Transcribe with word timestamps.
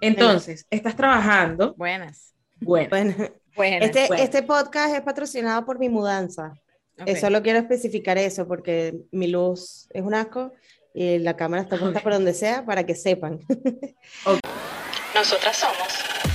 Entonces, 0.00 0.66
estás 0.70 0.96
trabajando. 0.96 1.74
Buenas. 1.76 2.34
Bueno. 2.60 2.88
Bueno, 2.90 3.14
Buenas. 3.56 3.90
este, 3.90 4.22
este 4.22 4.42
podcast 4.42 4.94
es 4.94 5.00
patrocinado 5.02 5.64
por 5.64 5.78
mi 5.78 5.88
mudanza. 5.88 6.52
Ok. 7.00 7.08
Eso 7.08 7.30
lo 7.30 7.42
quiero 7.42 7.58
especificar 7.58 8.18
eso 8.18 8.46
porque 8.46 8.94
mi 9.10 9.28
luz 9.28 9.88
es 9.90 10.02
un 10.02 10.14
asco 10.14 10.52
y 10.94 11.18
la 11.18 11.36
cámara 11.36 11.62
está 11.62 11.76
puesta 11.76 12.00
por 12.00 12.12
donde 12.12 12.34
sea 12.34 12.64
para 12.64 12.84
que 12.84 12.94
sepan. 12.94 13.40
Nosotras 15.14 15.56
somos 15.56 15.88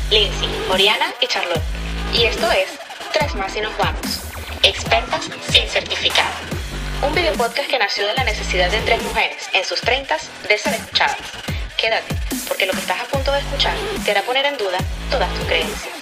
Lindsay, 0.10 0.50
Oriana 0.72 1.06
y 1.22 1.28
Charlotte. 1.28 1.62
Y 2.14 2.24
esto 2.24 2.52
es 2.52 2.80
Tres 3.14 3.36
más 3.36 3.56
y 3.56 3.62
nos 3.62 3.78
vamos. 3.78 4.24
Expertas 4.64 5.30
sin 5.52 5.68
certificado. 5.68 6.34
Un 7.08 7.14
video 7.14 7.34
podcast 7.34 7.70
que 7.70 7.78
nació 7.78 8.08
de 8.08 8.16
la 8.16 8.24
necesidad 8.24 8.72
de 8.72 8.80
tres 8.80 9.04
mujeres 9.04 9.48
en 9.54 9.64
sus 9.64 9.80
treintas 9.82 10.32
de 10.48 10.58
ser 10.58 10.74
escuchadas. 10.74 11.18
Quédate, 11.84 12.16
porque 12.48 12.66
lo 12.66 12.72
que 12.72 12.80
estás 12.80 13.02
a 13.02 13.06
punto 13.12 13.30
de 13.34 13.40
escuchar 13.40 13.76
te 14.06 14.12
hará 14.12 14.22
poner 14.22 14.46
en 14.46 14.58
duda 14.58 14.78
todas 15.12 15.30
tus 15.34 15.46
creencias. 15.48 15.94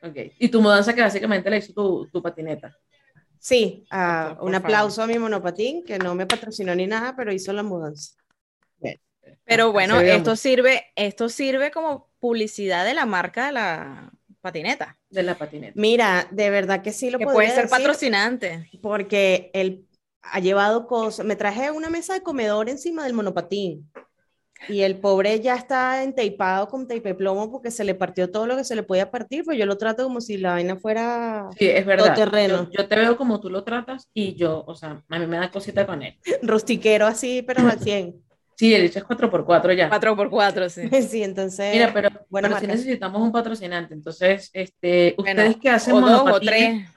Ok. 0.00 0.32
Y 0.38 0.48
tu 0.48 0.62
mudanza 0.62 0.94
que 0.94 1.00
básicamente 1.00 1.50
la 1.50 1.56
hizo 1.56 1.72
tu, 1.72 2.08
tu 2.12 2.22
patineta. 2.22 2.78
Sí, 3.40 3.84
ah, 3.90 4.36
un 4.40 4.52
favor. 4.52 4.54
aplauso 4.54 5.02
a 5.02 5.08
mi 5.08 5.18
monopatín 5.18 5.84
que 5.84 5.98
no 5.98 6.14
me 6.14 6.24
patrocinó 6.24 6.72
ni 6.72 6.86
nada, 6.86 7.16
pero 7.16 7.32
hizo 7.32 7.52
la 7.52 7.64
mudanza. 7.64 8.14
Pero 9.44 9.72
bueno, 9.72 10.00
esto 10.00 10.36
sirve, 10.36 10.84
esto 10.94 11.28
sirve 11.28 11.72
como 11.72 12.10
publicidad 12.20 12.84
de 12.84 12.94
la 12.94 13.06
marca 13.06 13.46
de 13.46 13.52
la 13.52 14.12
patineta. 14.40 14.96
De 15.10 15.24
la 15.24 15.34
patineta. 15.34 15.72
Mira, 15.74 16.28
de 16.30 16.48
verdad 16.48 16.80
que 16.80 16.92
sí 16.92 17.10
lo 17.10 17.18
Que 17.18 17.24
podría 17.24 17.38
puede 17.38 17.48
ser 17.48 17.64
decir, 17.64 17.76
patrocinante. 17.76 18.70
porque 18.80 19.50
él 19.52 19.84
ha 20.32 20.40
llevado 20.40 20.86
cosas. 20.86 21.24
Me 21.26 21.36
traje 21.36 21.70
una 21.70 21.90
mesa 21.90 22.14
de 22.14 22.22
comedor 22.22 22.68
encima 22.68 23.04
del 23.04 23.14
monopatín. 23.14 23.90
Y 24.68 24.80
el 24.80 24.98
pobre 24.98 25.38
ya 25.40 25.54
está 25.54 26.02
enteipado 26.02 26.68
con 26.68 26.88
tape 26.88 27.00
de 27.00 27.14
plomo 27.14 27.50
porque 27.50 27.70
se 27.70 27.84
le 27.84 27.94
partió 27.94 28.30
todo 28.30 28.46
lo 28.46 28.56
que 28.56 28.64
se 28.64 28.74
le 28.74 28.82
podía 28.82 29.10
partir, 29.10 29.44
pues 29.44 29.58
yo 29.58 29.66
lo 29.66 29.76
trato 29.76 30.04
como 30.04 30.20
si 30.20 30.38
la 30.38 30.52
vaina 30.52 30.76
fuera 30.76 31.48
Sí, 31.58 31.68
es 31.68 31.84
verdad. 31.84 32.14
Todoterreno. 32.14 32.64
Yo, 32.70 32.82
yo 32.82 32.88
te 32.88 32.96
veo 32.96 33.16
como 33.16 33.38
tú 33.38 33.50
lo 33.50 33.64
tratas 33.64 34.08
y 34.14 34.34
yo, 34.34 34.64
o 34.66 34.74
sea, 34.74 35.02
a 35.08 35.18
mí 35.18 35.26
me 35.26 35.36
da 35.36 35.50
cosita 35.50 35.86
con 35.86 36.02
él. 36.02 36.16
rustiquero 36.42 37.06
así, 37.06 37.42
pero 37.42 37.68
al 37.68 37.78
100. 37.78 38.16
Sí, 38.56 38.74
el 38.74 38.84
hecho 38.84 39.00
es 39.00 39.04
4x4 39.04 39.76
ya. 39.76 39.90
4x4, 39.90 40.68
sí. 40.70 41.02
Sí, 41.08 41.22
entonces. 41.22 41.74
Mira, 41.74 41.92
pero, 41.92 42.08
buena 42.30 42.48
pero 42.48 42.60
sí 42.60 42.66
necesitamos 42.66 43.20
un 43.20 43.30
patrocinante. 43.30 43.92
Entonces, 43.92 44.50
este, 44.54 45.14
Bueno, 45.18 45.42
ustedes 45.42 45.56
que 45.58 45.68
hacen 45.68 45.94
o 45.94 46.00
dos 46.00 46.32
o 46.32 46.40
tres. 46.40 46.88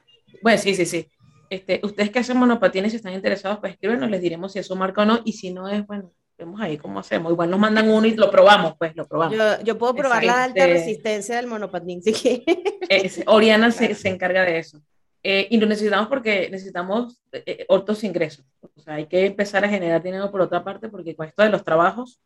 Bueno, 0.42 0.58
sí, 0.58 0.74
sí, 0.74 0.86
sí. 0.86 1.08
Este, 1.50 1.80
ustedes 1.84 2.10
que 2.12 2.20
hacen 2.20 2.38
monopatines, 2.38 2.92
si 2.92 2.98
están 2.98 3.14
interesados, 3.14 3.60
pues 3.60 3.74
escríbenos, 3.74 4.10
les 4.10 4.22
diremos 4.22 4.54
si 4.54 4.60
es 4.60 4.68
su 4.68 4.76
marca 4.76 5.02
o 5.02 5.06
no. 5.06 5.22
Y 5.26 5.34
si 5.34 5.52
no 5.52 5.68
es, 5.68 5.86
bueno, 5.88 6.12
vemos 6.38 6.62
ahí 6.62 6.78
cómo 6.78 7.00
hacemos. 7.00 7.32
Igual 7.32 7.50
nos 7.50 7.60
mandan 7.60 7.90
uno 7.90 8.06
y 8.08 8.16
lo 8.16 8.30
probamos, 8.30 8.76
pues 8.78 8.96
lo 8.96 9.08
probamos. 9.08 9.36
Yo, 9.38 9.62
yo 9.64 9.78
puedo 9.78 9.96
probar 9.96 10.24
la 10.24 10.44
alta 10.46 10.62
Este- 10.66 10.74
resistencia 10.74 11.36
del 11.38 11.48
monopatín, 11.48 12.02
si 12.04 12.14
quieres. 12.14 12.44
Es- 12.90 13.24
Oriana 13.28 13.72
se, 13.72 13.94
se 13.96 14.10
encarga 14.10 14.44
de 14.44 14.60
eso. 14.60 14.82
Eh, 15.22 15.48
y 15.50 15.58
lo 15.58 15.68
necesitamos 15.68 16.08
porque 16.08 16.50
necesitamos 16.50 17.20
eh, 17.34 17.44
eh, 17.46 17.66
otros 17.68 18.04
ingresos. 18.06 18.46
O 18.62 18.80
sea, 18.80 18.94
hay 18.96 19.06
que 19.08 19.26
empezar 19.26 19.66
a 19.66 19.70
generar 19.70 20.02
dinero 20.02 20.32
por 20.32 20.40
otra 20.40 20.64
parte 20.64 20.88
porque 20.88 21.14
con 21.16 21.28
esto 21.28 21.44
de 21.44 21.50
los 21.50 21.64
trabajos 21.66 22.22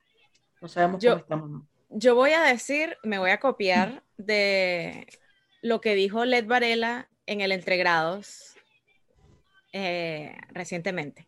no 0.62 0.68
sabemos 0.68 1.02
Yo- 1.02 1.12
cómo 1.12 1.22
estamos. 1.22 1.50
¿no? 1.50 1.68
Yo 1.90 2.14
voy 2.16 2.32
a 2.32 2.42
decir, 2.44 2.98
me 3.04 3.18
voy 3.20 3.32
a 3.32 3.40
copiar 3.40 4.04
de 4.18 5.08
lo 5.62 5.80
que 5.82 5.96
dijo 5.96 6.26
Led 6.26 6.46
Varela 6.46 7.10
en 7.26 7.42
el 7.42 7.52
Entregrados 7.52 8.53
eh, 9.74 10.38
recientemente. 10.50 11.28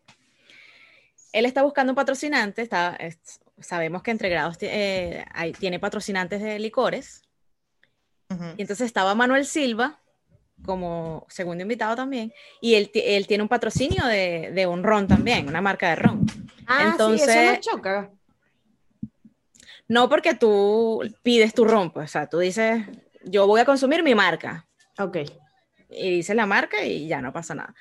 Él 1.33 1.45
está 1.45 1.63
buscando 1.63 1.91
un 1.91 1.95
patrocinante, 1.95 2.61
está, 2.61 2.95
es- 2.95 3.41
sabemos 3.59 4.01
que 4.03 4.11
Entregrados 4.11 4.57
ti- 4.57 4.67
eh, 4.69 5.25
hay- 5.33 5.51
tiene 5.51 5.79
patrocinantes 5.79 6.41
de 6.41 6.59
licores, 6.59 7.23
y 8.57 8.61
entonces 8.61 8.87
estaba 8.87 9.13
Manuel 9.15 9.45
Silva 9.45 9.99
como 10.65 11.25
segundo 11.29 11.61
invitado 11.63 11.95
también, 11.95 12.33
y 12.61 12.75
él, 12.75 12.89
él 12.93 13.27
tiene 13.27 13.43
un 13.43 13.49
patrocinio 13.49 14.05
de, 14.05 14.51
de 14.53 14.65
un 14.65 14.83
ron 14.83 15.07
también, 15.07 15.47
una 15.47 15.61
marca 15.61 15.89
de 15.89 15.95
ron. 15.97 16.25
Ah, 16.65 16.79
sí, 16.85 16.87
Entonces- 16.91 17.27
eso 17.29 17.51
no 17.53 17.59
choca. 17.59 18.11
No 19.87 20.09
porque 20.09 20.33
tú 20.33 21.03
pides 21.21 21.53
tu 21.53 21.65
ron, 21.65 21.91
pues, 21.91 22.09
o 22.09 22.11
sea, 22.11 22.27
tú 22.27 22.39
dices, 22.39 22.83
yo 23.23 23.45
voy 23.45 23.61
a 23.61 23.65
consumir 23.65 24.01
mi 24.03 24.15
marca, 24.15 24.65
Ok. 24.97 25.17
y 25.89 26.09
dices 26.17 26.35
la 26.35 26.45
marca 26.47 26.83
y 26.83 27.07
ya 27.07 27.21
no 27.21 27.31
pasa 27.31 27.53
nada. 27.53 27.75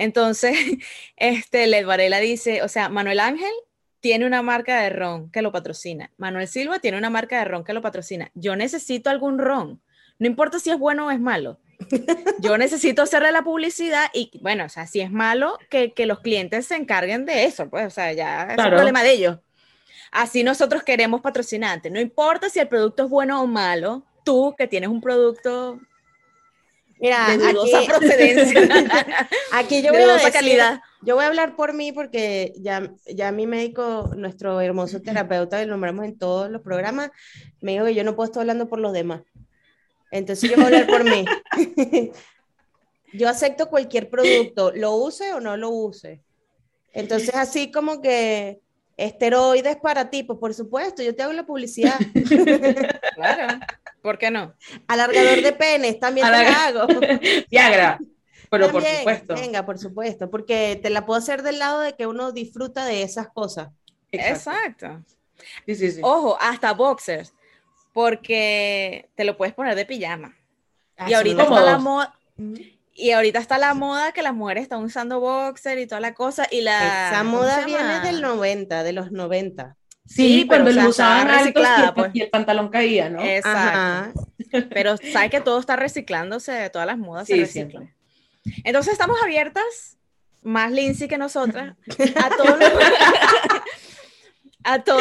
Entonces, 0.00 0.56
este, 1.16 1.66
Led 1.66 1.84
Varela 1.84 2.18
dice, 2.20 2.62
o 2.62 2.68
sea, 2.68 2.88
Manuel 2.88 3.20
Ángel 3.20 3.52
tiene 4.00 4.26
una 4.26 4.40
marca 4.40 4.80
de 4.80 4.88
ron 4.88 5.30
que 5.30 5.42
lo 5.42 5.52
patrocina. 5.52 6.10
Manuel 6.16 6.48
Silva 6.48 6.78
tiene 6.78 6.96
una 6.96 7.10
marca 7.10 7.38
de 7.38 7.44
ron 7.44 7.64
que 7.64 7.74
lo 7.74 7.82
patrocina. 7.82 8.30
Yo 8.34 8.56
necesito 8.56 9.10
algún 9.10 9.38
ron. 9.38 9.82
No 10.18 10.26
importa 10.26 10.58
si 10.58 10.70
es 10.70 10.78
bueno 10.78 11.06
o 11.06 11.10
es 11.10 11.20
malo. 11.20 11.60
Yo 12.40 12.56
necesito 12.56 13.02
hacerle 13.02 13.30
la 13.30 13.42
publicidad 13.42 14.06
y, 14.14 14.30
bueno, 14.42 14.64
o 14.64 14.68
sea, 14.70 14.86
si 14.86 15.00
es 15.02 15.10
malo, 15.10 15.58
que, 15.68 15.92
que 15.92 16.06
los 16.06 16.20
clientes 16.20 16.66
se 16.66 16.76
encarguen 16.76 17.26
de 17.26 17.44
eso, 17.44 17.68
pues, 17.68 17.86
o 17.86 17.90
sea, 17.90 18.12
ya 18.14 18.44
es 18.44 18.58
el 18.58 18.70
problema 18.70 19.02
de 19.02 19.12
ellos. 19.12 19.38
Así 20.12 20.42
nosotros 20.42 20.82
queremos 20.82 21.20
patrocinantes. 21.20 21.92
No 21.92 22.00
importa 22.00 22.48
si 22.48 22.58
el 22.58 22.68
producto 22.68 23.04
es 23.04 23.10
bueno 23.10 23.42
o 23.42 23.46
malo, 23.46 24.06
tú 24.24 24.54
que 24.56 24.66
tienes 24.66 24.88
un 24.88 25.00
producto 25.02 25.78
Mira, 27.00 27.28
de 27.30 27.38
dudosa 27.38 27.78
aquí, 27.78 27.86
procedencia, 27.88 28.60
aquí 29.52 29.76
yo 29.82 29.90
de 29.92 29.98
voy 29.98 30.00
a 30.00 30.04
dudosa 30.04 30.26
decir- 30.26 30.32
calidad. 30.32 30.80
Yo 31.02 31.14
voy 31.14 31.24
a 31.24 31.28
hablar 31.28 31.56
por 31.56 31.72
mí 31.72 31.92
porque 31.92 32.52
ya, 32.58 32.92
ya 33.06 33.32
mi 33.32 33.46
médico, 33.46 34.10
nuestro 34.16 34.60
hermoso 34.60 35.00
terapeuta, 35.00 35.58
que 35.58 35.64
lo 35.64 35.72
nombramos 35.72 36.04
en 36.04 36.18
todos 36.18 36.50
los 36.50 36.60
programas, 36.60 37.10
me 37.62 37.72
dijo 37.72 37.86
que 37.86 37.94
yo 37.94 38.04
no 38.04 38.14
puedo 38.14 38.26
estar 38.26 38.42
hablando 38.42 38.68
por 38.68 38.80
los 38.80 38.92
demás. 38.92 39.22
Entonces 40.10 40.50
yo 40.50 40.56
voy 40.56 40.64
a 40.64 40.66
hablar 40.66 40.86
por 40.88 41.04
mí. 41.04 41.24
yo 43.14 43.28
acepto 43.30 43.70
cualquier 43.70 44.10
producto, 44.10 44.72
lo 44.74 44.94
use 44.96 45.32
o 45.32 45.40
no 45.40 45.56
lo 45.56 45.70
use. 45.70 46.20
Entonces 46.92 47.34
así 47.34 47.70
como 47.70 48.02
que 48.02 48.60
esteroides 48.98 49.76
para 49.76 50.10
ti, 50.10 50.22
pues 50.22 50.38
por 50.38 50.52
supuesto, 50.52 51.02
yo 51.02 51.14
te 51.14 51.22
hago 51.22 51.32
la 51.32 51.46
publicidad. 51.46 51.94
Claro, 53.14 53.58
¿por 54.02 54.18
qué 54.18 54.30
no? 54.30 54.54
Alargador 54.88 55.42
de 55.42 55.52
penes, 55.52 55.98
también 55.98 56.26
te 56.26 56.32
la 56.32 56.66
hago. 56.66 56.86
Viagra, 57.50 57.98
pero 58.50 58.70
por 58.70 58.82
También, 58.82 58.98
supuesto. 58.98 59.34
Venga, 59.34 59.64
por 59.64 59.78
supuesto, 59.78 60.30
porque 60.30 60.78
te 60.82 60.90
la 60.90 61.06
puedo 61.06 61.18
hacer 61.18 61.42
del 61.42 61.58
lado 61.58 61.80
de 61.80 61.94
que 61.94 62.06
uno 62.06 62.32
disfruta 62.32 62.84
de 62.84 63.02
esas 63.02 63.28
cosas. 63.28 63.68
Exacto. 64.10 64.86
Exacto. 64.86 65.14
Sí, 65.66 65.74
sí, 65.74 65.90
sí. 65.92 66.00
Ojo, 66.02 66.36
hasta 66.40 66.72
boxers, 66.72 67.32
porque 67.92 69.08
te 69.14 69.24
lo 69.24 69.36
puedes 69.36 69.54
poner 69.54 69.74
de 69.74 69.86
pijama. 69.86 70.36
Ah, 70.96 71.08
Y 71.08 71.14
ahorita 71.14 71.44
está 71.44 71.62
la 71.62 71.78
moda, 71.78 72.14
y 72.92 73.12
ahorita 73.12 73.38
está 73.38 73.58
la 73.58 73.72
moda 73.74 74.12
que 74.12 74.22
las 74.22 74.34
mujeres 74.34 74.64
están 74.64 74.82
usando 74.82 75.20
boxer 75.20 75.78
y 75.78 75.86
toda 75.86 76.00
la 76.00 76.12
cosa 76.12 76.46
y 76.50 76.60
la 76.60 77.08
Esa 77.08 77.18
¿cómo 77.20 77.38
moda 77.38 77.64
viene 77.64 78.00
del 78.00 78.20
90, 78.20 78.82
de 78.82 78.92
los 78.92 79.12
90. 79.12 79.76
Sí, 80.12 80.40
sí, 80.40 80.44
pero, 80.48 80.64
cuando 80.64 80.82
lo 80.82 80.88
usaban 80.88 81.28
altos 81.28 81.34
y 81.34 81.38
reciclada, 81.44 81.88
el, 81.88 81.94
pues. 81.94 82.10
y 82.14 82.20
el 82.22 82.30
pantalón 82.30 82.68
caía, 82.68 83.08
¿no? 83.08 83.22
Exacto. 83.22 83.58
Ajá. 83.78 84.12
Pero 84.74 84.96
sabes 84.96 85.30
que 85.30 85.40
todo 85.40 85.60
está 85.60 85.76
reciclándose, 85.76 86.68
todas 86.70 86.86
las 86.88 86.98
modas 86.98 87.28
se 87.28 87.34
Sí, 87.34 87.40
reciclan. 87.40 87.94
Entonces 88.64 88.92
estamos 88.94 89.16
abiertas, 89.22 89.96
más 90.42 90.72
Lindsay 90.72 91.06
que 91.06 91.16
nosotras, 91.18 91.76
a 92.16 92.30
todos 92.36 92.58
los- 92.58 92.72
a 94.64 94.82
todo 94.82 95.00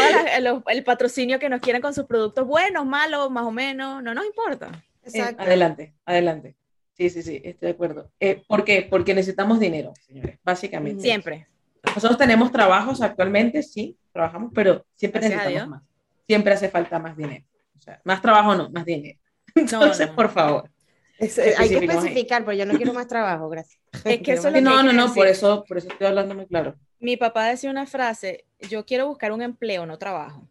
el 0.67 0.83
patrocinio 0.83 1.37
que 1.39 1.49
nos 1.49 1.59
quieran 1.59 1.81
con 1.81 1.93
sus 1.93 2.05
productos, 2.05 2.45
buenos, 2.47 2.85
malos, 2.85 3.29
más 3.29 3.43
o 3.45 3.51
menos, 3.51 4.01
no 4.03 4.13
nos 4.13 4.25
importa. 4.25 4.69
Eh, 5.03 5.09
Exacto. 5.11 5.41
adelante, 5.43 5.95
adelante. 6.05 6.55
Sí, 6.93 7.09
sí, 7.09 7.23
sí, 7.23 7.41
estoy 7.43 7.67
de 7.67 7.73
acuerdo. 7.73 8.11
Eh, 8.19 8.41
¿Por 8.47 8.63
qué? 8.63 8.87
Porque 8.89 9.13
necesitamos 9.13 9.59
dinero, 9.59 9.93
señores, 10.05 10.37
básicamente. 10.43 11.01
Siempre. 11.01 11.47
Nosotros 11.95 12.17
tenemos 12.17 12.51
trabajos 12.51 13.01
actualmente, 13.01 13.63
sí, 13.63 13.97
trabajamos, 14.11 14.51
pero 14.53 14.85
siempre 14.95 15.21
Gracias 15.21 15.39
necesitamos 15.41 15.69
más. 15.69 15.83
Siempre 16.27 16.53
hace 16.53 16.69
falta 16.69 16.99
más 16.99 17.17
dinero. 17.17 17.45
O 17.77 17.81
sea, 17.81 17.99
más 18.03 18.21
trabajo 18.21 18.55
no, 18.55 18.69
más 18.69 18.85
dinero. 18.85 19.19
Entonces, 19.55 20.07
no. 20.09 20.15
por 20.15 20.29
favor. 20.29 20.69
Es- 21.17 21.37
hay 21.37 21.67
que 21.69 21.85
especificar, 21.85 22.45
pero 22.45 22.57
yo 22.57 22.65
no 22.65 22.75
quiero 22.75 22.93
más 22.93 23.07
trabajo, 23.07 23.49
gracias. 23.49 23.81
Es 24.05 24.21
que 24.21 24.33
eso 24.33 24.39
es 24.39 24.43
lo 24.43 24.49
Sí, 24.49 24.53
que 24.55 24.61
no, 24.61 24.83
no, 24.83 24.93
no, 24.93 25.13
por 25.13 25.27
eso, 25.27 25.65
por 25.67 25.77
eso 25.77 25.87
estoy 25.89 26.07
hablando 26.07 26.35
muy 26.35 26.45
claro. 26.45 26.75
Mi 26.99 27.17
papá 27.17 27.45
decía 27.47 27.69
una 27.71 27.85
frase, 27.85 28.45
yo 28.69 28.85
quiero 28.85 29.07
buscar 29.07 29.31
un 29.31 29.41
empleo, 29.41 29.85
no 29.85 29.97
trabajo. 29.97 30.47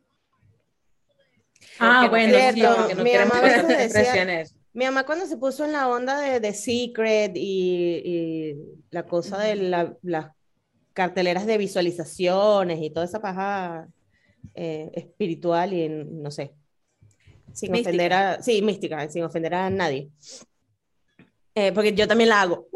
Ah, 1.79 2.03
no 2.05 2.11
bueno, 2.11 2.35
sí, 2.39 2.53
cierto. 2.55 2.77
porque 2.77 2.95
no 2.95 3.03
Mi 3.05 3.11
queremos 3.11 3.35
mamá 3.35 3.49
decía-. 3.49 4.45
Mi 4.73 4.85
mamá 4.85 5.05
cuando 5.05 5.27
se 5.27 5.37
puso 5.37 5.65
en 5.65 5.73
la 5.73 5.89
onda 5.89 6.19
de, 6.21 6.41
de 6.41 6.53
Secret 6.55 7.33
y, 7.35 8.03
y 8.05 8.55
la 8.91 9.05
cosa 9.05 9.39
de 9.39 9.57
la- 9.57 9.97
las 10.03 10.33
carteleras 10.99 11.47
de 11.47 11.59
visualizaciones 11.59 12.83
y 12.83 12.91
toda 12.91 13.07
esa 13.07 13.21
paja 13.21 13.87
eh, 14.53 14.91
espiritual 14.95 15.73
y 15.73 15.89
no 15.89 16.33
sé, 16.33 16.57
sin 17.53 17.71
Mística. 17.71 17.91
ofender 17.91 18.13
a, 18.13 18.43
sí, 18.43 18.63
mística, 18.63 19.09
sin 19.09 19.23
ofender 19.23 19.55
a 19.55 19.71
nadie. 19.71 20.11
Eh, 21.55 21.71
porque 21.71 21.95
yo 21.95 22.09
también 22.09 22.31
la 22.31 22.43
hago, 22.43 22.67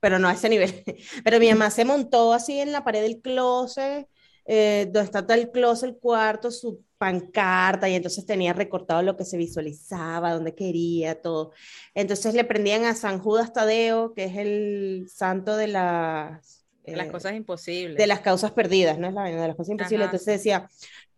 pero 0.00 0.18
no 0.18 0.26
a 0.26 0.32
ese 0.32 0.48
nivel. 0.48 0.72
Pero 1.24 1.38
mi 1.38 1.50
mamá 1.50 1.70
se 1.70 1.84
montó 1.84 2.32
así 2.32 2.60
en 2.60 2.72
la 2.72 2.82
pared 2.82 3.02
del 3.02 3.20
closet 3.20 4.08
eh, 4.46 4.84
donde 4.86 5.06
está 5.06 5.26
tal 5.26 5.50
closet, 5.50 5.90
el 5.90 5.98
cuarto, 5.98 6.50
su 6.50 6.84
pancarta, 6.98 7.88
y 7.88 7.94
entonces 7.94 8.24
tenía 8.24 8.52
recortado 8.52 9.02
lo 9.02 9.16
que 9.16 9.24
se 9.24 9.36
visualizaba, 9.36 10.32
donde 10.32 10.54
quería, 10.54 11.20
todo. 11.20 11.52
Entonces 11.94 12.34
le 12.34 12.44
prendían 12.44 12.84
a 12.84 12.94
San 12.94 13.18
Judas 13.18 13.52
Tadeo, 13.52 14.14
que 14.14 14.24
es 14.24 14.36
el 14.36 15.08
santo 15.12 15.56
de 15.56 15.68
las... 15.68 16.55
las 16.94 17.06
eh, 17.08 17.10
cosas 17.10 17.34
imposibles. 17.34 17.96
de 17.96 18.06
las 18.06 18.20
causas 18.20 18.52
perdidas, 18.52 18.98
¿no 18.98 19.08
es 19.08 19.14
la 19.14 19.22
vaina 19.22 19.42
de 19.42 19.48
las 19.48 19.56
cosas 19.56 19.70
imposibles? 19.72 20.06
Ajá. 20.06 20.16
Entonces 20.16 20.36
decía, 20.38 20.68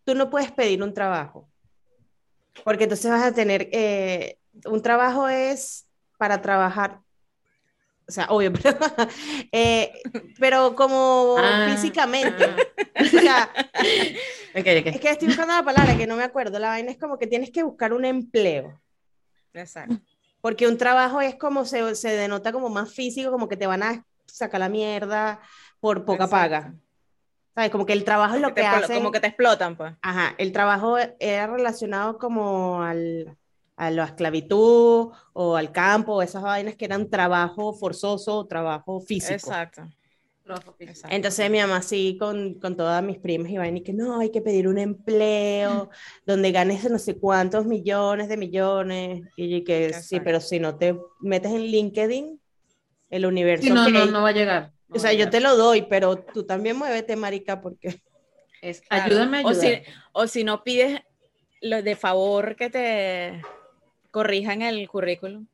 tú 0.03 0.15
no 0.15 0.29
puedes 0.29 0.51
pedir 0.51 0.81
un 0.81 0.93
trabajo, 0.93 1.47
porque 2.63 2.85
entonces 2.85 3.11
vas 3.11 3.23
a 3.23 3.33
tener, 3.33 3.69
eh, 3.71 4.37
un 4.65 4.81
trabajo 4.81 5.27
es 5.29 5.85
para 6.17 6.41
trabajar, 6.41 6.99
o 8.07 8.11
sea, 8.11 8.25
obvio, 8.29 8.51
pero, 8.63 8.77
eh, 9.51 9.93
pero 10.39 10.75
como 10.75 11.35
Ah, 11.37 11.67
físicamente. 11.71 12.45
ah. 12.45 12.55
O 13.01 13.05
sea, 13.05 13.49
es 14.53 14.99
que 14.99 15.09
estoy 15.09 15.27
buscando 15.27 15.53
la 15.53 15.63
palabra 15.63 15.95
que 15.95 16.07
no 16.07 16.15
me 16.17 16.23
acuerdo. 16.23 16.59
La 16.59 16.69
vaina 16.69 16.91
es 16.91 16.97
como 16.97 17.17
que 17.17 17.27
tienes 17.27 17.51
que 17.51 17.63
buscar 17.63 17.93
un 17.93 18.03
empleo. 18.03 18.81
Exacto. 19.53 19.95
Porque 20.41 20.67
un 20.67 20.77
trabajo 20.77 21.21
es 21.21 21.35
como 21.35 21.65
se, 21.65 21.95
se 21.95 22.09
denota 22.09 22.51
como 22.51 22.67
más 22.69 22.91
físico, 22.93 23.31
como 23.31 23.47
que 23.47 23.55
te 23.57 23.67
van 23.67 23.83
a 23.83 24.05
sacar 24.29 24.59
la 24.59 24.69
mierda 24.69 25.39
por 25.79 26.05
poca 26.05 26.25
Exacto. 26.25 26.31
paga. 26.31 26.73
¿Sabes? 27.55 27.71
Como 27.71 27.85
que 27.85 27.93
el 27.93 28.03
trabajo 28.03 28.35
es 28.35 28.41
lo 28.41 28.53
que 28.53 28.61
explo- 28.61 28.83
hacen. 28.83 28.97
Como 28.97 29.11
que 29.11 29.19
te 29.19 29.27
explotan, 29.27 29.75
pues. 29.75 29.93
Ajá, 30.01 30.35
el 30.37 30.51
trabajo 30.51 30.97
era 31.19 31.47
relacionado 31.47 32.17
como 32.17 32.81
al, 32.83 33.35
a 33.75 33.89
la 33.91 34.05
esclavitud 34.05 35.11
o 35.33 35.55
al 35.55 35.71
campo, 35.71 36.21
esas 36.21 36.43
vainas 36.43 36.75
que 36.75 36.85
eran 36.85 37.09
trabajo 37.09 37.73
forzoso, 37.73 38.45
trabajo 38.45 39.01
físico. 39.01 39.33
Exacto. 39.33 39.83
Trabajo 40.43 40.73
físico. 40.73 40.91
exacto. 40.91 41.15
Entonces 41.15 41.51
mi 41.51 41.59
mamá 41.59 41.81
sí, 41.81 42.17
con, 42.19 42.55
con 42.55 42.75
todas 42.77 43.03
mis 43.03 43.17
primas 43.17 43.51
y 43.51 43.57
vaina, 43.57 43.79
y 43.79 43.83
que 43.83 43.93
no, 43.93 44.19
hay 44.19 44.31
que 44.31 44.41
pedir 44.41 44.67
un 44.67 44.77
empleo 44.77 45.89
donde 46.25 46.51
ganes 46.51 46.89
no 46.89 46.99
sé 46.99 47.17
cuántos 47.17 47.65
millones 47.65 48.29
de 48.29 48.37
millones. 48.37 49.21
Y 49.35 49.63
que 49.63 49.89
sí, 49.93 50.15
Exacto. 50.15 50.23
pero 50.23 50.39
si 50.39 50.59
no 50.59 50.75
te 50.77 50.97
metes 51.19 51.51
en 51.51 51.63
LinkedIn, 51.63 52.39
el 53.09 53.25
universo. 53.25 53.63
Sí, 53.65 53.71
no, 53.71 53.89
no, 53.89 54.05
no 54.05 54.21
va 54.23 54.29
a 54.29 54.33
llegar. 54.33 54.71
no 54.87 54.95
O 54.95 54.99
sea, 54.99 55.13
yo 55.13 55.29
te 55.29 55.39
lo 55.39 55.55
doy, 55.57 55.83
pero 55.83 56.17
tú 56.17 56.45
también 56.45 56.77
muévete, 56.77 57.15
marica, 57.15 57.61
porque... 57.61 58.01
Es, 58.61 58.81
Claro. 58.89 59.03
ayúdame 59.05 59.37
a 59.39 59.41
O 59.45 59.49
ayudar. 59.49 59.65
si, 59.67 59.91
o 60.11 60.27
si 60.27 60.43
no 60.43 60.63
pides 60.63 61.01
lo 61.61 61.81
de 61.81 61.95
favor 61.95 62.55
que 62.55 62.69
te 62.69 63.41
corrijan 64.11 64.61
el 64.61 64.87
currículum. 64.89 65.47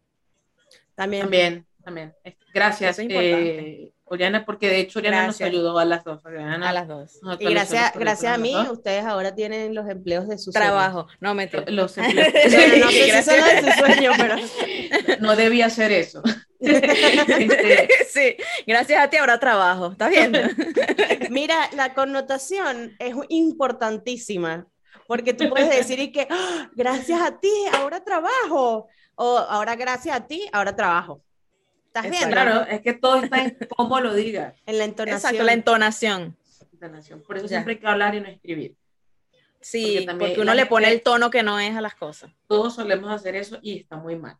También, 0.95 1.23
También, 1.23 1.65
también. 1.83 2.13
Gracias, 2.53 2.99
es 2.99 3.07
eh, 3.09 3.91
Oriana, 4.05 4.45
porque 4.45 4.69
de 4.69 4.79
hecho 4.79 4.99
Oriana 4.99 5.23
Gracias. 5.23 5.41
nos 5.41 5.49
ayudó 5.49 5.77
a 5.77 5.83
las 5.83 6.03
dos. 6.05 6.23
Oriana 6.23 6.69
A 6.69 6.73
las 6.73 6.87
dos. 6.87 7.19
Y 7.39 7.45
gracias, 7.49 7.91
gracias 7.95 8.33
a 8.33 8.37
mí, 8.37 8.53
¿no? 8.53 8.71
ustedes 8.71 9.03
ahora 9.03 9.35
tienen 9.35 9.75
los 9.75 9.89
empleos 9.89 10.27
de 10.27 10.37
sus 10.37 10.53
Trabajo. 10.53 11.07
No, 11.19 11.33
mentira. 11.35 11.65
Los 11.67 11.97
empleos. 11.97 12.27
no 12.33 12.89
sé 12.91 13.03
si 13.03 13.09
Gracias. 13.09 13.25
son 13.25 13.37
los 13.39 13.65
de 13.65 13.71
su 13.73 13.79
sueño, 13.79 14.11
pero 14.17 14.35
no 15.19 15.35
debía 15.35 15.65
hacer 15.65 15.91
eso. 15.91 16.23
Este, 16.65 17.87
sí, 18.09 18.35
gracias 18.67 19.01
a 19.03 19.09
ti 19.09 19.17
ahora 19.17 19.39
trabajo. 19.39 19.91
¿Estás 19.91 20.09
viendo? 20.09 20.39
mira, 21.29 21.69
la 21.73 21.93
connotación 21.93 22.95
es 22.99 23.15
importantísima, 23.29 24.67
porque 25.07 25.33
tú 25.33 25.49
puedes 25.49 25.69
decir 25.69 25.99
y 25.99 26.11
que 26.11 26.27
"Ah, 26.29 26.69
gracias 26.75 27.21
a 27.21 27.39
ti, 27.39 27.51
ahora 27.73 28.03
trabajo, 28.03 28.87
o 29.15 29.37
ahora 29.37 29.75
gracias 29.75 30.15
a 30.15 30.27
ti, 30.27 30.47
ahora 30.51 30.75
trabajo. 30.75 31.21
¿Estás 31.87 32.05
Exacto. 32.05 32.27
viendo? 32.27 32.51
claro, 32.51 32.67
es 32.69 32.81
que 32.81 32.93
todo 32.93 33.23
está 33.23 33.41
en 33.41 33.57
cómo 33.75 33.99
lo 34.01 34.13
digas. 34.13 34.53
En 34.65 34.77
la 34.77 34.83
entonación. 34.83 35.17
Exacto, 35.17 35.43
la 35.43 35.53
entonación. 35.53 36.37
Entonación. 36.73 37.21
Por 37.23 37.37
eso 37.37 37.45
Ya. 37.45 37.49
siempre 37.49 37.73
hay 37.75 37.79
que 37.79 37.87
hablar 37.87 38.15
y 38.15 38.19
no 38.21 38.27
escribir. 38.27 38.75
Sí, 39.61 40.03
Porque 40.05 40.19
porque, 40.19 40.41
uno 40.41 40.53
le 40.53 40.65
pone 40.67 40.85
gente- 40.87 40.97
el 40.97 41.03
tono 41.03 41.29
que 41.31 41.41
no 41.41 41.59
es 41.59 41.75
a 41.75 41.81
las 41.81 41.95
cosas. 41.95 42.29
Todos 42.47 42.75
solemos 42.75 43.09
hacer 43.11 43.35
eso 43.35 43.57
y 43.61 43.79
está 43.79 43.95
muy 43.95 44.15
mal. 44.17 44.37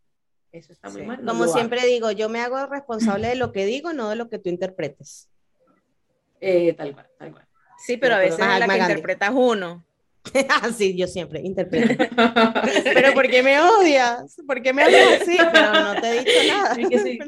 Eso 0.58 0.72
está 0.74 0.90
muy 0.90 1.02
Sí. 1.02 1.08
mal. 1.08 1.24
no 1.24 1.34
Como 1.34 1.48
siempre 1.48 1.86
digo, 1.86 2.12
yo 2.12 2.30
me 2.30 2.40
hago 2.40 2.66
responsable 2.68 3.28
de 3.28 3.36
lo 3.36 3.52
que 3.52 3.66
digo, 3.66 3.92
no 3.94 4.10
de 4.10 4.16
lo 4.16 4.30
que 4.30 4.40
tú 4.40 4.50
interpretes. 4.50 5.30
Eh, 6.40 6.74
tal 6.74 6.94
cual, 6.94 7.08
tal 7.20 7.32
cual. 7.34 7.46
Sí, 7.86 7.98
pero 7.98 8.16
a 8.16 8.20
pero 8.20 8.30
veces 8.32 8.46
es 8.46 8.60
la 8.60 8.66
que 8.68 8.78
Gandhi. 8.78 8.82
interpretas 8.94 9.32
uno. 9.34 9.86
Así 10.64 10.98
yo 10.98 11.08
siempre 11.08 11.40
interpreto. 11.42 12.04
Pero 12.84 13.14
¿por 13.14 13.28
qué 13.30 13.44
me 13.44 13.60
odias? 13.62 14.36
¿Por 14.48 14.60
qué 14.64 14.74
me 14.74 14.84
hablas 14.84 15.22
así? 15.22 15.38
Pero 15.54 15.72
no 15.74 16.02
te 16.02 16.10
he 16.10 16.20
dicho 16.24 16.40
nada. 16.48 16.74
Sí 16.76 16.84
que 16.90 17.00
sí. 17.00 17.20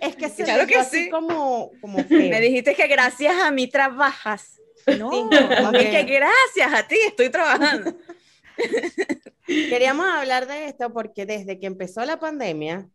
Es 0.00 0.16
que 0.16 0.28
se 0.28 0.42
Claro 0.44 0.66
que 0.66 0.76
así 0.76 1.04
sí. 1.04 1.10
como, 1.10 1.70
como 1.80 2.02
feo. 2.04 2.28
Me 2.28 2.40
dijiste 2.40 2.74
que 2.74 2.88
gracias 2.88 3.34
a 3.40 3.50
mí 3.52 3.68
trabajas. 3.68 4.60
No, 4.98 5.10
Sí, 5.12 5.36
es 5.78 5.90
que 5.90 6.02
gracias 6.04 6.72
a 6.72 6.88
ti 6.88 6.96
estoy 7.06 7.30
trabajando. 7.30 7.94
Queríamos 9.46 10.06
hablar 10.06 10.46
de 10.46 10.66
esto 10.66 10.92
porque 10.92 11.26
desde 11.26 11.58
que 11.58 11.66
empezó 11.66 12.04
la 12.04 12.18
pandemia, 12.20 12.88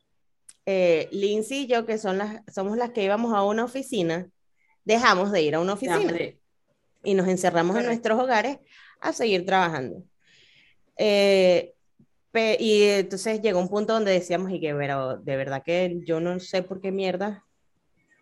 eh, 0.65 1.07
Lindsay 1.11 1.63
y 1.63 1.67
yo, 1.67 1.85
que 1.85 1.97
son 1.97 2.17
las, 2.17 2.41
somos 2.53 2.77
las 2.77 2.91
que 2.91 3.03
íbamos 3.03 3.33
a 3.33 3.43
una 3.43 3.63
oficina, 3.63 4.29
dejamos 4.83 5.31
de 5.31 5.41
ir 5.41 5.55
a 5.55 5.59
una 5.59 5.73
oficina 5.73 6.13
y 7.03 7.13
nos 7.13 7.27
encerramos 7.27 7.77
en 7.77 7.85
nuestros 7.85 8.19
hogares 8.19 8.57
a 8.99 9.13
seguir 9.13 9.45
trabajando. 9.45 10.03
Eh, 10.97 11.73
y 12.59 12.83
entonces 12.83 13.41
llegó 13.41 13.59
un 13.59 13.69
punto 13.69 13.93
donde 13.93 14.11
decíamos, 14.11 14.51
y 14.51 14.59
que, 14.59 14.73
pero 14.75 15.17
de 15.17 15.37
verdad 15.37 15.63
que 15.63 16.01
yo 16.05 16.19
no 16.19 16.39
sé 16.39 16.63
por 16.63 16.81
qué 16.81 16.91
mierda 16.91 17.45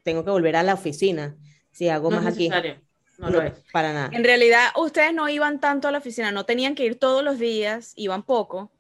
tengo 0.03 0.23
que 0.23 0.31
volver 0.31 0.55
a 0.55 0.63
la 0.63 0.75
oficina 0.75 1.35
si 1.71 1.89
hago 1.89 2.11
No 2.11 2.17
más 2.17 2.33
aquí. 2.33 2.49
necesario. 2.49 2.81
No, 3.23 3.29
No, 3.29 3.39
lo 3.39 3.41
es. 3.41 3.53
para 3.71 3.93
nada. 3.93 4.09
En 4.11 4.23
realidad, 4.23 4.69
ustedes 4.75 5.13
no 5.13 5.29
iban 5.29 5.59
tanto 5.59 5.87
a 5.87 5.91
la 5.91 5.99
oficina, 5.99 6.31
no 6.31 6.45
tenían 6.45 6.75
que 6.75 6.85
ir 6.85 6.99
todos 6.99 7.23
los 7.23 7.39
días, 7.39 7.93
iban 7.95 8.23
poco, 8.23 8.71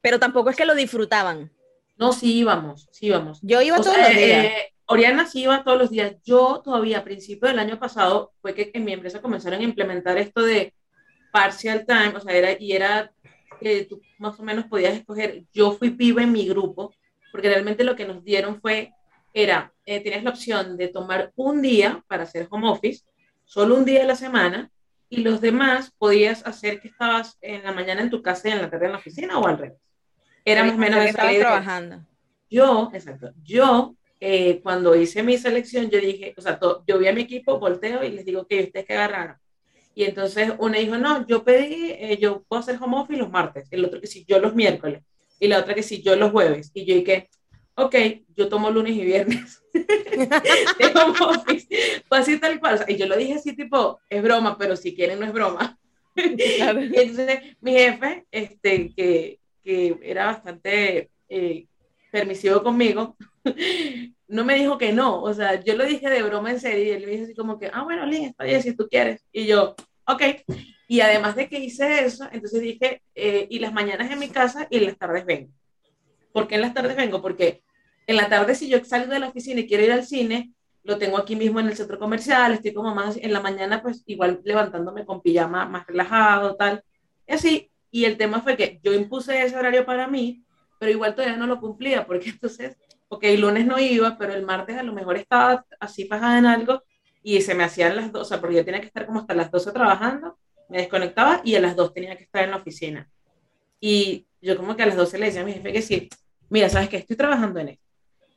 pero 0.00 0.18
tampoco 0.18 0.50
es 0.50 0.56
que 0.56 0.64
lo 0.64 0.74
disfrutaban. 0.74 1.50
No, 1.96 2.12
sí 2.12 2.38
íbamos, 2.38 2.88
sí 2.92 3.06
íbamos. 3.06 3.40
Yo 3.42 3.60
iba 3.62 3.78
O 3.78 3.82
todos 3.82 3.94
sea, 3.96 4.08
los 4.08 4.16
días. 4.16 4.44
eh, 4.46 4.72
Oriana 4.86 5.26
sí 5.26 5.42
iba 5.42 5.62
todos 5.62 5.78
los 5.78 5.90
días. 5.90 6.16
Yo 6.24 6.62
todavía 6.64 6.98
a 6.98 7.04
principio 7.04 7.48
del 7.48 7.58
año 7.58 7.78
pasado 7.78 8.32
fue 8.40 8.54
que 8.54 8.70
en 8.74 8.84
mi 8.84 8.92
empresa 8.92 9.20
comenzaron 9.20 9.60
a 9.60 9.64
implementar 9.64 10.16
esto 10.18 10.42
de 10.42 10.72
partial 11.32 11.84
time, 11.86 12.14
o 12.16 12.20
sea, 12.20 12.34
era, 12.34 12.52
y 12.58 12.72
era 12.72 13.12
que 13.60 13.84
tú 13.84 14.00
más 14.18 14.38
o 14.40 14.42
menos 14.42 14.64
podías 14.66 14.94
escoger. 14.94 15.44
Yo 15.52 15.72
fui 15.72 15.90
piba 15.90 16.22
en 16.22 16.32
mi 16.32 16.48
grupo, 16.48 16.94
porque 17.32 17.48
realmente 17.50 17.84
lo 17.84 17.94
que 17.94 18.06
nos 18.06 18.24
dieron 18.24 18.60
fue, 18.60 18.92
era, 19.34 19.72
eh, 19.86 20.00
tenías 20.00 20.24
la 20.24 20.30
opción 20.30 20.76
de 20.76 20.88
tomar 20.88 21.32
un 21.36 21.62
día 21.62 22.02
para 22.08 22.24
hacer 22.24 22.48
home 22.50 22.68
office, 22.68 23.04
solo 23.50 23.74
un 23.74 23.84
día 23.84 24.04
a 24.04 24.06
la 24.06 24.14
semana, 24.14 24.70
y 25.08 25.22
los 25.22 25.40
demás 25.40 25.92
podías 25.98 26.46
hacer 26.46 26.80
que 26.80 26.86
estabas 26.86 27.36
en 27.40 27.64
la 27.64 27.72
mañana 27.72 28.00
en 28.00 28.08
tu 28.08 28.22
casa 28.22 28.48
y 28.48 28.52
en 28.52 28.62
la 28.62 28.70
tarde 28.70 28.86
en 28.86 28.92
la 28.92 28.98
oficina 28.98 29.40
o 29.40 29.46
al 29.48 29.58
revés. 29.58 29.80
Era 30.44 30.62
más 30.62 30.74
o 30.74 30.78
menos 30.78 31.04
estabas 31.04 31.32
idea. 31.32 31.40
trabajando. 31.42 32.06
Yo, 32.48 32.92
exacto, 32.94 33.32
yo 33.42 33.96
eh, 34.20 34.60
cuando 34.62 34.94
hice 34.94 35.24
mi 35.24 35.36
selección, 35.36 35.90
yo 35.90 35.98
dije, 35.98 36.32
o 36.36 36.40
sea, 36.40 36.60
yo 36.86 36.98
vi 36.98 37.08
a 37.08 37.12
mi 37.12 37.22
equipo, 37.22 37.58
volteo 37.58 38.04
y 38.04 38.10
les 38.10 38.24
digo 38.24 38.46
que 38.46 38.62
ustedes 38.62 38.86
que 38.86 38.92
agarraron. 38.92 39.36
Y 39.96 40.04
entonces 40.04 40.52
una 40.58 40.78
dijo, 40.78 40.96
no, 40.96 41.26
yo 41.26 41.42
pedí, 41.42 41.90
eh, 41.90 42.18
yo 42.20 42.44
puedo 42.46 42.60
hacer 42.60 42.78
home 42.80 42.98
office 43.00 43.18
los 43.18 43.30
martes, 43.30 43.66
el 43.72 43.84
otro 43.84 44.00
que 44.00 44.06
sí, 44.06 44.24
yo 44.28 44.38
los 44.38 44.54
miércoles, 44.54 45.02
y 45.40 45.48
la 45.48 45.58
otra 45.58 45.74
que 45.74 45.82
sí, 45.82 46.02
yo 46.02 46.14
los 46.14 46.30
jueves. 46.30 46.70
Y 46.72 46.84
yo 46.84 46.94
dije, 46.94 47.28
ok, 47.84 47.94
yo 48.36 48.48
tomo 48.48 48.70
lunes 48.70 48.94
y 48.94 49.04
viernes. 49.04 49.62
Fue 52.08 52.18
así 52.18 52.38
tal 52.38 52.60
cual. 52.60 52.74
o 52.74 52.78
sea, 52.78 52.90
y 52.90 52.96
yo 52.96 53.06
lo 53.06 53.16
dije 53.16 53.34
así 53.34 53.54
tipo, 53.54 54.00
es 54.08 54.22
broma, 54.22 54.56
pero 54.58 54.76
si 54.76 54.94
quieren 54.94 55.20
no 55.20 55.26
es 55.26 55.32
broma. 55.32 55.78
Claro. 56.14 56.84
Y 56.84 56.86
entonces 56.94 57.40
mi 57.60 57.72
jefe, 57.72 58.26
este, 58.30 58.92
que, 58.94 59.40
que 59.62 59.98
era 60.02 60.26
bastante 60.26 61.10
eh, 61.28 61.66
permisivo 62.10 62.62
conmigo, 62.62 63.16
no 64.28 64.44
me 64.44 64.56
dijo 64.56 64.78
que 64.78 64.92
no. 64.92 65.22
O 65.22 65.32
sea, 65.32 65.62
yo 65.62 65.76
lo 65.76 65.84
dije 65.84 66.10
de 66.10 66.22
broma 66.22 66.50
en 66.50 66.60
serio 66.60 66.84
y 66.84 66.90
él 66.90 67.06
me 67.06 67.12
dijo 67.12 67.24
así 67.24 67.34
como 67.34 67.58
que, 67.58 67.70
ah, 67.72 67.82
bueno, 67.82 68.06
Lynn, 68.06 68.26
está 68.26 68.44
bien 68.44 68.62
si 68.62 68.74
tú 68.74 68.88
quieres. 68.88 69.24
Y 69.32 69.46
yo, 69.46 69.74
ok. 70.06 70.22
Y 70.88 71.00
además 71.00 71.36
de 71.36 71.48
que 71.48 71.60
hice 71.60 72.04
eso, 72.04 72.28
entonces 72.32 72.60
dije, 72.60 73.02
eh, 73.14 73.46
y 73.48 73.60
las 73.60 73.72
mañanas 73.72 74.10
en 74.10 74.18
mi 74.18 74.28
casa 74.28 74.66
y 74.70 74.78
en 74.78 74.86
las 74.86 74.98
tardes 74.98 75.24
vengo. 75.24 75.52
¿Por 76.32 76.46
qué 76.46 76.56
en 76.56 76.62
las 76.62 76.74
tardes 76.74 76.96
vengo? 76.96 77.22
Porque 77.22 77.62
en 78.10 78.16
la 78.16 78.28
tarde 78.28 78.56
si 78.56 78.68
yo 78.68 78.84
salgo 78.84 79.12
de 79.12 79.20
la 79.20 79.28
oficina 79.28 79.60
y 79.60 79.68
quiero 79.68 79.84
ir 79.84 79.92
al 79.92 80.04
cine, 80.04 80.52
lo 80.82 80.98
tengo 80.98 81.16
aquí 81.16 81.36
mismo 81.36 81.60
en 81.60 81.68
el 81.68 81.76
centro 81.76 81.98
comercial, 81.98 82.52
estoy 82.52 82.72
como 82.72 82.92
más 82.92 83.16
en 83.16 83.32
la 83.32 83.40
mañana, 83.40 83.82
pues 83.82 84.02
igual 84.06 84.40
levantándome 84.44 85.04
con 85.04 85.20
pijama 85.20 85.66
más 85.66 85.86
relajado, 85.86 86.56
tal. 86.56 86.82
Y 87.26 87.32
así, 87.34 87.70
y 87.90 88.04
el 88.06 88.16
tema 88.16 88.40
fue 88.40 88.56
que 88.56 88.80
yo 88.82 88.92
impuse 88.92 89.42
ese 89.42 89.56
horario 89.56 89.86
para 89.86 90.08
mí, 90.08 90.42
pero 90.80 90.90
igual 90.90 91.14
todavía 91.14 91.36
no 91.36 91.46
lo 91.46 91.60
cumplía, 91.60 92.04
porque 92.04 92.30
entonces, 92.30 92.76
ok, 93.08 93.24
el 93.24 93.42
lunes 93.42 93.64
no 93.64 93.78
iba, 93.78 94.18
pero 94.18 94.32
el 94.34 94.44
martes 94.44 94.76
a 94.76 94.82
lo 94.82 94.92
mejor 94.92 95.16
estaba 95.16 95.64
así 95.78 96.06
fajada 96.06 96.38
en 96.38 96.46
algo 96.46 96.82
y 97.22 97.40
se 97.42 97.54
me 97.54 97.62
hacían 97.62 97.94
las 97.94 98.10
dos, 98.10 98.22
o 98.22 98.24
sea, 98.24 98.40
porque 98.40 98.56
yo 98.56 98.64
tenía 98.64 98.80
que 98.80 98.88
estar 98.88 99.06
como 99.06 99.20
hasta 99.20 99.34
las 99.34 99.52
12 99.52 99.70
trabajando, 99.72 100.36
me 100.68 100.78
desconectaba 100.78 101.42
y 101.44 101.54
a 101.54 101.60
las 101.60 101.76
2 101.76 101.94
tenía 101.94 102.16
que 102.16 102.24
estar 102.24 102.42
en 102.42 102.50
la 102.50 102.56
oficina. 102.56 103.08
Y 103.78 104.26
yo 104.40 104.56
como 104.56 104.74
que 104.74 104.82
a 104.82 104.86
las 104.86 104.96
12 104.96 105.18
le 105.18 105.26
decía 105.26 105.42
a 105.42 105.44
mi 105.44 105.52
jefe 105.52 105.72
que 105.72 105.82
sí, 105.82 106.08
mira, 106.48 106.68
¿sabes 106.68 106.88
qué? 106.88 106.96
Estoy 106.98 107.16
trabajando 107.16 107.60
en 107.60 107.68
esto. 107.70 107.89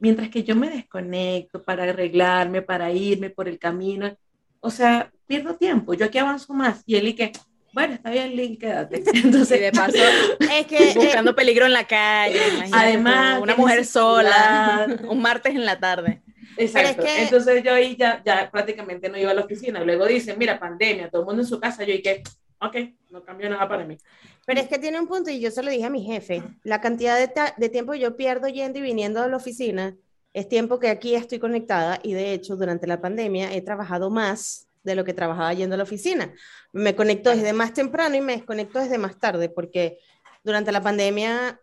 Mientras 0.04 0.28
que 0.28 0.44
yo 0.44 0.54
me 0.54 0.70
desconecto 0.70 1.64
para 1.64 1.84
arreglarme, 1.86 2.62
para 2.62 2.92
irme 2.92 3.30
por 3.30 3.48
el 3.48 3.58
camino, 3.58 4.14
o 4.60 4.70
sea, 4.70 5.10
pierdo 5.26 5.56
tiempo, 5.56 5.94
yo 5.94 6.06
aquí 6.08 6.18
avanzo 6.18 6.54
más. 6.54 6.84
Y 6.86 6.98
él 6.98 7.08
y 7.08 7.14
que, 7.14 7.32
bueno, 7.72 7.94
está 7.94 8.10
bien, 8.10 8.36
Link, 8.36 8.60
quédate. 8.60 9.02
Entonces, 9.14 9.58
Y 9.60 9.62
de 9.62 9.72
paso, 9.72 9.98
Es 10.42 10.68
que 10.68 10.92
buscando 10.94 11.34
peligro 11.34 11.66
en 11.66 11.72
la 11.72 11.88
calle. 11.88 12.38
Además, 12.74 13.42
una 13.42 13.56
mujer 13.56 13.86
sola, 13.86 14.88
un 15.08 15.22
martes 15.22 15.56
en 15.56 15.64
la 15.66 15.80
tarde. 15.80 16.22
Exacto. 16.58 17.04
Es 17.04 17.08
que- 17.14 17.24
Entonces 17.24 17.64
yo 17.64 17.74
ahí 17.74 17.96
ya, 17.96 18.22
ya 18.26 18.52
prácticamente 18.52 19.08
no 19.08 19.18
iba 19.18 19.32
a 19.32 19.34
la 19.34 19.46
oficina. 19.46 19.86
Luego 19.86 20.06
dicen, 20.06 20.38
mira, 20.38 20.60
pandemia, 20.60 21.10
todo 21.10 21.22
el 21.22 21.28
mundo 21.28 21.44
en 21.44 21.48
su 21.48 21.62
casa. 21.62 21.86
Yo 21.86 21.94
y 21.94 22.02
que, 22.02 22.24
ok, 22.68 22.76
no 23.10 23.24
cambió 23.24 23.50
nada 23.50 23.68
para 23.68 23.86
mí. 23.86 23.98
Pero 24.46 24.60
es 24.60 24.68
que 24.68 24.80
tiene 24.80 25.00
un 25.00 25.08
punto 25.08 25.30
y 25.30 25.40
yo 25.40 25.52
se 25.52 25.64
lo 25.64 25.72
dije 25.72 25.86
a 25.86 25.90
mi 25.90 26.04
jefe. 26.04 26.44
La 26.64 26.82
cantidad 26.82 27.18
de, 27.58 27.70
tiempo 27.70 27.94
que 27.94 28.00
yo 28.00 28.16
pierdo 28.16 28.48
yendo 28.48 28.80
y 28.80 28.82
viniendo 28.82 29.22
a 29.22 29.28
la 29.28 29.38
oficina 29.38 29.96
es 30.34 30.50
tiempo 30.50 30.80
que 30.80 30.90
aquí 30.90 31.16
estoy 31.16 31.40
conectada 31.40 32.00
y 32.02 32.14
de 32.14 32.34
hecho 32.34 32.56
durante 32.56 32.88
la 32.88 33.02
pandemia 33.02 33.54
he 33.54 33.62
trabajado 33.62 34.10
más 34.10 34.68
de 34.84 34.96
lo 34.96 35.06
que 35.06 35.14
trabajaba 35.14 35.54
yendo 35.54 35.76
a 35.76 35.78
la 35.78 35.84
oficina. 35.84 36.34
Me 36.72 36.96
conecto 36.96 37.30
desde 37.30 37.54
más 37.54 37.74
temprano 37.74 38.16
y 38.16 38.22
me 38.22 38.34
desconecto 38.34 38.80
desde 38.80 38.98
más 38.98 39.20
tarde 39.20 39.50
porque 39.50 40.00
durante 40.44 40.72
la 40.72 40.82
pandemia 40.82 41.60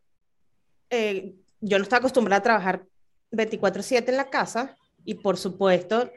eh, 0.88 1.34
yo 1.60 1.78
no 1.78 1.82
estaba 1.82 1.98
acostumbrada 1.98 2.38
a 2.38 2.42
trabajar 2.42 2.84
24/7 3.32 4.08
en 4.08 4.16
la 4.16 4.30
casa 4.30 4.76
y 5.04 5.14
por 5.14 5.36
supuesto 5.36 6.10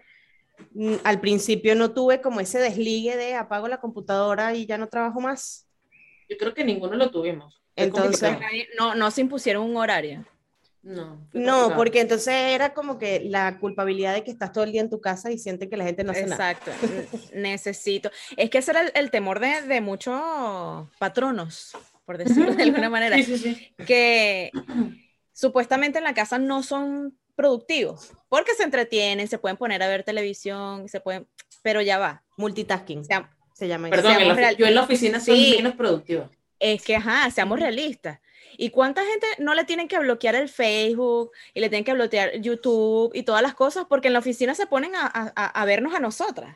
al 1.04 1.20
principio 1.20 1.76
no 1.76 1.92
tuve 1.92 2.22
como 2.22 2.40
ese 2.40 2.60
desligue 2.60 3.16
de 3.18 3.36
apago 3.36 3.68
la 3.68 3.80
computadora 3.80 4.54
y 4.56 4.66
ya 4.66 4.78
no 4.78 4.88
trabajo 4.88 5.20
más. 5.22 5.68
Yo 6.30 6.38
creo 6.38 6.54
que 6.54 6.64
ninguno 6.64 6.96
lo 6.96 7.12
tuvimos. 7.12 7.62
Entonces- 7.76 8.38
No, 8.78 8.96
no 8.96 9.12
se 9.12 9.22
impusieron 9.22 9.64
un 9.70 9.78
horario. 9.78 10.26
no, 10.84 11.28
No, 11.34 11.74
porque 11.76 12.02
entonces 12.02 12.34
era 12.34 12.74
como 12.74 12.98
que 13.00 13.22
la 13.26 13.58
culpabilidad 13.60 14.14
de 14.14 14.24
que 14.24 14.32
estás 14.32 14.52
todo 14.52 14.64
el 14.64 14.72
día 14.72 14.82
en 14.82 14.90
tu 14.90 15.00
casa 15.02 15.32
y 15.32 15.38
sientes 15.38 15.70
que 15.70 15.78
la 15.78 15.86
gente 15.86 16.04
no 16.04 16.12
hace 16.12 16.26
nada. 16.28 16.52
Exacto. 16.52 16.72
Necesito. 17.34 18.12
Es 18.38 18.50
que 18.50 18.58
ese 18.60 18.72
era 18.72 18.82
el, 18.82 18.92
el 18.94 19.10
temor 19.12 19.40
de, 19.40 19.62
de 19.64 19.82
muchos 19.82 20.22
patronos, 21.00 21.72
por 22.06 22.18
decirlo 22.18 22.54
de 22.54 22.64
alguna 22.64 22.90
manera, 22.90 23.16
Sí, 23.16 23.24
sí, 23.24 23.38
sí. 23.38 23.74
que 23.86 24.52
supuestamente 25.32 25.98
en 25.98 26.04
la 26.04 26.14
casa 26.14 26.38
no 26.38 26.64
son 26.64 27.18
productivos, 27.36 28.12
porque 28.30 28.54
se 28.54 28.64
entretienen, 28.64 29.28
se 29.28 29.38
pueden 29.38 29.58
poner 29.58 29.82
a 29.84 29.88
ver 29.88 30.04
televisión, 30.04 30.88
se 30.88 31.00
pueden, 31.00 31.28
pero 31.62 31.82
ya 31.82 31.98
va. 31.98 32.24
Multitasking 32.38 33.04
Seam- 33.06 33.30
se 33.54 33.68
llama. 33.68 33.90
Perdón, 33.90 34.14
en 34.20 34.28
la- 34.28 34.34
real- 34.34 34.58
yo 34.58 34.66
en 34.66 34.76
la 34.76 34.84
oficina 34.84 35.20
soy 35.20 35.38
Sí. 35.46 35.54
menos 35.58 35.76
productiva. 35.76 36.30
Es 36.60 36.84
que, 36.84 36.96
ajá, 36.96 37.30
seamos 37.32 37.60
realistas. 37.60 38.20
¿Y 38.58 38.70
cuánta 38.70 39.04
gente 39.04 39.26
no 39.40 39.54
le 39.56 39.64
tienen 39.66 39.88
que 39.88 39.98
bloquear 40.00 40.36
el 40.36 40.48
Facebook 40.48 41.32
y 41.54 41.60
le 41.60 41.70
tienen 41.70 41.84
que 41.84 41.94
bloquear 41.94 42.40
YouTube 42.40 43.12
y 43.16 43.24
todas 43.24 43.42
las 43.42 43.56
cosas? 43.56 43.86
Porque 43.90 44.08
en 44.08 44.14
la 44.14 44.20
oficina 44.20 44.54
se 44.56 44.68
ponen 44.68 44.96
a, 44.96 45.06
a- 45.08 45.48
a- 45.62 45.66
vernos 45.66 45.94
a 45.96 46.00
nosotras. 46.00 46.56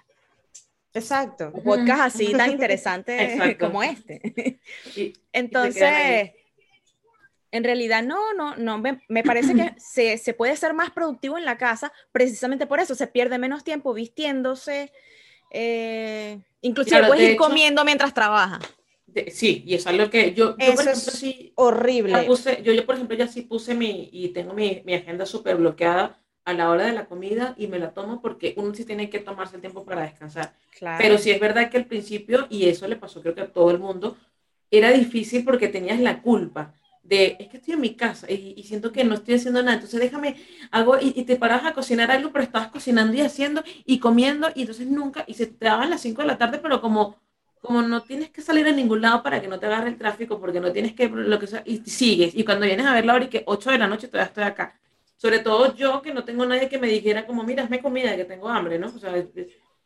Exacto. 0.94 1.52
Podcast 1.64 2.02
así 2.16 2.32
tan 2.34 2.52
interesantes 2.52 3.20
Exacto. 3.34 3.66
como 3.66 3.84
este. 3.84 4.60
Y- 4.96 5.14
Entonces, 5.34 6.32
en 7.52 7.64
realidad 7.64 8.04
no, 8.04 8.34
no, 8.34 8.56
no, 8.58 8.78
me, 8.78 9.02
me 9.10 9.24
parece 9.24 9.56
que 9.56 9.72
se, 9.80 10.18
se 10.18 10.34
puede 10.34 10.56
ser 10.58 10.74
más 10.74 10.92
productivo 10.92 11.38
en 11.38 11.46
la 11.46 11.58
casa 11.58 11.92
precisamente 12.12 12.68
por 12.68 12.80
eso, 12.80 12.96
se 12.96 13.08
pierde 13.08 13.38
menos 13.38 13.64
tiempo 13.64 13.94
vistiéndose, 13.94 14.92
eh, 15.52 16.40
inclusive 16.62 16.98
Claro, 16.98 17.08
puedes 17.08 17.24
de 17.24 17.26
ir 17.28 17.32
hecho- 17.34 17.44
comiendo 17.44 17.86
mientras 17.86 18.14
trabajas. 18.14 18.64
sí, 19.32 19.64
y 19.66 19.74
eso 19.76 19.90
es 19.90 19.98
lo 19.98 20.10
que 20.10 20.34
yo, 20.34 20.52
yo 20.52 20.56
Eso 20.60 20.74
por 20.76 20.82
ejemplo, 20.84 21.12
es 21.12 21.20
sí, 21.20 21.52
horrible. 21.56 22.26
puse, 22.26 22.62
yo, 22.64 22.74
yo, 22.74 22.86
por 22.86 22.96
ejemplo, 22.96 23.16
ya 23.18 23.28
sí 23.28 23.42
puse 23.44 23.74
mi, 23.74 24.10
y 24.12 24.30
tengo 24.30 24.54
mi, 24.54 24.82
mi 24.86 24.94
agenda 24.94 25.26
súper 25.26 25.56
bloqueada 25.58 26.20
a 26.46 26.54
la 26.54 26.70
hora 26.70 26.86
de 26.86 26.94
la 26.94 27.06
comida 27.08 27.56
y 27.58 27.68
me 27.68 27.80
la 27.80 27.94
tomo 27.94 28.22
porque 28.22 28.54
uno 28.58 28.74
sí 28.74 28.86
tiene 28.86 29.10
que 29.10 29.20
tomarse 29.20 29.56
el 29.56 29.62
tiempo 29.62 29.84
para 29.86 30.04
descansar. 30.04 30.54
Claro. 30.78 30.98
Pero 31.04 31.18
sí 31.18 31.32
es 31.32 31.40
verdad 31.40 31.70
que 31.70 31.78
al 31.78 31.86
principio, 31.86 32.48
y 32.50 32.68
eso 32.70 32.88
le 32.88 32.96
pasó 32.96 33.22
creo 33.22 33.36
que 33.36 33.42
a 33.42 33.52
todo 33.52 33.72
el 33.72 33.80
mundo, 33.80 34.18
era 34.72 34.92
difícil 34.92 35.44
porque 35.44 35.68
tenías 35.68 36.00
la 36.00 36.22
culpa 36.22 36.74
de, 37.08 37.38
es 37.40 37.48
que 37.50 37.58
estoy 37.58 37.74
en 37.76 37.82
mi 37.82 37.96
casa 37.96 38.30
y, 38.32 38.54
y 38.58 38.64
siento 38.64 38.92
que 38.92 39.04
no 39.04 39.16
estoy 39.16 39.36
haciendo 39.36 39.62
nada, 39.62 39.76
entonces 39.76 40.00
déjame, 40.00 40.36
hago, 40.72 40.98
y, 41.00 41.14
y 41.16 41.24
te 41.24 41.36
paras 41.38 41.66
a 41.66 41.74
cocinar 41.74 42.12
algo, 42.12 42.32
pero 42.32 42.44
estabas 42.44 42.70
cocinando 42.70 43.16
y 43.16 43.22
haciendo 43.22 43.64
y 43.86 44.00
comiendo, 44.00 44.50
y 44.56 44.62
entonces 44.62 44.88
nunca, 44.88 45.24
y 45.28 45.34
se 45.36 45.48
te 45.48 45.66
daban 45.66 45.90
las 45.90 46.02
5 46.02 46.22
de 46.22 46.28
la 46.28 46.38
tarde, 46.38 46.60
pero 46.60 46.82
como, 46.82 47.18
como 47.62 47.82
no 47.82 48.04
tienes 48.04 48.30
que 48.30 48.42
salir 48.42 48.68
a 48.68 48.72
ningún 48.72 49.02
lado 49.02 49.24
para 49.24 49.42
que 49.42 49.48
no 49.48 49.60
te 49.60 49.66
agarre 49.68 49.90
el 49.90 49.98
tráfico, 49.98 50.40
porque 50.40 50.60
no 50.60 50.72
tienes 50.72 50.94
que, 50.94 51.08
lo 51.10 51.40
que 51.40 51.48
sea, 51.48 51.64
y 51.66 51.78
sigues, 51.80 52.36
y 52.36 52.44
cuando 52.44 52.66
vienes 52.66 52.86
a 52.86 52.94
ver 52.94 53.06
la 53.06 53.16
hora 53.16 53.26
y 53.26 53.30
que 53.30 53.44
8 53.46 53.72
de 53.72 53.78
la 53.78 53.88
noche 53.88 54.08
todavía 54.08 54.28
estoy 54.28 54.44
acá. 54.44 54.80
Sobre 55.18 55.40
todo 55.40 55.76
yo, 55.76 56.02
que 56.04 56.14
no 56.14 56.24
tengo 56.26 56.46
nadie 56.46 56.70
que 56.70 56.78
me 56.78 56.88
dijera 56.88 57.26
como, 57.26 57.44
mira, 57.44 57.64
hazme 57.64 57.82
comida, 57.82 58.16
que 58.16 58.26
tengo 58.26 58.50
hambre, 58.50 58.78
¿no? 58.78 58.88
O 58.88 59.00
sea, 59.00 59.12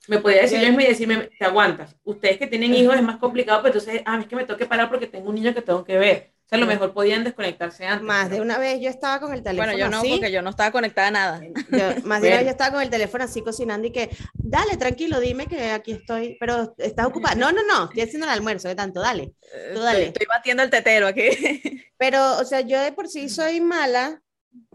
me 0.07 0.19
podía 0.19 0.41
decir 0.41 0.59
yo 0.59 0.67
y 0.79 0.85
decirme, 0.85 1.29
te 1.37 1.45
aguantas. 1.45 1.95
Ustedes 2.03 2.37
que 2.37 2.47
tienen 2.47 2.73
hijos 2.73 2.95
es 2.95 3.03
más 3.03 3.17
complicado, 3.17 3.61
pero 3.61 3.77
entonces, 3.77 4.01
ah, 4.05 4.19
es 4.19 4.27
que 4.27 4.35
me 4.35 4.45
tengo 4.45 4.57
que 4.57 4.65
parar 4.65 4.89
porque 4.89 5.07
tengo 5.07 5.29
un 5.29 5.35
niño 5.35 5.53
que 5.53 5.61
tengo 5.61 5.83
que 5.83 5.97
ver. 5.97 6.33
Sea, 6.51 6.57
a 6.57 6.59
lo 6.59 6.67
mejor 6.67 6.93
podían 6.93 7.23
desconectarse 7.23 7.85
antes. 7.85 8.05
Más 8.05 8.29
de 8.29 8.41
una 8.41 8.57
vez 8.57 8.81
yo 8.81 8.89
estaba 8.89 9.21
con 9.21 9.33
el 9.33 9.41
teléfono 9.41 9.71
bueno, 9.71 9.79
yo 9.79 9.89
no, 9.89 9.99
así. 9.99 10.09
porque 10.11 10.31
yo 10.33 10.41
no 10.41 10.49
estaba 10.49 10.69
conectada 10.71 11.07
a 11.07 11.11
nada. 11.11 11.41
yo- 11.41 12.01
más 12.03 12.21
de 12.21 12.27
una 12.27 12.37
vez 12.37 12.45
yo 12.45 12.51
estaba 12.51 12.71
con 12.73 12.81
el 12.81 12.89
teléfono 12.89 13.23
así 13.23 13.41
cocinando 13.41 13.87
y 13.87 13.91
que, 13.91 14.09
dale, 14.33 14.75
tranquilo, 14.75 15.21
dime 15.21 15.47
que 15.47 15.71
aquí 15.71 15.93
estoy, 15.93 16.35
pero 16.41 16.75
estás 16.77 17.05
ocupada. 17.07 17.35
No, 17.35 17.53
no, 17.53 17.63
no, 17.63 17.85
estoy 17.85 18.01
haciendo 18.01 18.25
el 18.27 18.33
almuerzo, 18.33 18.67
de 18.67 18.75
tanto, 18.75 18.99
dale. 18.99 19.31
Tú 19.73 19.79
dale. 19.79 19.99
Estoy, 20.07 20.23
estoy 20.23 20.27
batiendo 20.27 20.63
el 20.63 20.69
tetero 20.69 21.07
aquí. 21.07 21.21
Pero, 21.97 22.37
o 22.39 22.43
sea, 22.43 22.59
yo 22.61 22.81
de 22.81 22.91
por 22.91 23.07
sí 23.07 23.29
soy 23.29 23.61
mala 23.61 24.21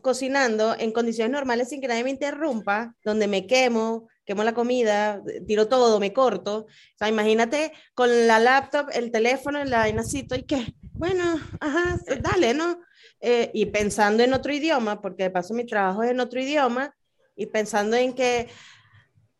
cocinando 0.00 0.74
en 0.78 0.92
condiciones 0.92 1.32
normales 1.32 1.68
sin 1.68 1.80
que 1.82 1.88
nadie 1.88 2.04
me 2.04 2.10
interrumpa, 2.10 2.94
donde 3.04 3.26
me 3.26 3.46
quemo, 3.46 4.08
quemo 4.24 4.44
la 4.44 4.54
comida, 4.54 5.20
tiro 5.46 5.68
todo, 5.68 6.00
me 6.00 6.12
corto. 6.14 6.60
O 6.60 6.66
sea, 6.96 7.08
imagínate 7.08 7.72
con 7.94 8.26
la 8.26 8.38
laptop, 8.38 8.88
el 8.94 9.10
teléfono, 9.10 9.62
la 9.64 9.78
vainacito 9.80 10.34
y 10.36 10.44
que, 10.44 10.74
bueno, 10.98 11.22
ajá, 11.60 11.98
dale, 12.20 12.54
¿no? 12.54 12.80
Eh, 13.20 13.50
y 13.54 13.66
pensando 13.66 14.22
en 14.22 14.32
otro 14.34 14.52
idioma, 14.52 15.00
porque 15.00 15.24
de 15.24 15.30
paso 15.30 15.54
mi 15.54 15.66
trabajo 15.66 16.02
es 16.02 16.10
en 16.10 16.20
otro 16.20 16.40
idioma, 16.40 16.94
y 17.36 17.46
pensando 17.46 17.96
en 17.96 18.14
que 18.14 18.48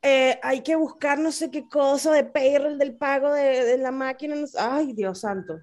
eh, 0.02 0.38
hay 0.42 0.62
que 0.62 0.76
buscar 0.76 1.18
no 1.18 1.32
sé 1.32 1.50
qué 1.50 1.68
cosa 1.68 2.12
de 2.12 2.25
payroll 2.25 2.78
del 2.78 2.96
pago 2.96 3.32
de, 3.32 3.64
de 3.64 3.78
la 3.78 3.90
máquina. 3.92 4.36
no 4.36 4.46
sé- 4.46 4.58
Ay, 4.60 4.92
Dios 4.94 5.20
santo. 5.20 5.58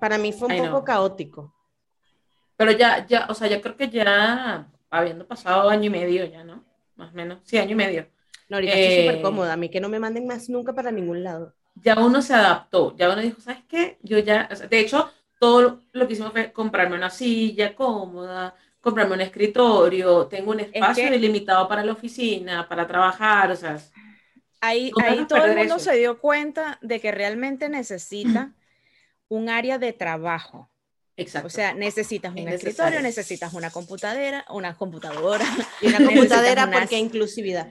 Para 0.00 0.16
mí 0.18 0.32
fue 0.32 0.48
un 0.48 0.54
Ay, 0.54 0.60
poco 0.62 0.78
no. 0.78 0.84
caótico. 0.84 1.54
Pero 2.56 2.72
ya, 2.72 3.06
ya, 3.06 3.26
o 3.28 3.34
sea, 3.34 3.48
yo 3.48 3.60
creo 3.60 3.76
que 3.76 3.88
ya, 3.90 4.70
habiendo 4.90 5.26
pasado 5.26 5.68
año 5.68 5.84
y 5.86 5.90
medio 5.90 6.24
ya, 6.24 6.42
¿no? 6.44 6.64
Más 6.96 7.12
o 7.12 7.14
menos, 7.16 7.40
sí, 7.44 7.58
año 7.58 7.72
y 7.72 7.74
medio. 7.74 8.08
No, 8.48 8.56
ahorita 8.56 8.76
estoy 8.76 8.90
súper 8.92 9.14
Eh, 9.14 9.20
cómoda. 9.20 9.52
A 9.52 9.56
mí 9.56 9.70
que 9.70 9.80
no 9.80 9.88
me 9.88 9.98
manden 10.00 10.26
más 10.26 10.48
nunca 10.48 10.72
para 10.74 10.90
ningún 10.90 11.22
lado. 11.22 11.54
Ya 11.82 11.94
uno 11.98 12.22
se 12.22 12.34
adaptó, 12.34 12.96
ya 12.96 13.10
uno 13.12 13.20
dijo, 13.22 13.40
¿sabes 13.40 13.62
qué? 13.68 13.98
Yo 14.02 14.18
ya, 14.18 14.48
o 14.50 14.56
sea, 14.56 14.66
de 14.66 14.80
hecho, 14.80 15.10
todo 15.38 15.80
lo 15.92 16.06
que 16.06 16.14
hicimos 16.14 16.32
fue 16.32 16.52
comprarme 16.52 16.96
una 16.96 17.10
silla 17.10 17.74
cómoda, 17.74 18.54
comprarme 18.80 19.14
un 19.14 19.20
escritorio, 19.20 20.26
tengo 20.26 20.52
un 20.52 20.60
espacio 20.60 21.08
que- 21.08 21.16
ilimitado 21.16 21.68
para 21.68 21.84
la 21.84 21.92
oficina, 21.92 22.68
para 22.68 22.86
trabajar, 22.86 23.50
o 23.50 23.56
sea, 23.56 23.78
Ahí, 24.60 24.90
ahí 25.04 25.26
todo 25.28 25.44
el 25.44 25.56
mundo 25.56 25.76
eso. 25.76 25.90
se 25.90 25.96
dio 25.96 26.18
cuenta 26.18 26.78
de 26.80 26.98
que 27.00 27.12
realmente 27.12 27.68
necesita 27.68 28.52
un 29.28 29.48
área 29.50 29.78
de 29.78 29.92
trabajo. 29.92 30.70
exacto. 31.16 31.46
O 31.48 31.50
sea, 31.50 31.74
necesitas 31.74 32.32
un 32.32 32.38
Es 32.38 32.54
escritorio, 32.54 33.00
necesario. 33.00 33.02
necesitas 33.02 33.52
una 33.54 33.70
computadora, 33.70 34.44
una 34.50 34.74
computadora. 34.76 35.44
Y 35.82 35.88
una 35.88 35.98
computadora 36.04 36.64
unas- 36.64 36.80
porque 36.80 36.98
inclusividad. 36.98 37.70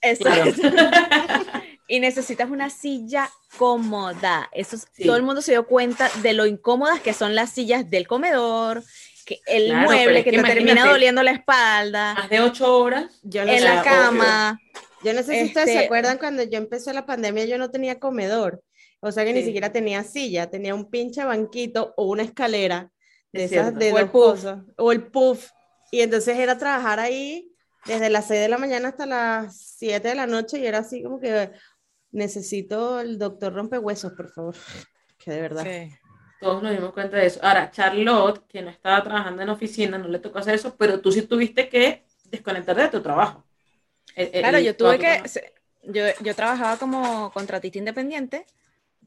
Exacto. 0.00 0.60
y 1.88 2.00
necesitas 2.00 2.50
una 2.50 2.70
silla 2.70 3.30
cómoda. 3.58 4.48
Eso 4.52 4.76
es- 4.76 4.86
Sí. 4.92 5.04
todo 5.04 5.16
el 5.16 5.22
mundo 5.22 5.42
se 5.42 5.52
dio 5.52 5.66
cuenta 5.66 6.10
de 6.22 6.32
lo 6.32 6.46
incómodas 6.46 7.00
que 7.00 7.12
son 7.12 7.34
las 7.34 7.50
sillas 7.50 7.88
del 7.90 8.06
comedor, 8.06 8.82
que 9.26 9.40
el 9.46 9.66
Claro, 9.66 9.86
mueble 9.86 10.18
es 10.18 10.24
que, 10.24 10.30
que 10.32 10.36
te 10.38 10.42
termina 10.44 10.86
doliendo 10.86 11.22
la 11.22 11.30
espalda, 11.32 12.14
Más 12.14 12.30
de 12.30 12.40
ocho 12.40 12.78
horas, 12.78 13.20
Yo 13.22 13.44
no, 13.44 13.52
en 13.52 13.64
la 13.64 13.82
cama. 13.82 14.60
yo 15.02 15.12
no 15.14 15.22
sé 15.22 15.40
si 15.40 15.44
ustedes 15.46 15.66
se 15.66 15.72
este- 15.74 15.84
acuerdan 15.86 16.18
cuando 16.18 16.42
yo 16.42 16.58
empecé 16.58 16.92
la 16.92 17.06
pandemia, 17.06 17.44
yo 17.46 17.58
no 17.58 17.70
tenía 17.70 17.98
comedor. 17.98 18.62
O 19.00 19.12
sea 19.12 19.24
que 19.24 19.32
ni 19.34 19.40
Sí. 19.40 19.46
siquiera 19.46 19.70
tenía 19.72 20.02
silla, 20.04 20.48
tenía 20.50 20.74
un 20.74 20.90
pinche 20.90 21.22
banquito 21.24 21.92
o 21.96 22.06
una 22.06 22.22
escalera 22.22 22.90
de 23.32 23.44
Es 23.44 23.52
esas 23.52 23.64
cierto. 23.74 23.78
de 23.80 23.92
O 23.92 23.98
el 23.98 24.04
dos 24.04 24.10
puff. 24.12 24.22
cosas. 24.30 24.58
O 24.78 24.92
el 24.92 25.02
puff. 25.08 25.50
Y 25.90 26.00
entonces 26.00 26.38
era 26.38 26.56
trabajar 26.56 27.00
ahí 27.00 27.50
desde 27.86 28.08
las 28.08 28.26
6 28.28 28.40
de 28.40 28.48
la 28.48 28.56
mañana 28.56 28.88
hasta 28.88 29.04
las 29.04 29.58
7 29.76 30.08
de 30.08 30.14
la 30.14 30.26
noche 30.26 30.58
y 30.58 30.66
era 30.66 30.78
así 30.78 31.02
como 31.02 31.20
que 31.20 31.50
necesito 32.14 33.00
el 33.00 33.18
doctor 33.18 33.52
rompehuesos, 33.52 34.12
por 34.12 34.30
favor. 34.32 34.54
Que 35.18 35.30
de 35.30 35.40
verdad. 35.40 35.64
Sí. 35.64 35.90
todos 36.40 36.62
nos 36.62 36.72
dimos 36.72 36.92
cuenta 36.92 37.16
de 37.16 37.26
eso. 37.26 37.40
Ahora, 37.42 37.70
Charlotte, 37.70 38.46
que 38.46 38.60
no 38.60 38.68
estaba 38.68 39.02
trabajando 39.02 39.40
en 39.42 39.48
oficina, 39.48 39.96
no 39.96 40.08
le 40.08 40.18
tocó 40.18 40.38
hacer 40.38 40.54
eso, 40.54 40.76
pero 40.76 41.00
tú 41.00 41.10
sí 41.12 41.22
tuviste 41.22 41.68
que 41.70 42.04
desconectarte 42.24 42.82
de 42.82 42.88
tu 42.88 43.00
trabajo. 43.00 43.46
El- 44.14 44.30
el- 44.34 44.40
Claro, 44.42 44.58
yo 44.58 44.76
tuve 44.76 44.96
tu 44.96 45.00
que, 45.00 45.06
trabajo. 45.06 45.28
se- 45.28 45.54
yo, 45.84 46.04
yo 46.20 46.34
trabajaba 46.34 46.76
como 46.76 47.30
contratista 47.32 47.78
independiente, 47.78 48.44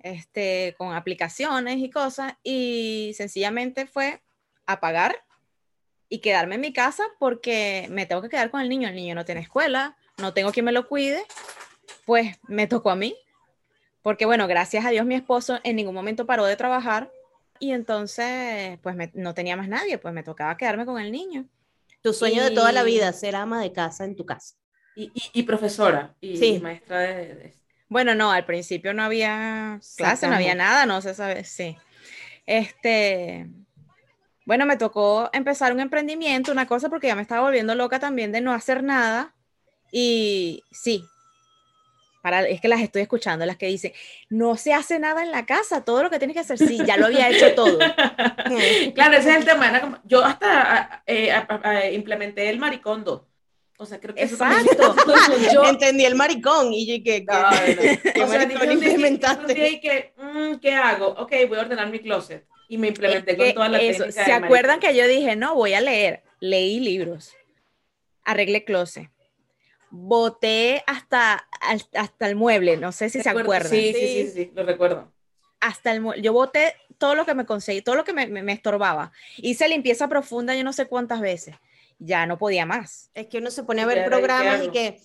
este, 0.02 0.74
con 0.78 0.94
aplicaciones 0.96 1.78
y 1.78 1.90
cosas, 1.92 2.34
y 2.42 3.14
sencillamente 3.16 3.86
fue 3.86 4.22
apagar 4.66 5.16
y 6.10 6.20
quedarme 6.20 6.56
en 6.56 6.62
mi 6.62 6.74
casa 6.74 7.04
porque 7.20 7.88
me 7.92 8.06
tengo 8.08 8.22
que 8.24 8.30
quedar 8.30 8.50
con 8.50 8.62
el 8.62 8.70
niño. 8.70 8.88
El 8.90 8.96
niño 8.96 9.14
no 9.14 9.26
tiene 9.26 9.42
escuela, 9.42 9.96
no 10.18 10.34
tengo 10.34 10.52
quien 10.52 10.66
me 10.66 10.72
lo 10.72 10.88
cuide, 10.88 11.24
pues 12.08 12.38
me 12.48 12.66
tocó 12.68 12.90
a 12.90 12.96
mí, 12.96 13.16
porque 14.02 14.26
bueno, 14.26 14.48
gracias 14.48 14.86
a 14.86 14.90
Dios 14.92 15.06
mi 15.06 15.14
esposo 15.16 15.60
en 15.64 15.76
ningún 15.76 15.94
momento 15.94 16.26
paró 16.26 16.46
de 16.46 16.56
trabajar 16.56 17.12
y 17.60 17.74
entonces 17.74 18.80
pues 18.82 18.96
me- 18.96 19.12
no 19.14 19.34
tenía 19.34 19.58
más 19.58 19.68
nadie, 19.68 19.98
pues 19.98 20.14
me 20.14 20.24
tocaba 20.24 20.56
quedarme 20.56 20.86
con 20.86 21.00
el 21.02 21.12
niño. 21.12 21.46
Tu 22.02 22.14
sueño 22.14 22.42
de 22.44 22.52
toda 22.52 22.72
la 22.72 22.84
vida, 22.84 23.12
ser 23.12 23.36
ama 23.36 23.62
de 23.62 23.74
casa 23.74 24.06
en 24.06 24.16
tu 24.16 24.26
casa. 24.26 24.56
Y, 24.96 25.12
y- 25.14 25.40
y 25.40 25.44
profesora 25.44 26.16
y 26.22 26.38
Sí. 26.38 26.60
maestra 26.60 27.00
de, 27.02 27.36
de- 27.36 27.54
Bueno, 27.90 28.16
no, 28.16 28.32
al 28.32 28.46
principio 28.46 28.94
no 28.94 29.04
había 29.04 29.80
clase, 29.98 30.28
no 30.30 30.36
había 30.36 30.56
nada, 30.56 30.86
no 30.86 31.02
se 31.02 31.14
sabe, 31.14 31.44
sí. 31.44 31.76
Este, 32.46 33.48
bueno, 34.46 34.66
me 34.66 34.78
tocó 34.78 35.30
empezar 35.34 35.74
un 35.74 35.82
emprendimiento, 35.82 36.54
una 36.54 36.68
cosa, 36.68 36.88
porque 36.90 37.08
ya 37.08 37.16
me 37.16 37.22
estaba 37.22 37.42
volviendo 37.42 37.76
loca 37.76 38.00
también 38.00 38.32
de 38.32 38.40
no 38.40 38.54
hacer 38.54 38.82
nada. 38.84 39.36
Y 39.92 40.64
sí, 40.72 41.04
para, 42.22 42.48
es 42.48 42.60
que 42.62 42.68
las 42.68 42.82
estoy 42.82 43.02
escuchando, 43.04 43.46
las 43.46 43.58
que 43.58 43.68
dicen, 43.68 43.94
no 44.30 44.58
se 44.58 44.74
hace 44.74 45.00
nada 45.00 45.24
en 45.24 45.32
la 45.32 45.46
casa, 45.46 45.86
todo 45.86 46.04
lo 46.04 46.10
que 46.10 46.18
tienes 46.20 46.34
que 46.36 46.42
hacer, 46.42 46.58
sí, 46.58 46.80
ya 46.86 46.98
lo 46.98 47.06
había 47.08 47.30
hecho 47.30 47.54
todo. 47.56 47.78
Claro, 48.96 49.18
ese 49.18 49.30
es 49.32 49.38
el 49.38 49.46
tema. 49.46 49.80
como- 49.82 50.00
yo 50.06 50.24
hasta 50.24 51.04
eh, 51.06 51.32
a- 51.32 51.48
a- 51.50 51.70
a- 51.70 51.92
implementé 51.92 52.50
el 52.50 52.60
maricondo. 52.60 53.28
O 53.80 53.86
sea, 53.86 54.00
creo 54.00 54.16
que 54.16 54.24
eso 54.24 54.34
Exacto. 54.36 54.96
Yo 55.54 55.64
entendí 55.66 56.04
el 56.04 56.16
maricón 56.16 56.74
y 56.74 56.88
yo 56.88 57.04
que, 57.04 57.24
No, 57.24 57.42
no, 57.42 57.50
no. 57.52 57.56
¿Qué 58.14 58.24
O 58.24 58.28
sea, 58.28 58.40
maricón 58.40 58.70
dije 58.70 58.74
implementaste? 58.90 59.70
y 59.70 59.80
que, 59.80 60.14
mm, 60.18 60.56
¿qué 60.60 60.74
hago? 60.74 61.10
Ok, 61.10 61.32
voy 61.48 61.60
a 61.60 61.62
ordenar 61.62 61.88
mi 61.92 62.00
closet. 62.00 62.44
Y 62.70 62.78
me 62.80 62.88
implementé 62.88 63.32
Es 63.34 63.38
con 63.38 63.46
que 63.46 63.54
toda 63.54 63.70
la 63.70 63.80
eso, 63.80 64.06
técnica 64.06 64.26
¿Se 64.26 64.32
acuerdan 64.34 64.80
maricón. 64.80 64.90
que 64.96 64.98
yo 64.98 65.08
dije, 65.08 65.36
no, 65.36 65.54
voy 65.54 65.74
a 65.76 65.82
leer? 65.82 66.24
Leí 66.40 66.80
libros, 66.80 67.36
arreglé 68.24 68.64
closet, 68.64 69.10
boté 69.98 70.84
hasta, 70.88 71.48
hasta 71.94 72.28
el 72.28 72.36
mueble, 72.36 72.78
no 72.78 72.92
sé 72.92 73.10
si 73.10 73.22
se 73.22 73.30
acuerdan. 73.30 73.70
Sí, 73.70 73.94
sí, 73.94 74.00
Sí. 74.00 74.24
sí, 74.28 74.32
sí, 74.46 74.52
lo 74.54 74.64
recuerdo. 74.64 75.12
Hasta 75.60 75.92
el 75.92 76.02
mue- 76.02 76.22
yo 76.22 76.34
boté 76.34 76.76
todo 77.00 77.16
lo 77.16 77.26
que 77.26 77.34
me 77.34 77.46
conseguí, 77.46 77.82
todo 77.82 77.96
lo 77.96 78.04
que 78.04 78.14
me, 78.14 78.28
me- 78.28 78.44
me 78.44 78.54
estorbaba. 78.54 79.12
Hice 79.38 79.68
limpieza 79.68 80.08
profunda 80.08 80.56
yo 80.56 80.64
no 80.64 80.72
sé 80.74 80.86
cuántas 80.86 81.20
veces. 81.20 81.56
Ya 82.00 82.28
no 82.28 82.38
podía 82.38 82.66
más. 82.68 83.10
Es 83.16 83.26
que 83.28 83.40
uno 83.40 83.50
se 83.50 83.64
pone 83.64 83.82
a 83.82 83.86
¿Y 83.86 83.88
ver 83.88 84.06
programas 84.06 84.64
y 84.64 84.70
que, 84.70 85.02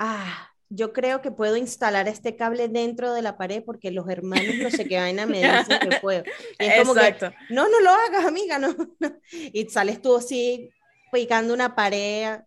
ah, 0.00 0.50
yo 0.70 0.92
creo 0.92 1.22
que 1.22 1.30
puedo 1.30 1.56
instalar 1.56 2.08
este 2.08 2.34
cable 2.34 2.66
dentro 2.66 3.12
de 3.12 3.22
la 3.22 3.36
pared 3.36 3.62
porque 3.64 3.92
los 3.92 4.08
hermanos 4.08 4.56
no 4.56 4.70
sé 4.70 4.88
qué 4.88 4.96
vaina 4.98 5.24
me 5.26 5.38
dicen 5.38 5.78
que 5.88 5.98
puedo. 6.00 6.24
Y 6.58 6.64
es 6.64 6.78
como 6.80 6.94
que, 6.94 7.14
no, 7.50 7.68
no 7.68 7.80
lo 7.80 7.90
hagas, 7.90 8.24
amiga, 8.24 8.58
no. 8.58 8.74
no. 8.98 9.12
Y 9.30 9.68
sales 9.68 10.02
tú 10.02 10.16
así 10.16 10.70
picando 11.12 11.54
una 11.54 11.76
pared. 11.76 12.40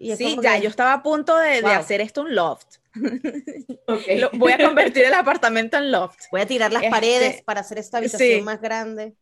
Y 0.00 0.14
Sí, 0.14 0.38
ya, 0.40 0.54
que, 0.56 0.62
yo 0.62 0.68
estaba 0.70 0.92
a 0.92 1.02
punto 1.02 1.36
de, 1.36 1.58
hacer 1.66 2.00
esto 2.00 2.20
un 2.22 2.32
loft. 2.34 2.76
Lo- 2.94 4.30
voy 4.34 4.52
a 4.52 4.58
convertir 4.64 5.04
el 5.04 5.12
apartamento 5.14 5.76
en 5.76 5.90
loft. 5.90 6.20
Voy 6.30 6.40
a 6.40 6.46
tirar 6.46 6.72
las 6.72 6.84
Este, 6.84 6.90
paredes 6.90 7.42
para 7.42 7.60
hacer 7.60 7.78
esta 7.78 7.98
habitación 7.98 8.38
sí. 8.38 8.42
más 8.42 8.60
grande. 8.60 9.14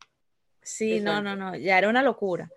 Sí, 0.62 1.00
no, 1.00 1.22
no, 1.22 1.34
no, 1.34 1.56
ya 1.56 1.78
era 1.78 1.88
una 1.88 2.02
locura. 2.02 2.50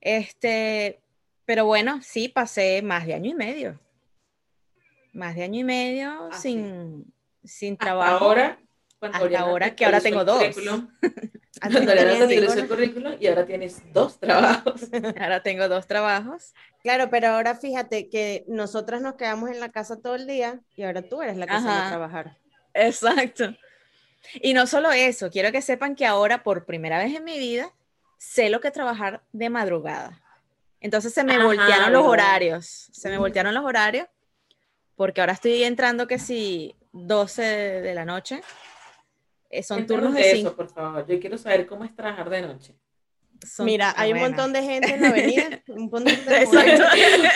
Este, 0.00 1.02
pero 1.44 1.66
bueno, 1.66 2.00
sí, 2.02 2.28
pasé 2.28 2.80
más 2.82 3.04
de 3.06 3.14
año 3.14 3.30
y 3.30 3.34
medio. 3.34 3.78
Más 5.12 5.34
de 5.34 5.42
año 5.44 5.60
y 5.60 5.64
medio 5.64 6.28
Ah, 6.32 6.38
sí. 6.38 6.52
sin, 6.52 7.12
sin 7.44 7.74
Hasta 7.74 7.84
trabajo. 7.84 8.24
ahora, 8.24 8.58
Hasta 9.00 9.38
ahora, 9.40 9.74
que 9.76 9.84
ahora 9.84 10.00
tengo 10.00 10.24
dos. 10.24 10.42
Antes 11.60 11.84
Cuando 11.84 12.26
te 12.28 12.36
el 12.36 12.68
currículum 12.68 13.14
y 13.20 13.26
ahora 13.26 13.46
tienes 13.46 13.82
dos 13.92 14.18
trabajos. 14.18 14.82
Ahora 15.20 15.42
tengo 15.42 15.68
dos 15.68 15.86
trabajos. 15.86 16.54
Claro, 16.82 17.10
pero 17.10 17.28
ahora 17.28 17.54
fíjate 17.54 18.08
que 18.08 18.44
nosotras 18.46 19.00
nos 19.02 19.14
quedamos 19.14 19.50
en 19.50 19.60
la 19.60 19.70
casa 19.70 20.00
todo 20.00 20.14
el 20.14 20.26
día 20.26 20.60
y 20.76 20.84
ahora 20.84 21.02
tú 21.02 21.22
eres 21.22 21.36
la 21.36 21.46
que 21.46 21.58
se 21.58 21.64
va 21.64 21.72
a 21.72 21.80
Ajá. 21.80 21.88
trabajar. 21.88 22.36
Exacto. 22.74 23.54
Y 24.34 24.54
no 24.54 24.66
solo 24.66 24.92
eso, 24.92 25.30
quiero 25.30 25.52
que 25.52 25.62
sepan 25.62 25.94
que 25.96 26.06
ahora, 26.06 26.42
por 26.42 26.64
primera 26.64 26.98
vez 26.98 27.14
en 27.14 27.24
mi 27.24 27.38
vida, 27.38 27.72
sé 28.18 28.50
lo 28.50 28.60
que 28.60 28.68
es 28.68 28.74
trabajar 28.74 29.22
de 29.32 29.50
madrugada. 29.50 30.20
Entonces 30.80 31.12
se 31.12 31.24
me 31.24 31.34
Ajá, 31.34 31.44
voltearon 31.44 31.92
los 31.92 32.04
horarios. 32.04 32.88
Se 32.92 33.08
me 33.10 33.18
voltearon 33.18 33.54
los 33.54 33.64
horarios 33.64 34.06
porque 34.96 35.20
ahora 35.20 35.32
estoy 35.32 35.62
entrando 35.64 36.06
que 36.06 36.18
si 36.18 36.74
12 36.92 37.42
de 37.42 37.94
la 37.94 38.04
noche. 38.04 38.42
Eh, 39.50 39.62
son 39.62 39.78
Cuéntanos 39.78 40.02
turnos 40.02 40.14
de 40.14 40.22
de 40.22 40.28
eso, 40.32 40.36
cinco. 40.50 40.56
por 40.56 40.68
favor. 40.68 41.06
Yo 41.06 41.18
quiero 41.20 41.38
saber 41.38 41.66
cómo 41.66 41.84
es 41.84 41.94
trabajar 41.94 42.28
de 42.30 42.42
noche. 42.42 42.74
Son- 43.46 43.66
Mira, 43.66 43.94
hay 43.96 44.12
un 44.12 44.20
montón 44.20 44.52
de 44.52 44.62
gente 44.62 44.94
en 44.94 45.02
la 45.02 45.08
avenida, 45.08 45.44
un 45.68 45.82
montón 45.90 46.04
de 46.04 46.10
gente 46.16 46.42
Exacto. 46.42 46.84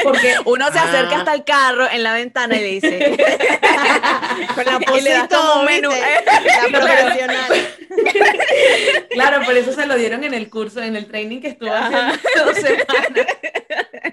Porque 0.02 0.34
Uno 0.44 0.70
se 0.72 0.78
acerca 0.78 1.16
Ah. 1.16 1.18
hasta 1.18 1.34
el 1.34 1.44
carro 1.44 1.88
en 1.90 2.02
la 2.02 2.14
ventana 2.14 2.56
y 2.56 2.60
le 2.60 2.66
dice, 2.66 3.16
con 4.54 4.64
la 4.64 4.76
un 5.58 5.64
menú. 5.64 5.90
¿viste? 5.90 6.70
La 6.72 6.78
profesional. 6.80 7.52
Claro, 9.10 9.44
por 9.44 9.56
eso 9.56 9.72
se 9.72 9.86
lo 9.86 9.96
dieron 9.96 10.24
en 10.24 10.34
el 10.34 10.48
curso, 10.50 10.82
en 10.82 10.96
el 10.96 11.06
training 11.06 11.40
que 11.40 11.48
estuvo 11.48 11.70
Ajá. 11.72 12.08
haciendo 12.10 12.44
dos 12.46 12.56
semanas. 12.56 13.26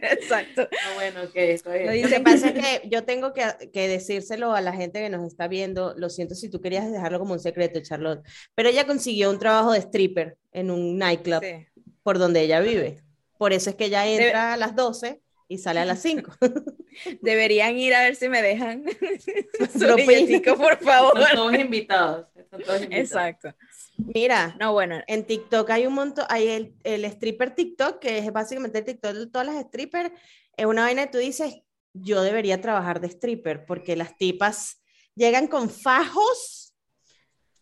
Exacto. 0.02 0.68
Ah, 0.72 0.92
bueno, 0.96 1.24
ok, 1.24 1.32
está 1.36 1.72
bien. 1.74 2.02
Lo 2.04 2.10
que 2.10 2.20
pasa 2.20 2.48
es 2.50 2.54
que 2.54 2.88
yo 2.90 3.04
tengo 3.04 3.34
que, 3.34 3.44
que 3.74 3.88
decírselo 3.88 4.54
a 4.54 4.62
la 4.62 4.74
gente 4.74 5.00
que 5.02 5.10
nos 5.10 5.26
está 5.26 5.48
viendo. 5.48 5.94
Lo 5.98 6.10
siento 6.10 6.36
si 6.36 6.50
tú 6.50 6.62
querías 6.62 6.92
dejarlo 6.92 7.20
como 7.20 7.34
un 7.34 7.40
secreto, 7.40 7.80
Charlotte. 7.82 8.22
Pero 8.56 8.70
ella 8.70 8.86
consiguió 8.86 9.30
un 9.30 9.40
trabajo 9.40 9.72
de 9.72 9.80
stripper 9.80 10.38
en 10.52 10.72
un 10.72 10.98
nightclub 10.98 11.42
Sí. 11.44 11.68
por 12.04 12.18
donde 12.20 12.42
ella 12.42 12.60
vive. 12.60 13.02
Por 13.38 13.54
eso 13.54 13.70
es 13.70 13.76
que 13.76 13.86
ella 13.86 14.06
entra 14.08 14.54
a 14.54 14.58
las 14.58 14.76
12 14.76 15.22
y 15.48 15.58
sale 15.58 15.80
a 15.80 15.86
las 15.86 16.02
5. 16.02 16.32
Deberían 17.22 17.78
ir 17.78 17.94
a 17.96 18.02
ver 18.04 18.16
si 18.16 18.30
me 18.30 18.42
dejan 18.42 18.84
su 19.80 19.96
billetico, 19.96 20.56
por 20.58 20.78
favor. 20.80 21.18
Están 21.20 21.36
todos 21.36 21.54
invitados. 21.56 22.28
están 22.36 22.62
todos 22.64 22.82
invitados. 22.82 23.06
Exacto. 23.06 23.56
Mira, 23.98 24.56
No, 24.60 24.74
bueno, 24.74 25.02
en 25.08 25.26
TikTok 25.26 25.70
hay 25.72 25.86
un 25.88 25.94
montón, 25.94 26.26
hay 26.30 26.48
el, 26.50 26.74
el 26.84 27.06
stripper 27.06 27.54
TikTok, 27.56 28.00
que 28.00 28.18
es 28.20 28.32
básicamente 28.32 28.80
el 28.80 28.86
TikTok 28.86 29.14
de 29.14 29.28
todas 29.28 29.48
las 29.48 29.62
strippers. 29.66 30.12
Es 30.56 30.66
una 30.66 30.84
vaina 30.84 31.06
que 31.06 31.12
tú 31.12 31.18
dices, 31.18 31.56
yo 31.94 32.22
debería 32.22 32.62
trabajar 32.62 33.00
de 33.02 33.08
stripper, 33.08 33.66
porque 33.66 33.96
las 33.96 34.16
tipas 34.18 34.82
llegan 35.16 35.48
con 35.48 35.70
fajos. 35.70 36.69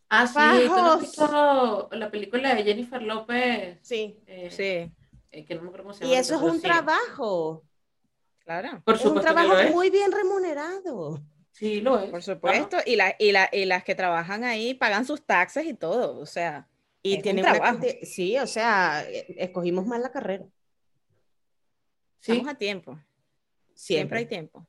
Ah, 0.10 0.26
sí, 0.28 0.34
¿tú 0.68 0.74
no 0.76 0.94
has 0.94 1.00
Fajos. 1.00 1.02
visto 1.02 1.90
la 1.92 2.10
película 2.10 2.56
de 2.56 2.64
Jennifer 2.64 3.02
López? 3.02 3.78
Sí. 3.82 4.18
Eh, 4.26 4.50
sí, 4.50 4.92
eh, 5.32 5.46
que 5.46 5.56
no 5.56 5.62
me 5.64 5.68
acuerdo 5.68 5.84
cómo 5.86 5.94
se 5.94 6.06
Y 6.06 6.14
eso 6.14 6.36
es 6.36 6.42
un 6.42 6.56
sí. 6.56 6.62
trabajo. 6.62 7.64
claro, 8.40 8.82
Por 8.86 8.96
Es 8.96 9.06
un 9.06 9.20
trabajo 9.20 9.50
lo 9.50 9.60
es. 9.60 9.72
muy 9.72 9.90
bien 9.90 10.12
remunerado. 10.12 11.22
Sí, 11.52 11.82
lo 11.82 12.00
es. 12.00 12.10
por 12.10 12.22
supuesto. 12.24 12.78
Y, 12.86 12.96
la, 12.96 13.16
y, 13.20 13.32
la, 13.32 13.50
y 13.52 13.66
las 13.66 13.84
que 13.84 13.96
trabajan 13.96 14.44
ahí 14.44 14.74
pagan 14.76 15.06
sus 15.06 15.26
taxes 15.26 15.66
y 15.66 15.74
todo. 15.74 16.20
O 16.20 16.26
sea, 16.26 16.68
Y 17.04 17.16
Es 17.16 17.26
un 17.26 17.40
una 17.40 17.52
trabajo. 17.54 17.80
Sí, 18.04 18.38
o 18.38 18.48
sea, 18.48 19.04
eh, 19.10 19.26
escogimos 19.38 19.86
mal 19.86 20.02
la 20.02 20.12
carrera. 20.12 20.46
Sí, 22.20 22.32
estamos 22.34 22.54
a 22.54 22.58
tiempo. 22.58 23.00
Siempre 23.74 24.20
hay 24.20 24.26
tiempo. 24.26 24.66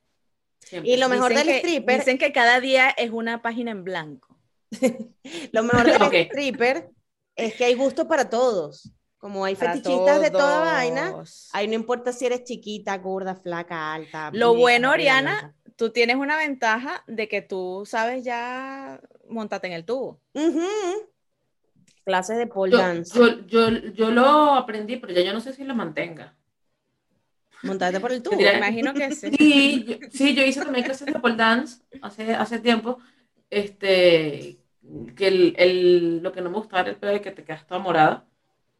siempre. 0.59 0.91
Y 0.91 0.97
lo 0.97 1.09
mejor 1.09 1.29
Dicen 1.29 1.47
del 1.47 1.53
que- 1.55 1.59
stripper, 1.67 1.99
Dicen 1.99 2.17
que 2.17 2.31
cada 2.33 2.59
día 2.59 2.89
es 2.89 3.11
una 3.11 3.41
página 3.41 3.71
en 3.71 3.83
blanco. 3.83 4.28
lo 5.51 5.63
mejor 5.63 5.85
del 5.85 6.01
Ok. 6.03 6.13
stripper 6.13 6.89
es 7.35 7.53
que 7.55 7.65
hay 7.65 7.75
gusto 7.75 8.07
para 8.07 8.29
todos. 8.29 8.91
Como 9.17 9.43
hay 9.43 9.55
Para 9.55 9.73
fetichistas 9.73 10.21
de 10.21 10.31
toda 10.31 10.59
vaina, 10.61 11.23
ahí 11.51 11.67
no 11.67 11.73
importa 11.73 12.13
si 12.13 12.25
eres 12.25 12.45
chiquita, 12.45 12.97
gorda, 12.97 13.35
flaca, 13.35 13.93
alta. 13.93 14.31
Lo 14.33 14.55
bueno, 14.55 14.91
Oriana, 14.91 15.53
tú 15.75 15.89
tienes 15.89 16.15
una 16.15 16.37
ventaja 16.37 17.03
de 17.05 17.27
que 17.27 17.41
tú 17.41 17.83
sabes 17.85 18.23
ya 18.23 19.01
montarte 19.27 19.67
en 19.67 19.73
el 19.73 19.83
tubo. 19.83 20.21
Ujú. 20.33 20.61
Clases 22.05 22.37
de 22.37 22.47
pole 22.47 22.71
yo, 22.71 22.77
dance. 22.77 23.19
yo, 23.19 23.45
yo, 23.45 23.69
yo 23.93 24.11
lo 24.11 24.53
aprendí, 24.55 24.95
pero 24.95 25.11
ya 25.11 25.21
yo 25.21 25.33
no 25.33 25.41
sé 25.41 25.51
si 25.51 25.65
lo 25.65 25.75
mantenga. 25.75 26.33
Montarte 27.61 27.99
por 27.99 28.13
el 28.13 28.23
tubo. 28.23 28.37
Me 28.37 28.57
imagino 28.57 28.93
que 28.93 29.11
sí. 29.11 29.31
Sí, 29.37 29.83
yo, 29.83 29.97
sí, 30.11 30.33
yo 30.33 30.43
hice 30.43 30.61
también 30.61 30.85
clases 30.85 31.07
de 31.07 31.19
pole 31.19 31.35
dance 31.35 31.81
hace, 32.01 32.33
hace 32.33 32.59
tiempo. 32.59 32.99
Este, 33.49 34.58
que 35.15 35.27
el, 35.27 35.55
el- 35.57 36.17
lo 36.23 36.31
que 36.31 36.41
no 36.41 36.49
me 36.49 36.57
gustaba 36.57 36.81
era 36.81 36.91
el 36.91 36.97
pedo 36.97 37.11
de 37.13 37.21
que 37.21 37.31
te 37.31 37.43
quedas 37.45 37.65
toda 37.67 37.79
morada. 37.79 38.27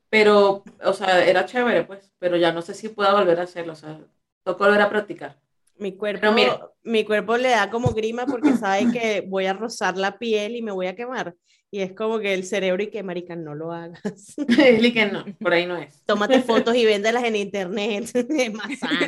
Pero, 0.10 0.64
o 0.84 0.94
sea, 0.94 1.26
era 1.26 1.46
chévere, 1.46 1.84
pues. 1.86 2.14
Pero 2.20 2.38
ya 2.38 2.54
no 2.54 2.62
sé 2.64 2.74
si 2.76 2.90
pueda 2.90 3.14
volver 3.14 3.40
a 3.40 3.44
hacerlo. 3.44 3.74
O 3.74 3.76
sea, 3.78 4.00
tocó 4.44 4.66
volver 4.66 4.82
a 4.82 4.90
practicar. 4.90 5.40
Mi 5.78 5.96
cuerpo, 5.96 6.22
Pero 6.22 6.34
mira. 6.34 6.72
mi 6.84 7.06
cuerpo 7.06 7.38
le 7.38 7.50
da 7.52 7.70
como 7.72 7.94
grima 7.94 8.28
porque 8.28 8.54
sabe 8.54 8.90
que 8.92 9.22
voy 9.28 9.46
a 9.46 9.54
rozar 9.54 9.98
la 9.98 10.18
piel 10.20 10.56
y 10.58 10.62
me 10.62 10.72
voy 10.74 10.88
a 10.88 10.96
quemar. 10.96 11.36
Y 11.72 11.82
es 11.82 11.94
como 11.94 12.18
que 12.20 12.34
el 12.34 12.46
cerebro 12.46 12.82
y 12.82 12.88
que, 12.90 13.04
marica, 13.04 13.36
no 13.36 13.54
lo 13.54 13.72
hagas. 13.72 14.36
Y 14.82 14.92
que 14.92 15.06
no, 15.06 15.24
por 15.40 15.54
ahí 15.54 15.68
no 15.68 15.78
es. 15.78 16.04
Tómate 16.06 16.42
fotos 16.42 16.76
y 16.76 16.86
véndelas 16.86 17.24
en 17.24 17.36
internet. 17.36 18.10
Es 18.30 18.54
más 18.54 18.80
sano. 18.80 19.08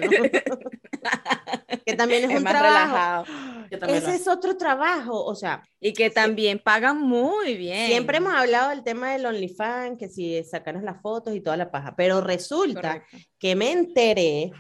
que 1.86 1.94
también 1.96 2.26
es, 2.26 2.30
Es 2.32 2.38
un 2.38 2.44
más 2.44 2.54
trabajo. 2.54 3.26
relajado. 3.26 3.96
Ese 3.96 4.16
es 4.16 4.28
otro 4.28 4.58
trabajo. 4.58 5.26
O 5.26 5.34
sea, 5.34 5.64
Y 5.80 5.94
que 5.94 6.10
también 6.12 6.60
pagan 6.60 7.02
muy 7.02 7.58
bien. 7.58 7.88
siempre 7.88 8.18
hemos 8.18 8.34
hablado 8.34 8.70
del 8.70 8.84
tema 8.84 9.12
del 9.14 9.26
OnlyFans, 9.26 9.98
que 9.98 10.10
si 10.10 10.44
sacarnos 10.44 10.84
las 10.84 11.02
fotos 11.02 11.34
y 11.36 11.42
toda 11.42 11.58
la 11.58 11.72
paja. 11.72 11.96
Pero 11.96 12.22
resulta 12.22 13.00
Correcto. 13.02 13.18
que 13.40 13.56
me 13.56 13.72
enteré 13.72 14.52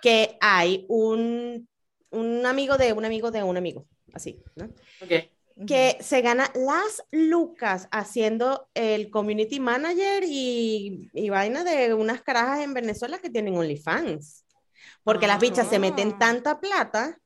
que 0.00 0.36
hay 0.40 0.86
un 0.88 1.68
un 2.10 2.46
amigo 2.46 2.78
de 2.78 2.94
un 2.94 3.04
amigo 3.04 3.30
de 3.30 3.42
un 3.42 3.56
amigo, 3.58 3.86
así, 4.14 4.42
¿no? 4.56 4.64
Ok. 5.02 5.12
Que 5.66 5.96
se 6.00 6.20
gana 6.20 6.50
las 6.54 7.02
lucas 7.10 7.88
haciendo 7.90 8.68
el 8.74 9.10
community 9.10 9.58
manager 9.60 10.22
y, 10.24 11.10
y 11.12 11.28
vaina 11.30 11.64
de 11.64 11.94
unas 11.94 12.22
carajas 12.22 12.60
en 12.60 12.74
Venezuela 12.74 13.18
que 13.18 13.30
tienen 13.30 13.56
OnlyFans. 13.56 14.44
Porque 15.02 15.26
las 15.26 15.40
bichas 15.40 15.68
se 15.68 15.78
meten 15.78 16.12
Ah. 16.14 16.18
tanta 16.18 16.60
plata 16.60 17.18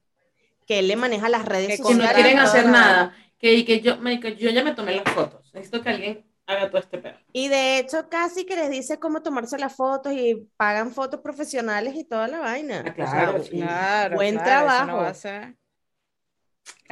que 0.67 0.79
él 0.79 0.89
le 0.89 0.97
maneja 0.97 1.29
las 1.29 1.45
redes 1.45 1.69
Que 1.69 1.77
Si 1.77 1.83
sociales. 1.83 1.99
no 1.99 2.05
Contrata 2.07 2.23
quieren 2.23 2.39
hacer 2.39 2.67
nada, 2.67 3.17
que, 3.39 3.65
que 3.65 3.81
yo, 3.81 3.97
marica, 3.99 4.29
yo 4.31 4.51
ya 4.51 4.63
me 4.65 4.73
tomé 4.73 4.95
las 4.95 5.13
fotos. 5.13 5.51
Necesito 5.53 5.83
que 5.83 5.89
alguien 5.91 6.27
haga 6.47 6.69
todo 6.71 6.81
este 6.81 6.99
pedo. 6.99 7.17
Y 7.33 7.49
de 7.49 7.79
hecho 7.79 8.09
casi 8.09 8.45
que 8.47 8.57
les 8.57 8.71
dice 8.71 8.99
cómo 8.99 9.23
tomarse 9.23 9.59
las 9.59 9.75
fotos 9.75 10.13
y 10.13 10.49
pagan 10.57 10.93
fotos 10.93 11.21
profesionales 11.21 11.95
y 11.97 12.05
toda 12.05 12.29
la 12.29 12.39
vaina. 12.41 12.85
Ah, 12.87 12.95
claro, 12.95 13.43
sí. 13.43 13.51
Claro, 13.51 14.17
buen 14.17 14.37
claro, 14.37 14.67
eso 14.67 14.71
no 14.73 14.85
trabajo. 14.87 14.99
va 14.99 15.09
a 15.09 15.15
ser- 15.15 15.57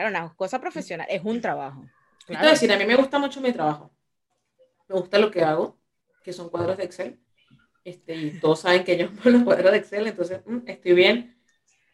Claro, 0.00 0.16
una 0.16 0.34
cosa 0.34 0.58
profesional, 0.58 1.06
es 1.10 1.22
un 1.22 1.42
trabajo. 1.42 1.84
Claro. 2.26 2.48
decir, 2.48 2.72
a 2.72 2.78
mí 2.78 2.86
me 2.86 2.96
gusta 2.96 3.18
mucho 3.18 3.38
mi 3.42 3.52
trabajo. 3.52 3.90
Me 4.88 4.94
gusta 4.94 5.18
lo 5.18 5.30
que 5.30 5.42
hago, 5.42 5.78
que 6.24 6.32
son 6.32 6.48
cuadros 6.48 6.78
de 6.78 6.84
Excel. 6.84 7.20
Este, 7.84 8.14
y 8.14 8.40
todos 8.40 8.60
saben 8.60 8.82
que 8.82 8.96
yo 8.96 9.08
amo 9.08 9.20
los 9.24 9.42
cuadros 9.42 9.72
de 9.72 9.76
Excel, 9.76 10.06
entonces 10.06 10.40
mm, 10.46 10.60
estoy 10.66 10.94
bien. 10.94 11.38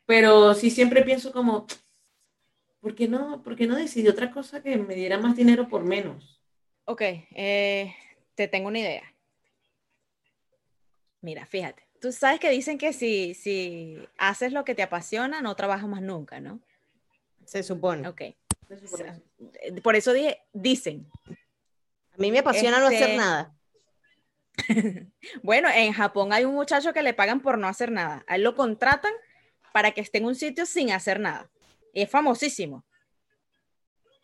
Pero 0.05 0.55
sí 0.55 0.71
siempre 0.71 1.03
pienso 1.03 1.33
como, 1.33 1.67
¿por 2.79 2.95
qué 2.95 3.09
no, 3.09 3.43
por 3.43 3.57
qué 3.57 3.67
no 3.67 3.75
decidí 3.75 4.07
otra 4.07 4.31
cosa 4.31 4.63
que 4.63 4.77
me 4.77 4.95
diera 4.95 5.19
más 5.19 5.35
dinero 5.35 5.67
por 5.67 5.83
menos? 5.83 6.41
Ok, 6.85 7.03
eh, 7.03 7.93
te 8.37 8.47
tengo 8.47 8.69
una 8.69 8.79
idea. 8.79 9.03
Mira, 11.23 11.45
fíjate, 11.45 11.83
tú 12.01 12.13
sabes 12.13 12.39
que 12.39 12.51
dicen 12.51 12.79
que 12.79 12.93
si, 12.93 13.35
si 13.35 13.99
haces 14.17 14.53
lo 14.53 14.65
que 14.65 14.77
te 14.77 14.85
apasiona, 14.85 15.43
no 15.43 15.57
trabajas 15.57 15.89
más 15.89 16.03
nunca, 16.03 16.39
¿no? 16.39 16.61
Se 17.47 17.63
supone. 17.63 18.07
Ok, 18.09 18.21
Eso 18.69 18.87
por 18.91 19.01
eso. 19.07 19.23
eh, 19.63 19.81
por 19.81 19.97
eso 19.97 20.13
dije, 20.13 20.43
dicen. 20.53 21.09
A 22.13 22.19
mí 22.19 22.31
me 22.31 22.41
apasiona 22.41 22.79
no 22.79 22.87
hacer 22.87 23.03
Este- 23.11 23.17
nada. 23.17 23.53
Bueno, 25.43 25.69
en 25.69 25.93
Japón 25.93 26.33
hay 26.33 26.45
un 26.45 26.55
muchacho 26.55 26.93
que 26.93 27.03
le 27.03 27.15
pagan 27.15 27.41
por 27.41 27.59
no 27.59 27.69
hacer 27.69 27.93
nada. 27.93 28.25
A 28.27 28.37
él 28.37 28.43
lo 28.43 28.55
contratan 28.55 29.13
para 29.73 29.93
que 29.93 30.01
esté 30.01 30.19
en 30.19 30.25
un 30.25 30.35
sitio 30.35 30.65
sin 30.67 30.91
hacer 30.93 31.21
nada. 31.21 31.51
Y 31.93 32.03
es 32.03 32.11
famosísimo. 32.11 32.85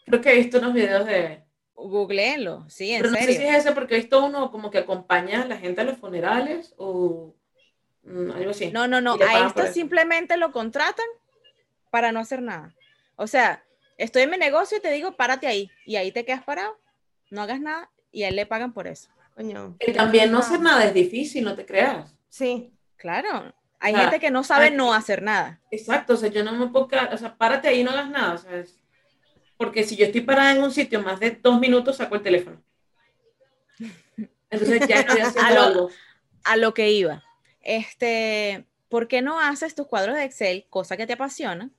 Creo 0.07 0.21
que 0.21 0.33
he 0.33 0.37
visto 0.37 0.59
unos 0.59 0.73
videos 0.73 1.07
de... 1.07 1.45
Googleenlo, 1.75 2.69
sí, 2.69 2.93
en 2.93 3.03
Pero 3.03 3.13
no 3.13 3.19
sé 3.19 3.35
si 3.35 3.45
es 3.45 3.57
ese 3.57 3.73
porque 3.73 3.95
he 3.95 3.99
visto 3.99 4.25
uno 4.25 4.51
como 4.51 4.71
que 4.71 4.79
acompaña 4.79 5.43
a 5.43 5.47
la 5.47 5.59
gente 5.59 5.81
a 5.81 5.85
los 5.85 5.99
funerales 5.99 6.75
o 6.77 7.35
mm, 8.05 8.31
algo 8.31 8.51
así. 8.51 8.71
No, 8.71 8.87
no, 8.87 9.01
no. 9.01 9.15
A 9.15 9.47
esto 9.47 9.67
simplemente 9.67 10.37
lo 10.37 10.53
contratan 10.53 11.07
para 11.91 12.13
no 12.13 12.21
hacer 12.21 12.41
nada. 12.41 12.75
O 13.23 13.27
sea, 13.29 13.63
estoy 13.99 14.23
en 14.23 14.31
mi 14.31 14.37
negocio 14.37 14.79
y 14.79 14.81
te 14.81 14.91
digo, 14.91 15.13
párate 15.17 15.47
ahí. 15.47 15.71
Y 15.87 15.95
ahí 15.97 16.11
te 16.11 16.25
quedas 16.25 16.43
parado, 16.43 16.77
no 17.31 17.41
hagas 17.43 17.61
nada 17.61 17.89
y 18.11 18.25
a 18.25 18.29
él 18.29 18.37
le 18.37 18.47
pagan 18.47 18.73
por 18.73 18.89
eso. 18.89 19.09
Coño. 19.37 19.77
Que 19.79 19.93
también 19.93 20.31
no 20.33 20.39
hacer 20.39 20.61
nada 20.61 20.85
es 20.85 20.93
difícil, 20.93 21.45
no 21.45 21.55
te 21.55 21.65
creas. 21.65 22.15
Sí. 22.29 22.73
Claro. 22.97 23.55
Hay 23.79 23.95
O 23.95 23.97
sea, 23.97 24.05
gente 24.11 24.21
que 24.21 24.31
no 24.31 24.45
sabe 24.45 24.67
hay- 24.67 24.71
no 24.73 24.93
hacer 24.93 25.23
nada. 25.23 25.61
Exacto, 25.71 26.15
o 26.15 26.17
sea, 26.17 26.29
yo 26.31 26.45
no 26.45 26.53
me 26.53 26.67
puedo 26.69 26.87
quedar, 26.89 27.13
o 27.15 27.19
sea, 27.19 27.37
párate 27.37 27.69
ahí 27.69 27.81
y 27.81 27.85
no 27.85 27.91
hagas 27.93 28.11
nada, 28.11 28.35
o 28.35 28.39
sea, 28.39 28.57
es- 28.57 28.79
porque 29.57 29.83
si 29.85 29.97
yo 29.97 30.07
estoy 30.07 30.21
parada 30.21 30.53
en 30.53 30.63
un 30.63 30.71
sitio 30.73 31.01
más 31.03 31.19
de 31.21 31.31
dos 31.33 31.59
minutos, 31.61 31.97
saco 31.97 32.15
el 32.17 32.23
teléfono. 32.23 32.61
Entonces 34.51 34.87
ya 34.87 34.97
estoy 35.01 35.21
haciendo 35.23 35.41
A 35.49 35.51
lo- 35.55 35.63
algo. 35.63 35.91
A 36.45 36.57
lo 36.57 36.75
que 36.75 36.91
iba. 36.91 37.23
Este, 37.63 38.67
¿por 38.89 39.09
qué 39.09 39.23
no 39.23 39.41
haces 39.41 39.75
tus 39.75 39.87
cuadros 39.87 40.17
de 40.17 40.25
Excel, 40.25 40.67
cosa 40.69 40.97
que 40.97 41.07
te 41.07 41.13
apasiona, 41.15 41.71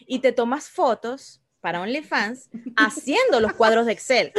y 0.00 0.18
te 0.20 0.32
tomas 0.32 0.68
fotos 0.68 1.40
para 1.60 1.80
OnlyFans 1.80 2.50
haciendo 2.76 3.40
los 3.40 3.52
cuadros 3.54 3.86
de 3.86 3.92
Excel? 3.92 4.32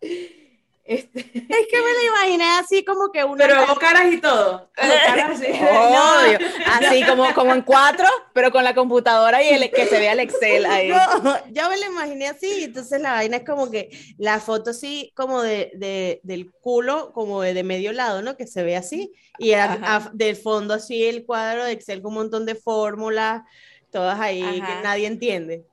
Este, 0.88 1.18
Es 1.20 1.66
que 1.68 1.80
me 1.82 1.92
lo 1.94 2.02
imaginé 2.08 2.44
así 2.58 2.84
como 2.84 3.10
que 3.10 3.24
una. 3.24 3.44
pero 3.44 3.58
hago 3.60 3.74
caras 3.74 4.12
y 4.12 4.20
todo. 4.20 4.70
Caras 4.76 5.40
así. 5.40 5.46
Obvio. 5.50 6.38
Así 6.66 7.04
como, 7.04 7.24
como 7.34 7.52
en 7.54 7.62
cuatro, 7.62 8.06
pero 8.32 8.52
con 8.52 8.62
la 8.62 8.74
computadora 8.74 9.42
y 9.42 9.48
el, 9.48 9.70
que 9.72 9.86
se 9.86 9.98
vea 9.98 10.12
el 10.12 10.20
Excel 10.20 10.64
ahí. 10.64 10.88
No, 10.88 11.36
yo 11.50 11.68
me 11.68 11.76
lo 11.78 11.86
imaginé 11.86 12.28
así, 12.28 12.64
entonces 12.64 13.00
la 13.00 13.12
vaina 13.14 13.38
es 13.38 13.44
como 13.44 13.68
que 13.70 13.90
la 14.18 14.38
foto 14.38 14.70
así 14.70 15.12
como 15.16 15.42
de, 15.42 15.72
de- 15.74 16.20
del 16.22 16.52
culo, 16.52 17.12
como 17.12 17.42
de, 17.42 17.52
de 17.52 17.64
medio 17.64 17.92
lado, 17.92 18.22
¿no? 18.22 18.36
Que 18.36 18.46
se 18.46 18.62
ve 18.62 18.76
así, 18.76 19.12
y 19.38 19.54
a- 19.54 19.72
a- 19.82 20.10
del 20.12 20.36
fondo 20.36 20.72
así 20.74 21.04
el 21.04 21.26
cuadro 21.26 21.64
de 21.64 21.72
Excel 21.72 22.00
con 22.00 22.10
un 22.12 22.18
montón 22.18 22.46
de 22.46 22.54
fórmulas, 22.54 23.42
todas 23.90 24.20
ahí 24.20 24.42
Ajá. 24.60 24.66
que 24.76 24.82
nadie 24.84 25.06
entiende. 25.08 25.64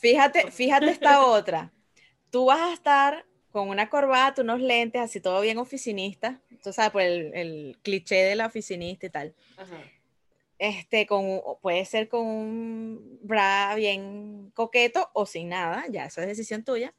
Fíjate, 0.00 0.50
fíjate 0.52 0.90
esta 0.90 1.22
otra. 1.26 1.72
Tú 2.30 2.46
vas 2.46 2.60
a 2.60 2.72
estar 2.72 3.24
con 3.54 3.68
una 3.68 3.88
corbata, 3.88 4.42
unos 4.42 4.60
lentes, 4.60 5.00
así 5.00 5.20
todo 5.20 5.40
bien 5.40 5.58
oficinista, 5.58 6.40
tú 6.60 6.72
sabes, 6.72 6.90
por 6.90 7.02
el, 7.02 7.32
el 7.34 7.78
cliché 7.82 8.16
de 8.16 8.34
la 8.34 8.46
oficinista 8.46 9.06
y 9.06 9.10
tal. 9.10 9.32
Ajá. 9.56 9.78
Este, 10.58 11.06
con, 11.06 11.40
puede 11.62 11.84
ser 11.84 12.08
con 12.08 12.26
un 12.26 13.20
bra 13.22 13.76
bien 13.76 14.50
coqueto 14.56 15.08
o 15.12 15.24
sin 15.24 15.50
nada, 15.50 15.84
ya 15.88 16.06
eso 16.06 16.20
es 16.20 16.26
decisión 16.26 16.64
tuya. 16.64 16.94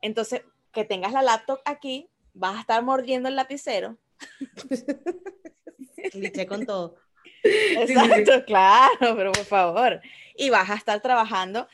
Entonces, 0.00 0.42
que 0.70 0.84
tengas 0.84 1.12
la 1.12 1.22
laptop 1.22 1.58
aquí, 1.64 2.08
vas 2.34 2.56
a 2.56 2.60
estar 2.60 2.80
mordiendo 2.84 3.28
el 3.28 3.34
lapicero. 3.34 3.98
Cliché 6.12 6.46
con 6.46 6.66
todo. 6.66 6.94
Exacto, 7.42 8.44
claro, 8.46 9.16
pero 9.16 9.32
por 9.32 9.44
favor. 9.44 10.00
Y 10.36 10.50
vas 10.50 10.70
a 10.70 10.76
estar 10.76 11.02
trabajando 11.02 11.66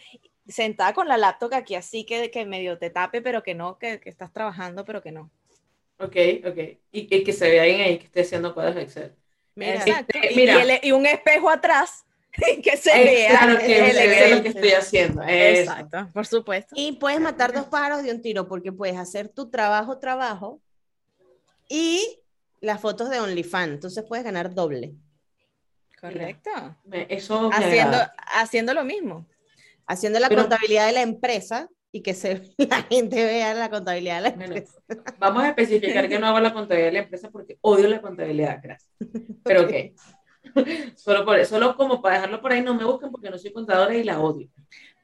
sentada 0.50 0.92
con 0.94 1.08
la 1.08 1.16
laptop 1.16 1.54
aquí 1.54 1.74
así 1.74 2.04
que, 2.04 2.30
que 2.30 2.44
medio 2.46 2.78
te 2.78 2.90
tape, 2.90 3.22
pero 3.22 3.42
que 3.42 3.54
no, 3.54 3.78
que, 3.78 4.00
que 4.00 4.10
estás 4.10 4.32
trabajando, 4.32 4.84
pero 4.84 5.02
que 5.02 5.12
no. 5.12 5.30
Ok, 5.98 6.16
ok. 6.46 6.58
Y 6.92 7.06
que, 7.06 7.22
que 7.24 7.32
se 7.32 7.50
vea 7.50 7.62
alguien 7.62 7.80
ahí 7.82 7.98
que 7.98 8.06
esté 8.06 8.22
haciendo 8.22 8.54
cuadros 8.54 8.74
de 8.76 8.82
Excel. 8.82 9.14
Mira, 9.54 9.74
Exacto. 9.74 10.12
este, 10.14 10.32
Y- 10.32 10.36
mira. 10.36 10.58
Y, 10.64 10.70
el- 10.70 10.80
y 10.82 10.92
un 10.92 11.04
espejo 11.06 11.50
atrás 11.50 12.04
que 12.62 12.76
se 12.76 12.90
Eh, 12.90 13.04
vea. 13.04 13.30
claro 13.38 13.58
que 13.58 13.78
el 13.90 13.92
se 13.96 14.06
vea 14.06 14.36
lo 14.36 14.42
que 14.42 14.48
estoy 14.48 14.70
haciendo. 14.70 15.22
Eso. 15.22 15.60
Exacto, 15.72 16.08
por 16.14 16.26
supuesto. 16.26 16.74
Y 16.76 16.92
puedes 16.92 17.20
matar 17.20 17.52
dos 17.52 17.66
pájaros 17.66 18.02
de 18.02 18.12
un 18.12 18.22
tiro 18.22 18.48
porque 18.48 18.72
puedes 18.72 18.96
hacer 18.96 19.28
tu 19.28 19.50
trabajo, 19.50 19.98
trabajo 19.98 20.60
y 21.68 22.18
las 22.60 22.80
fotos 22.80 23.10
de 23.10 23.20
OnlyFans. 23.20 23.72
Entonces 23.74 24.04
puedes 24.04 24.24
ganar 24.24 24.54
doble. 24.54 24.94
Correcto. 26.00 26.50
Me- 26.84 27.06
Eso 27.10 27.50
me 27.50 27.56
Haciendo, 27.56 27.96
agrada. 27.96 28.14
haciendo 28.32 28.72
lo 28.74 28.84
mismo. 28.84 29.26
Haciendo 29.86 30.18
la 30.20 30.28
Pero- 30.28 30.42
contabilidad 30.42 30.86
de 30.86 30.92
la 30.92 31.02
empresa 31.02 31.68
y 31.92 32.02
que 32.02 32.14
se, 32.14 32.42
la 32.58 32.82
gente 32.84 33.24
vea 33.24 33.52
la 33.54 33.68
contabilidad 33.70 34.16
de 34.16 34.22
la 34.22 34.30
Bueno, 34.30 34.54
empresa. 34.56 34.78
Vamos 35.18 35.42
a 35.44 35.48
especificar 35.48 36.08
que 36.08 36.18
no 36.18 36.26
hago 36.28 36.40
la 36.40 36.52
contabilidad 36.52 36.88
de 36.88 36.92
la 36.92 36.98
empresa 37.04 37.30
porque 37.30 37.58
odio 37.62 37.88
la 37.88 38.00
contabilidad, 38.00 38.60
gracias. 38.62 38.90
Pero 39.44 39.62
ok. 39.62 39.72
Solo, 40.96 41.24
por, 41.24 41.44
solo 41.44 41.76
como 41.76 42.00
para 42.00 42.16
dejarlo 42.16 42.40
por 42.40 42.52
ahí, 42.52 42.62
no 42.62 42.74
me 42.74 42.84
busquen 42.84 43.10
porque 43.10 43.30
no 43.30 43.38
soy 43.38 43.52
contadora 43.52 43.94
y 43.94 44.02
la 44.04 44.20
odio. 44.20 44.48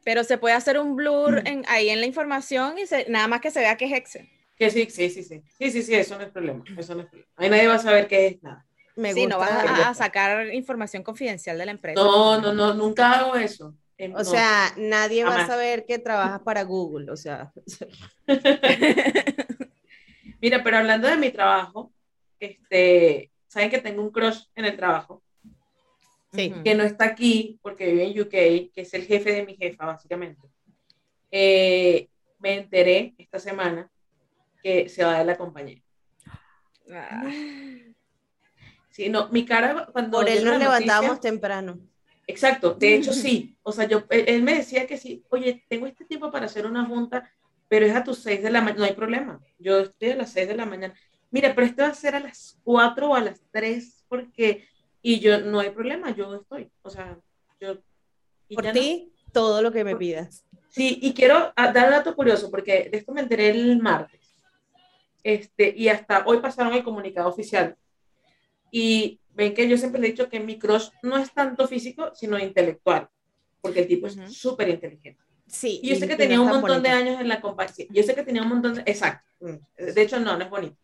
Pero 0.05 0.25
se 0.25 0.39
puede 0.39 0.55
hacer 0.55 0.79
un 0.79 0.97
blur 0.97 1.43
en- 1.47 1.65
ahí 1.69 1.89
en 1.91 2.01
la 2.01 2.07
información 2.07 2.79
y 2.79 2.87
se- 2.87 3.09
nada 3.11 3.29
más 3.29 3.41
que 3.41 3.51
se 3.51 3.61
vea 3.61 3.77
que 3.77 3.87
es 3.87 3.93
Excel. 3.93 4.29
Que 4.57 4.71
sí, 4.71 4.87
sí, 4.89 5.11
sí, 5.11 5.23
sí. 5.23 5.43
Sí, 5.59 5.71
sí, 5.71 5.83
sí, 5.83 5.95
eso 5.95 6.17
no 6.17 6.25
es 6.25 6.31
problema. 6.31 6.65
Eso 6.79 6.95
no 6.95 7.03
es 7.03 7.09
problema. 7.09 7.31
Ahí 7.37 7.51
nadie 7.51 7.67
va 7.69 7.75
a 7.75 7.79
saber 7.79 8.09
qué 8.09 8.27
es 8.29 8.43
nada. 8.43 8.65
Me 8.97 9.13
Sí, 9.13 9.27
no 9.27 9.39
vas 9.39 9.53
gusta. 9.53 9.87
a, 9.87 9.91
a 9.91 9.95
sacar 9.95 10.55
información 10.55 11.03
confidencial 11.03 11.59
de 11.59 11.67
la 11.67 11.73
empresa. 11.73 12.01
No, 12.01 12.41
no, 12.41 12.55
no, 12.55 12.73
nunca 12.73 13.13
hago 13.13 13.37
eso. 13.37 13.75
Eh, 13.99 14.11
O 14.15 14.19
no. 14.19 14.25
sea, 14.25 14.73
nadie 14.77 15.25
va 15.25 15.45
a 15.45 15.47
saber 15.47 15.87
que 15.87 15.99
trabajas 15.99 16.41
para 16.41 16.65
Google. 16.65 17.11
O 17.11 17.17
sea, 17.17 17.53
Mira, 20.41 20.63
pero 20.63 20.77
hablando 20.79 21.09
de 21.09 21.17
mi 21.17 21.31
trabajo, 21.31 21.93
este, 22.39 23.31
saben 23.47 23.71
que 23.71 23.79
tengo 23.79 24.03
un 24.03 24.11
crush 24.11 24.43
en 24.55 24.67
el 24.67 24.77
trabajo, 24.77 25.23
sí. 26.33 26.53
Que 26.63 26.75
no 26.75 26.85
está 26.85 27.07
aquí 27.07 27.59
porque 27.63 27.87
vive 27.87 28.05
en 28.05 28.21
UK, 28.21 28.73
que 28.75 28.83
es 28.83 28.93
el 28.95 29.07
jefe 29.07 29.33
de 29.33 29.47
mi 29.47 29.57
jefa, 29.57 29.87
básicamente. 29.87 30.47
Eh, 31.31 32.09
me 32.39 32.55
enteré 32.59 33.15
esta 33.17 33.39
semana 33.39 33.91
que 34.63 34.89
se 34.91 35.03
va 35.05 35.19
de 35.19 35.25
la 35.25 35.39
compañía. 35.39 35.81
Ah, 36.93 37.25
Sí, 38.91 39.09
no, 39.11 39.29
mi 39.29 39.45
cara 39.45 39.89
cuando 39.93 40.19
por 40.19 40.29
él 40.29 40.37
nos 40.45 40.55
noticia- 40.55 40.59
levantábamos 40.59 41.21
temprano. 41.21 41.79
Exacto, 42.27 42.75
de 42.75 42.97
hecho 42.97 43.13
sí. 43.13 43.57
O 43.63 43.73
sea, 43.73 43.87
yo, 43.87 44.05
él, 44.11 44.25
él 44.27 44.43
me 44.43 44.55
decía 44.55 44.87
que 44.87 44.99
sí, 44.99 45.25
oye, 45.29 45.65
tengo 45.69 45.87
este 45.87 46.05
tiempo 46.05 46.31
para 46.31 46.47
hacer 46.47 46.67
una 46.67 46.85
junta, 46.85 47.31
pero 47.69 47.87
es 47.87 47.95
a 47.95 48.05
tus 48.05 48.19
6 48.19 48.43
de 48.43 48.51
la 48.51 48.61
mañana, 48.61 48.81
no 48.81 48.85
hay 48.87 48.95
problema. 48.95 49.41
Yo 49.59 49.81
estoy 49.81 50.11
a 50.11 50.17
las 50.17 50.33
6 50.33 50.49
de 50.49 50.57
la 50.57 50.67
mañana. 50.67 50.95
Mira, 51.31 51.55
pero 51.55 51.67
esto 51.67 51.83
va 51.83 51.89
a 51.89 51.95
ser 51.95 52.15
a 52.15 52.21
las 52.21 52.59
4 52.65 53.11
o 53.11 53.15
a 53.15 53.21
las 53.21 53.41
3, 53.51 54.05
porque, 54.09 54.67
y 55.03 55.21
yo, 55.21 55.41
no 55.41 55.61
hay 55.61 55.71
problema, 55.71 56.15
yo 56.15 56.35
estoy. 56.35 56.71
O 56.83 56.91
sea, 56.91 57.19
yo... 57.61 57.79
y 58.49 58.55
Por 58.55 58.65
no. 58.65 58.73
ti, 58.73 59.13
todo 59.33 59.63
lo 59.63 59.73
que 59.73 59.85
me 59.85 59.97
pidas. 59.97 60.45
Sí, 60.69 60.99
y 61.01 61.15
quiero 61.15 61.53
ah, 61.57 61.73
dar 61.73 61.87
un 61.87 61.93
dato 61.93 62.15
curioso, 62.15 62.51
porque 62.51 62.89
de 62.91 62.99
esto 62.99 63.13
me 63.13 63.23
enteré 63.23 63.51
el 63.51 63.81
martes. 63.81 64.21
Este, 65.23 65.75
y 65.77 65.89
hasta 65.89 66.25
hoy 66.27 66.39
pasaron 66.39 66.73
el 66.75 66.85
comunicado 66.85 67.29
oficial. 67.29 67.77
Y 68.71 69.21
ven 69.37 69.55
que 69.55 69.69
yo 69.69 69.77
siempre 69.77 70.01
he 70.01 70.11
dicho 70.11 70.29
que 70.29 70.41
mi 70.41 70.59
crush 70.59 70.89
no 71.03 71.19
es 71.19 71.33
tanto 71.33 71.69
físico, 71.69 72.11
sino 72.15 72.39
intelectual, 72.39 73.09
porque 73.61 73.81
el 73.81 73.87
tipo 73.87 74.07
Ujú. 74.07 74.23
es 74.23 74.33
súper 74.37 74.71
inteligente. 74.71 75.23
Sí. 75.47 75.79
Y 75.83 75.91
yo 75.91 75.97
sé 75.97 76.09
que 76.09 76.17
tenía 76.17 76.41
un 76.41 76.49
montón 76.49 76.83
de 76.83 76.89
años 76.89 77.21
en 77.21 77.29
la 77.29 77.41
compañía. 77.41 77.87
Yo 77.91 78.03
sé 78.03 78.15
que 78.15 78.25
tenía 78.25 78.43
un 78.43 78.49
montón 78.49 78.75
de... 78.75 78.81
Exacto. 78.87 79.29
Mm. 79.41 79.57
De 79.95 80.03
hecho, 80.03 80.19
no, 80.19 80.37
no 80.37 80.45
es 80.45 80.51
bonito. 80.51 80.77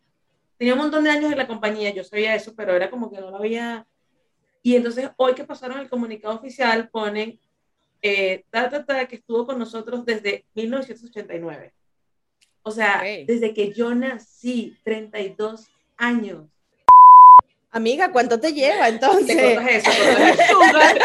Tenía 0.57 0.73
un 0.73 0.79
montón 0.79 1.03
de 1.03 1.09
años 1.09 1.31
en 1.31 1.37
la 1.37 1.47
compañía, 1.47 1.89
yo 1.93 2.03
sabía 2.03 2.35
eso, 2.35 2.53
pero 2.55 2.73
era 2.75 2.89
como 2.89 3.11
que 3.11 3.19
no 3.19 3.31
lo 3.31 3.37
había... 3.37 3.85
Y 4.61 4.75
entonces, 4.77 5.09
hoy 5.17 5.33
que 5.33 5.43
pasaron 5.43 5.79
el 5.79 5.89
comunicado 5.89 6.35
oficial, 6.35 6.89
ponen, 6.89 7.37
eh, 8.01 8.45
ta, 8.49 8.69
ta, 8.69 8.85
ta, 8.85 9.05
que 9.07 9.17
estuvo 9.17 9.45
con 9.45 9.59
nosotros 9.59 10.05
desde 10.05 10.45
1989. 10.53 11.73
O 12.61 12.71
sea, 12.71 12.97
Ok. 12.99 13.27
desde 13.27 13.53
que 13.53 13.73
yo 13.73 13.93
nací, 13.93 14.77
32 14.83 15.67
años. 15.97 16.47
Amiga, 17.73 18.11
¿cuánto 18.11 18.39
te 18.39 18.53
lleva 18.53 18.85
Te 18.85 18.89
entonces? 18.93 19.55
cortas 19.55 19.71
eso, 19.71 19.89
eso. 19.91 20.53
Sugar. 20.53 20.97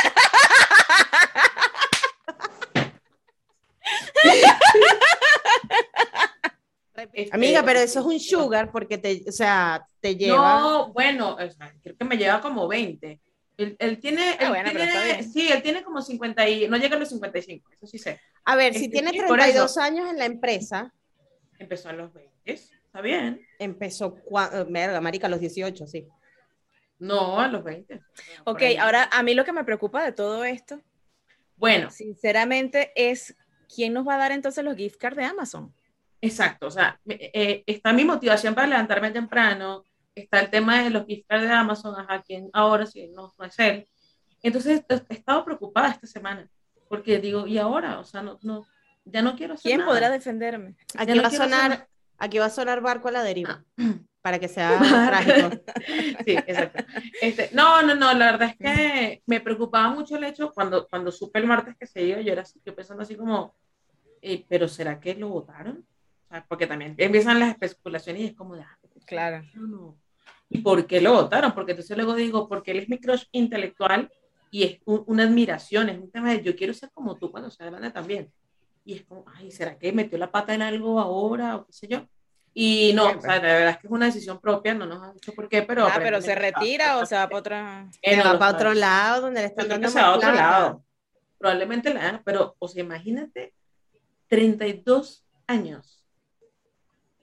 Amiga, 7.30 7.62
pero 7.64 7.78
eso 7.78 8.00
es 8.00 8.06
un 8.06 8.18
sugar 8.20 8.72
porque 8.72 8.98
te, 8.98 9.22
o 9.28 9.32
sea, 9.32 9.86
te 10.00 10.16
lleva. 10.16 10.60
No, 10.60 10.92
bueno, 10.92 11.34
o 11.36 11.50
sea, 11.50 11.72
creo 11.82 11.96
que 11.96 12.04
me 12.04 12.16
lleva 12.16 12.40
como 12.40 12.66
20. 12.66 13.20
Él, 13.56 13.76
él 13.78 13.98
tiene, 14.00 14.32
Ah, 14.32 14.36
él 14.40 14.48
bueno, 14.48 14.70
tiene- 14.70 15.22
sí, 15.22 15.48
él 15.50 15.62
tiene 15.62 15.82
como 15.84 16.02
50 16.02 16.48
y 16.48 16.68
no 16.68 16.76
llega 16.76 16.96
a 16.96 16.98
los 16.98 17.08
55, 17.08 17.70
eso 17.72 17.86
sí 17.86 17.98
sé. 17.98 18.20
A 18.44 18.56
ver, 18.56 18.72
si 18.74 18.84
Este, 18.86 18.90
tiene 18.90 19.10
sí, 19.12 19.18
por 19.20 19.38
32 19.38 19.70
eso. 19.70 19.80
años 19.80 20.10
en 20.10 20.18
la 20.18 20.24
empresa, 20.26 20.92
Empezó 21.60 21.88
a 21.88 21.92
los 21.92 22.12
20, 22.12 22.30
está 22.52 23.00
bien. 23.00 23.40
empezó, 23.58 24.14
cua- 24.16 24.50
eh, 24.52 24.64
verga, 24.68 25.00
marica, 25.00 25.26
a 25.26 25.30
los 25.30 25.40
18, 25.40 25.86
sí. 25.88 26.06
No, 26.98 27.38
a 27.40 27.48
los 27.48 27.62
20. 27.64 28.00
Ok, 28.44 28.62
ahora 28.80 29.08
a 29.12 29.22
mí 29.22 29.34
lo 29.34 29.44
que 29.44 29.52
me 29.52 29.64
preocupa 29.64 30.02
de 30.04 30.12
todo 30.12 30.44
esto, 30.44 30.80
Bueno, 31.56 31.90
sinceramente, 31.90 32.92
es 32.96 33.36
quién 33.72 33.92
nos 33.92 34.06
va 34.06 34.14
a 34.14 34.18
dar 34.18 34.32
entonces 34.32 34.64
los 34.64 34.76
gift 34.76 34.96
cards 34.98 35.16
de 35.16 35.24
Amazon. 35.24 35.74
exacto, 36.20 36.66
o 36.66 36.70
sea, 36.70 37.00
eh, 37.08 37.62
está 37.66 37.92
mi 37.92 38.04
motivación 38.04 38.54
para 38.54 38.66
levantarme 38.66 39.10
temprano, 39.12 39.84
está 40.14 40.40
el 40.40 40.50
tema 40.50 40.82
de 40.82 40.90
los 40.90 41.06
gift 41.06 41.26
cards 41.28 41.44
de 41.46 41.52
Amazon, 41.52 41.94
ajá, 42.00 42.22
quién 42.22 42.50
ahora, 42.52 42.86
si 42.86 43.06
no, 43.08 43.32
no 43.38 43.44
es 43.44 43.58
él. 43.58 43.86
Entonces, 44.42 44.82
he 44.88 45.14
estado 45.14 45.44
preocupada 45.44 45.90
esta 45.90 46.06
semana, 46.06 46.48
porque 46.88 47.18
digo, 47.18 47.46
¿y 47.46 47.58
ahora? 47.58 47.98
O 48.00 48.04
sea, 48.04 48.22
no, 48.22 48.38
no, 48.42 48.66
ya 49.04 49.22
no 49.22 49.36
quiero 49.36 49.54
hacer 49.54 49.68
¿Quién 49.70 49.80
nada. 49.80 49.90
podrá 49.90 50.10
defenderme? 50.10 50.76
Ya 50.94 51.02
Aquí 51.02 51.12
no 51.14 51.22
va 51.22 51.28
a 51.28 51.30
sonar, 51.30 51.88
aquí 52.18 52.38
va 52.38 52.46
a 52.46 52.50
sonar 52.50 52.80
barco 52.80 53.08
a 53.08 53.12
la 53.12 53.22
deriva, 53.22 53.64
Ah. 53.76 53.82
para 54.22 54.38
que 54.38 54.48
sea 54.48 54.78
trágico. 55.08 55.50
Sí, 56.24 56.32
exacto. 56.32 56.84
Este, 57.20 57.50
no, 57.52 57.82
no, 57.82 57.94
no, 57.94 58.12
la 58.14 58.32
verdad 58.32 58.48
es 58.50 58.56
que 58.56 59.22
me 59.26 59.40
preocupaba 59.40 59.88
mucho 59.90 60.16
el 60.16 60.24
hecho 60.24 60.52
cuando, 60.52 60.86
cuando 60.88 61.10
supe 61.12 61.38
el 61.38 61.46
martes 61.46 61.76
que 61.78 61.86
se 61.86 62.02
iba, 62.02 62.20
yo 62.20 62.32
era 62.32 62.42
así, 62.42 62.60
yo 62.64 62.74
pensando 62.74 63.02
así 63.02 63.14
como, 63.16 63.54
eh, 64.20 64.44
pero 64.48 64.68
¿será 64.68 64.98
que 65.00 65.14
lo 65.14 65.28
votaron? 65.28 65.86
O 66.26 66.28
sea, 66.28 66.44
porque 66.48 66.66
también 66.66 66.94
empiezan 66.98 67.38
las 67.38 67.50
especulaciones 67.60 68.22
y 68.22 68.26
es 68.26 68.34
como 68.34 68.56
de, 68.56 68.62
ah, 68.62 68.78
Claro. 69.06 69.42
no, 69.54 69.66
no. 69.66 69.98
¿Y 70.50 70.58
por 70.58 70.86
qué 70.86 71.00
lo 71.00 71.12
votaron? 71.14 71.52
Porque 71.52 71.72
entonces 71.72 71.96
luego 71.96 72.14
digo, 72.14 72.48
porque 72.48 72.72
él 72.72 72.78
es 72.80 72.88
mi 72.88 72.98
crush 72.98 73.24
intelectual 73.32 74.10
y 74.50 74.64
es 74.64 74.78
un- 74.84 75.04
una 75.06 75.22
admiración, 75.24 75.88
es 75.88 75.98
un 75.98 76.10
tema 76.10 76.30
de 76.30 76.42
yo 76.42 76.56
quiero 76.56 76.74
ser 76.74 76.90
como 76.92 77.16
tú 77.16 77.30
cuando 77.30 77.50
sea 77.50 77.66
grande 77.66 77.90
también. 77.90 78.30
Y 78.84 78.94
es 78.94 79.04
como, 79.04 79.24
ay, 79.34 79.50
¿será 79.50 79.78
que 79.78 79.92
metió 79.92 80.18
la 80.18 80.30
pata 80.30 80.54
en 80.54 80.62
algo 80.62 80.98
ahora 81.00 81.56
o 81.56 81.66
qué 81.66 81.72
sé 81.72 81.88
yo? 81.88 82.06
Y 82.60 82.92
no, 82.92 83.12
o 83.12 83.20
sea, 83.20 83.36
la 83.36 83.40
verdad 83.40 83.70
es 83.70 83.76
que 83.78 83.86
es 83.86 83.92
una 83.92 84.06
decisión 84.06 84.40
propia, 84.40 84.74
no 84.74 84.84
nos 84.84 85.00
han 85.00 85.14
dicho 85.14 85.32
por 85.32 85.48
qué, 85.48 85.62
pero... 85.62 85.86
Ah, 85.86 86.00
pero 86.02 86.20
se 86.20 86.34
retira 86.34 86.98
o 86.98 87.06
se 87.06 87.14
va 87.14 87.28
para 87.28 87.38
otra. 87.38 87.88
Eh, 88.02 88.16
Se 88.16 88.16
no 88.16 88.24
va 88.24 88.36
para 88.36 88.52
otro 88.52 88.74
lado 88.74 89.20
donde 89.20 89.42
le 89.42 89.46
Yo 89.46 89.50
están 89.50 89.66
creo 89.66 89.74
dando 89.76 89.86
que 89.86 89.92
se 89.92 90.00
va 90.00 90.06
a 90.08 90.16
otro 90.16 90.32
lado. 90.32 90.84
Probablemente 91.38 91.94
la 91.94 92.00
hagan, 92.00 92.22
pero, 92.24 92.56
o 92.58 92.66
sea, 92.66 92.82
imagínate, 92.82 93.54
32 94.26 95.24
años. 95.46 96.04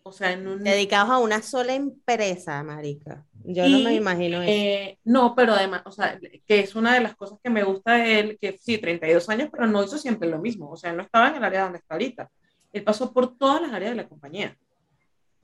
O 0.04 0.14
sea, 0.14 0.32
en 0.32 0.48
un... 0.48 0.64
Dedicados 0.64 1.10
a 1.10 1.18
una 1.18 1.42
sola 1.42 1.74
empresa, 1.74 2.64
marica. 2.64 3.26
Yo 3.44 3.68
no 3.68 3.80
me 3.80 3.94
imagino 3.94 4.42
eso. 4.42 4.50
Eh, 4.50 5.00
no, 5.04 5.36
pero 5.36 5.52
además, 5.52 5.82
o 5.84 5.92
sea, 5.92 6.18
que 6.48 6.60
es 6.62 6.76
una 6.76 6.94
de 6.94 7.02
las 7.02 7.14
cosas 7.18 7.40
que 7.44 7.50
me 7.50 7.66
gusta 7.66 7.96
de 7.96 8.20
él, 8.22 8.38
que 8.40 8.58
sí, 8.58 8.78
32 8.78 9.28
años, 9.28 9.50
pero 9.52 9.68
no 9.68 9.84
hizo 9.84 9.98
siempre 9.98 10.30
lo 10.30 10.40
mismo. 10.40 10.72
O 10.72 10.78
sea, 10.78 10.92
él 10.92 10.96
no 10.96 11.04
estaba 11.04 11.28
en 11.28 11.36
el 11.36 11.44
área 11.44 11.64
donde 11.64 11.80
está 11.80 11.96
ahorita. 11.96 12.32
Él 12.72 12.86
pasó 12.86 13.12
por 13.12 13.38
todas 13.38 13.62
las 13.62 13.74
áreas 13.74 13.92
de 13.92 13.98
la 13.98 14.08
compañía. 14.08 14.58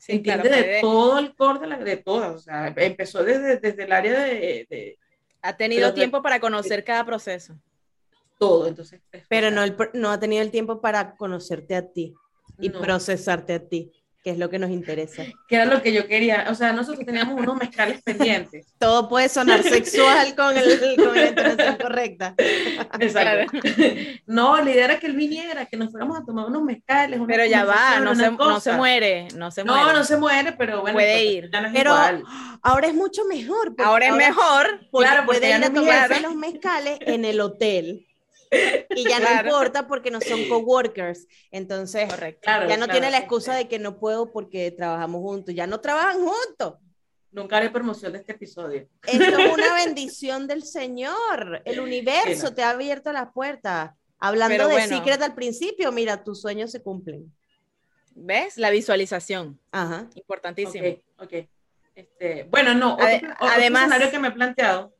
Sí, 0.03 0.13
Entiende 0.13 0.49
claro, 0.49 0.63
de 0.65 0.81
todo 0.81 1.19
el 1.19 1.35
core 1.35 1.59
de, 1.59 1.67
la, 1.67 1.77
de 1.77 1.97
todas. 1.97 2.35
O 2.35 2.39
sea, 2.39 2.73
empezó 2.75 3.23
desde, 3.23 3.57
desde 3.57 3.83
el 3.83 3.91
área 3.91 4.23
de, 4.23 4.65
de 4.67 4.97
Ha 5.43 5.55
tenido 5.55 5.81
pero- 5.89 5.93
tiempo 5.93 6.23
para 6.23 6.39
conocer 6.39 6.83
cada 6.83 7.05
proceso. 7.05 7.55
todo. 8.39 8.65
Entonces, 8.67 8.99
es- 9.11 9.25
Pero 9.29 9.51
no, 9.51 9.61
el 9.63 9.77
no 9.93 10.09
ha 10.09 10.19
tenido 10.19 10.41
el 10.41 10.49
tiempo 10.49 10.81
para 10.81 11.15
conocerte 11.15 11.75
a 11.75 11.87
ti 11.87 12.15
y 12.59 12.69
no. 12.69 12.81
procesarte 12.81 13.53
a 13.53 13.59
ti, 13.59 13.91
que 14.23 14.29
es 14.31 14.37
lo 14.37 14.49
que 14.51 14.59
nos 14.59 14.69
interesa. 14.69 15.23
que 15.47 15.55
era 15.55 15.65
lo 15.65 15.81
que 15.81 15.91
yo 15.93 16.07
quería. 16.07 16.45
O 16.49 16.55
sea, 16.55 16.73
nosotros 16.73 17.05
teníamos 17.05 17.39
unos 17.39 17.57
mezcales 17.57 18.01
pendientes. 18.03 18.67
Todo 18.79 19.09
puede 19.09 19.29
sonar 19.29 19.63
sexual 19.63 20.35
con, 20.35 20.55
el, 20.55 20.95
con 20.95 21.15
la 21.15 21.27
entonación 21.27 21.77
correcta. 21.77 22.35
Exacto. 22.99 23.57
No, 24.27 24.57
la 24.63 24.71
idea 24.71 24.85
era 24.85 24.99
que 24.99 25.07
él 25.07 25.15
viniera, 25.15 25.65
que 25.65 25.75
nos 25.77 25.91
fuéramos 25.91 26.17
a 26.19 26.23
tomar 26.23 26.45
unos 26.45 26.63
mezcales. 26.63 27.19
Pero 27.27 27.45
ya 27.45 27.65
va, 27.65 27.99
no 27.99 28.15
se, 28.15 28.31
no 28.31 28.59
se 28.59 28.71
muere, 28.73 29.27
no 29.35 29.51
se 29.51 29.63
No, 29.63 29.75
muere. 29.75 29.93
no 29.97 30.03
se 30.03 30.17
muere, 30.17 30.51
pero 30.53 30.81
bueno, 30.81 30.95
Puede 30.95 31.25
ir. 31.25 31.49
ya 31.51 31.61
no 31.61 31.67
es 31.67 31.73
Pero 31.73 31.91
igual. 31.91 32.23
ahora 32.61 32.87
es 32.87 32.93
mucho 32.93 33.25
mejor. 33.25 33.73
Ahora 33.83 34.07
es 34.07 34.13
mejor. 34.15 34.79
porque 34.91 35.07
Claro, 35.07 35.23
porque 35.25 35.39
puede 35.39 35.53
ir 35.53 35.59
no 35.59 35.65
a 35.65 35.73
tomarse 35.73 36.21
los 36.21 36.35
mezcales 36.35 36.99
en 37.01 37.25
el 37.25 37.41
hotel. 37.41 38.07
Y 38.89 39.03
ya 39.07 39.17
Claro. 39.19 39.43
no 39.43 39.49
importa 39.49 39.87
porque 39.87 40.11
no 40.11 40.19
son 40.21 40.47
coworkers. 40.49 41.25
Entonces, 41.51 42.09
Correcto. 42.09 42.41
Claro, 42.43 42.67
ya 42.67 42.75
no 42.77 42.85
claro, 42.85 42.91
tiene 42.99 43.11
la 43.11 43.17
excusa 43.19 43.55
de 43.55 43.67
que 43.67 43.79
no 43.79 43.97
puedo 43.99 44.31
porque 44.31 44.71
trabajamos 44.71 45.21
juntos. 45.21 45.55
Ya 45.55 45.67
no 45.67 45.79
trabajan 45.79 46.17
juntos. 46.25 46.75
Nunca 47.31 47.57
haré 47.57 47.69
promoción 47.69 48.11
de 48.11 48.19
este 48.19 48.33
episodio. 48.33 48.87
Esto 49.07 49.23
es 49.39 49.53
una 49.53 49.73
bendición 49.85 50.47
del 50.47 50.63
Señor. 50.63 51.61
El 51.63 51.79
universo 51.79 52.35
Sí, 52.35 52.43
no. 52.43 52.53
te 52.53 52.63
ha 52.63 52.71
abierto 52.71 53.13
las 53.13 53.31
puertas. 53.31 53.91
Hablando 54.19 54.53
Pero 54.53 54.67
de 54.67 54.73
bueno. 54.73 54.97
Secret 54.97 55.21
al 55.21 55.33
principio, 55.33 55.91
mira, 55.93 56.23
tus 56.23 56.41
sueños 56.41 56.69
se 56.71 56.81
cumplen. 56.83 57.33
¿Ves? 58.13 58.57
La 58.57 58.69
visualización. 58.69 59.59
Ajá. 59.71 60.09
Importantísimo. 60.15 60.85
Ok, 61.17 61.23
ok. 61.23 61.33
Este, 61.95 62.43
bueno, 62.49 62.73
no, 62.73 62.93
otro, 62.95 63.05
Ade- 63.05 63.17
otro 63.17 63.35
además- 63.39 64.09
que 64.11 64.19
me 64.19 64.27
he 64.27 64.31
planteado, 64.31 64.93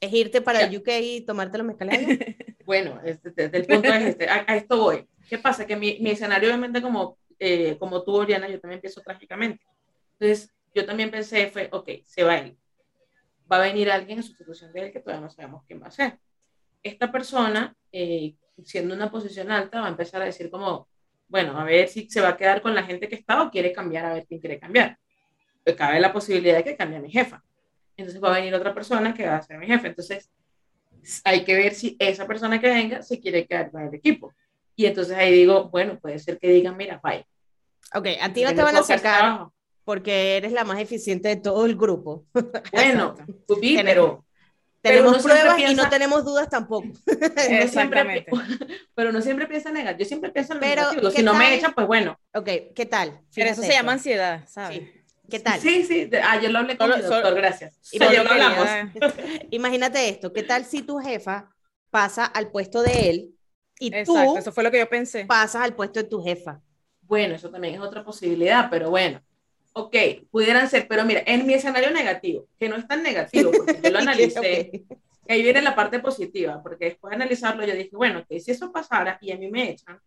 Es 0.00 0.12
irte 0.12 0.40
para 0.40 0.62
el 0.62 0.76
UK 0.76 0.88
y 1.02 1.20
tomarte 1.20 1.58
los 1.58 1.66
mezcales. 1.66 2.00
bueno, 2.64 3.00
este, 3.04 3.30
desde 3.30 3.58
el 3.58 3.66
punto 3.66 3.88
es 3.88 4.04
este, 4.04 4.28
a, 4.28 4.44
a 4.48 4.56
esto 4.56 4.78
voy. 4.78 5.06
¿Qué 5.28 5.38
pasa? 5.38 5.66
Que 5.66 5.76
mi, 5.76 5.98
mi 6.00 6.10
escenario, 6.10 6.48
obviamente, 6.48 6.80
como, 6.80 7.18
eh, 7.38 7.76
como 7.78 8.02
tú, 8.02 8.14
Oriana, 8.14 8.48
yo 8.48 8.58
también 8.60 8.78
empiezo 8.78 9.00
trágicamente. 9.02 9.64
Entonces, 10.18 10.52
yo 10.74 10.86
también 10.86 11.10
pensé, 11.10 11.48
fue, 11.50 11.68
ok, 11.70 11.88
se 12.04 12.22
va 12.24 12.38
él. 12.38 12.56
Va 13.50 13.56
a 13.56 13.60
venir 13.60 13.90
alguien 13.90 14.18
en 14.18 14.24
sustitución 14.24 14.72
de 14.72 14.80
él 14.86 14.92
que 14.92 15.00
todavía 15.00 15.22
no 15.22 15.30
sabemos 15.30 15.64
quién 15.66 15.82
va 15.82 15.88
a 15.88 15.90
ser. 15.90 16.18
Esta 16.82 17.12
persona, 17.12 17.76
eh, 17.92 18.34
siendo 18.64 18.94
una 18.94 19.10
posición 19.10 19.50
alta, 19.50 19.80
va 19.80 19.86
a 19.86 19.90
empezar 19.90 20.22
a 20.22 20.26
decir 20.26 20.50
como, 20.50 20.88
bueno, 21.28 21.58
a 21.58 21.64
ver 21.64 21.88
si 21.88 22.08
se 22.08 22.20
va 22.20 22.30
a 22.30 22.36
quedar 22.36 22.62
con 22.62 22.74
la 22.74 22.82
gente 22.84 23.08
que 23.08 23.16
está 23.16 23.42
o 23.42 23.50
quiere 23.50 23.72
cambiar, 23.72 24.06
a 24.06 24.14
ver 24.14 24.26
quién 24.26 24.40
quiere 24.40 24.58
cambiar. 24.58 24.98
Pues 25.64 25.76
cabe 25.76 26.00
la 26.00 26.12
posibilidad 26.12 26.56
de 26.56 26.64
que 26.64 26.76
cambie 26.76 26.98
a 26.98 27.02
mi 27.02 27.10
jefa. 27.10 27.42
Entonces 27.96 28.22
va 28.22 28.32
a 28.34 28.38
venir 28.38 28.54
otra 28.54 28.72
persona 28.74 29.12
que 29.14 29.26
va 29.26 29.36
a 29.36 29.42
ser 29.42 29.58
mi 29.58 29.66
jefe. 29.66 29.88
Entonces 29.88 30.30
hay 31.24 31.44
que 31.44 31.54
ver 31.54 31.74
si 31.74 31.96
esa 31.98 32.26
persona 32.26 32.60
que 32.60 32.68
venga 32.68 33.02
se 33.02 33.20
quiere 33.20 33.46
quedar 33.46 33.70
con 33.70 33.82
el 33.82 33.94
equipo. 33.94 34.32
Y 34.76 34.86
entonces 34.86 35.16
ahí 35.16 35.32
digo, 35.32 35.68
bueno, 35.70 35.98
puede 35.98 36.18
ser 36.18 36.38
que 36.38 36.48
digan, 36.48 36.76
mira, 36.76 37.00
bye. 37.02 37.24
Ok, 37.94 38.06
a 38.20 38.32
ti 38.32 38.44
no 38.44 38.54
te 38.54 38.62
van 38.62 38.76
a 38.76 38.82
sacar 38.82 39.46
porque 39.84 40.36
eres 40.36 40.52
la 40.52 40.64
más 40.64 40.78
eficiente 40.78 41.28
de 41.28 41.36
todo 41.36 41.66
el 41.66 41.76
grupo. 41.76 42.24
Bueno, 42.72 43.14
sí, 43.60 43.76
Tenemos- 43.76 43.84
pero, 43.84 44.24
Pero 44.82 44.96
Tenemos 44.96 45.16
siempre 45.22 45.32
pruebas 45.40 45.58
y 45.58 45.62
piensa- 45.64 45.82
no 45.82 45.90
tenemos 45.90 46.24
dudas 46.24 46.48
tampoco. 46.48 46.86
uno 47.06 47.18
siempre, 47.36 47.62
Exactamente. 47.62 48.26
pero 48.94 49.12
no 49.12 49.20
siempre 49.20 49.46
piensa 49.46 49.68
en 49.68 49.74
negativo. 49.74 49.98
Yo 49.98 50.06
siempre 50.06 50.30
pienso 50.30 50.52
en 50.54 50.58
lo 50.58 50.60
Pero, 50.66 50.82
negativo. 50.82 51.10
¿qué 51.10 51.16
Si 51.18 51.22
no 51.22 51.34
me 51.34 51.54
echan, 51.54 51.74
pues 51.74 51.86
bueno. 51.86 52.18
Ok, 52.34 52.48
¿qué 52.74 52.86
tal? 52.86 53.08
Pero 53.34 53.50
eso 53.50 53.56
Fíjate 53.60 53.66
se 53.66 53.72
llama 53.72 53.92
ansiedad, 53.92 54.44
¿sabes? 54.48 54.78
Sí. 54.78 54.99
¿Qué 55.30 55.40
tal? 55.40 55.60
Sí, 55.60 55.84
sí. 55.84 56.10
Ah, 56.22 56.40
yo 56.40 56.48
lo 56.50 56.58
hablé 56.58 56.76
con 56.76 56.86
Solo- 56.90 56.96
mi 56.96 57.02
doctor, 57.02 57.22
solo- 57.24 57.36
gracias. 57.36 57.78
Y 57.92 58.02
Ayer 58.02 58.16
solo 58.22 58.24
lo 58.24 58.30
hablamos. 58.44 58.68
quería- 58.92 59.46
Imagínate 59.50 60.08
esto, 60.08 60.32
¿qué 60.32 60.42
tal 60.42 60.64
si 60.64 60.82
tu 60.82 60.98
jefa 60.98 61.50
pasa 61.90 62.24
al 62.26 62.50
puesto 62.50 62.82
de 62.82 63.10
él 63.10 63.34
y 63.78 63.94
Exacto, 63.94 64.32
tú 64.32 64.36
eso 64.38 64.52
fue 64.52 64.62
lo 64.64 64.70
que 64.70 64.78
yo 64.78 64.88
pensé. 64.88 65.24
pasas 65.26 65.62
al 65.62 65.74
puesto 65.74 66.00
de 66.02 66.08
tu 66.08 66.22
jefa? 66.22 66.60
Bueno, 67.02 67.34
eso 67.34 67.50
también 67.50 67.74
es 67.74 67.80
otra 67.80 68.04
posibilidad, 68.04 68.68
pero 68.70 68.90
bueno. 68.90 69.20
Ok, 69.72 69.94
pudieran 70.30 70.68
ser, 70.68 70.88
pero 70.88 71.04
mira, 71.04 71.22
en 71.26 71.46
mi 71.46 71.54
escenario 71.54 71.90
negativo, 71.92 72.48
que 72.58 72.68
no 72.68 72.76
es 72.76 72.86
tan 72.88 73.02
negativo, 73.04 73.52
porque 73.52 73.80
yo 73.82 73.90
lo 73.92 73.98
analicé, 74.00 74.70
Ok. 74.90 74.98
ahí 75.28 75.42
viene 75.42 75.62
la 75.62 75.76
parte 75.76 76.00
positiva, 76.00 76.60
porque 76.62 76.86
después 76.86 77.10
de 77.10 77.16
analizarlo 77.16 77.64
yo 77.64 77.74
dije, 77.74 77.90
bueno, 77.94 78.24
que 78.28 78.40
si 78.40 78.50
eso 78.50 78.72
pasara 78.72 79.16
y 79.20 79.30
a 79.30 79.36
mí 79.36 79.48
me 79.50 79.70
echan, 79.70 80.00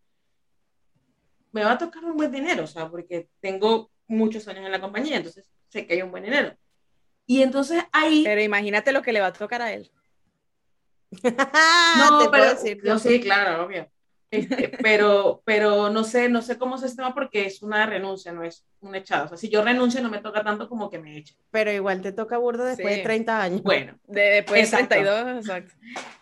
me 1.53 1.63
va 1.63 1.73
a 1.73 1.77
tocar 1.77 2.03
un 2.03 2.17
buen 2.17 2.31
dinero, 2.31 2.63
o 2.63 2.67
sea, 2.67 2.89
porque 2.89 3.29
tengo 3.39 3.89
muchos 4.07 4.47
años 4.47 4.65
en 4.65 4.71
la 4.71 4.81
compañía, 4.81 5.17
entonces 5.17 5.45
sé 5.69 5.85
que 5.85 5.93
hay 5.95 6.01
un 6.01 6.11
buen 6.11 6.23
dinero. 6.23 6.55
Y 7.25 7.41
entonces 7.41 7.83
ahí... 7.91 8.23
Pero 8.23 8.41
imagínate 8.41 8.91
lo 8.91 9.01
que 9.01 9.13
le 9.13 9.21
va 9.21 9.27
a 9.27 9.33
tocar 9.33 9.61
a 9.61 9.71
él. 9.71 9.91
no, 11.23 12.29
pero 12.31 12.49
decir, 12.49 12.81
yo 12.83 12.97
sí, 12.99 13.21
claro, 13.21 13.65
obvio. 13.65 13.89
Este, 14.31 14.69
pero, 14.81 15.43
pero 15.45 15.91
no 15.91 16.03
sé, 16.03 16.27
no 16.27 16.41
sé 16.41 16.57
cómo 16.57 16.75
es 16.75 16.83
este 16.83 16.97
tema 16.97 17.13
porque 17.13 17.45
es 17.45 17.61
una 17.61 17.85
renuncia, 17.85 18.31
no 18.31 18.43
es 18.43 18.65
un 18.81 18.95
echado. 18.95 19.25
O 19.25 19.27
sea, 19.27 19.37
si 19.37 19.47
yo 19.47 19.63
renuncio 19.63 20.01
no 20.01 20.09
me 20.09 20.17
toca 20.19 20.43
tanto 20.43 20.67
como 20.67 20.89
que 20.89 20.97
me 20.97 21.17
echen. 21.17 21.37
Pero 21.51 21.71
igual 21.71 22.01
te 22.01 22.11
toca 22.11 22.37
burdo 22.39 22.63
después 22.65 22.93
Sí. 22.93 22.97
de 22.99 23.03
30 23.03 23.41
años. 23.41 23.61
Bueno, 23.61 23.95
De, 24.05 24.21
después 24.21 24.71
de 24.71 24.77
Exacto. 24.77 24.95
32, 24.95 25.37
exacto. 25.37 25.75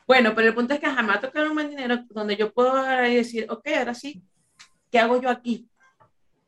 bueno, 0.06 0.34
pero 0.36 0.50
el 0.50 0.54
punto 0.54 0.74
es 0.74 0.82
que 0.82 0.88
jamás 0.88 1.22
tocar 1.22 1.48
un 1.48 1.54
buen 1.54 1.70
dinero 1.70 2.04
donde 2.10 2.36
yo 2.36 2.54
puedo 2.54 3.06
y 3.08 3.16
decir, 3.16 3.48
ok, 3.50 3.66
ahora 3.78 3.94
sí, 3.94 4.22
¿qué 4.92 5.00
hago 5.00 5.22
yo 5.22 5.30
aquí? 5.30 5.70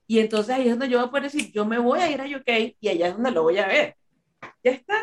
Y 0.08 0.20
entonces 0.20 0.56
ahí 0.56 0.64
es 0.64 0.72
donde 0.72 0.90
yo 0.90 1.00
voy 1.00 1.08
a 1.08 1.12
poder 1.12 1.24
decir, 1.32 1.52
yo 1.52 1.66
me 1.66 1.78
voy 1.80 2.00
a 2.00 2.10
ir 2.12 2.20
a 2.22 2.26
UK 2.26 2.76
y 2.80 2.88
allá 2.90 3.08
es 3.08 3.14
donde 3.14 3.32
lo 3.32 3.44
voy 3.44 3.58
a 3.58 3.68
ver. 3.68 3.96
Ya 4.64 4.72
está. 4.72 4.96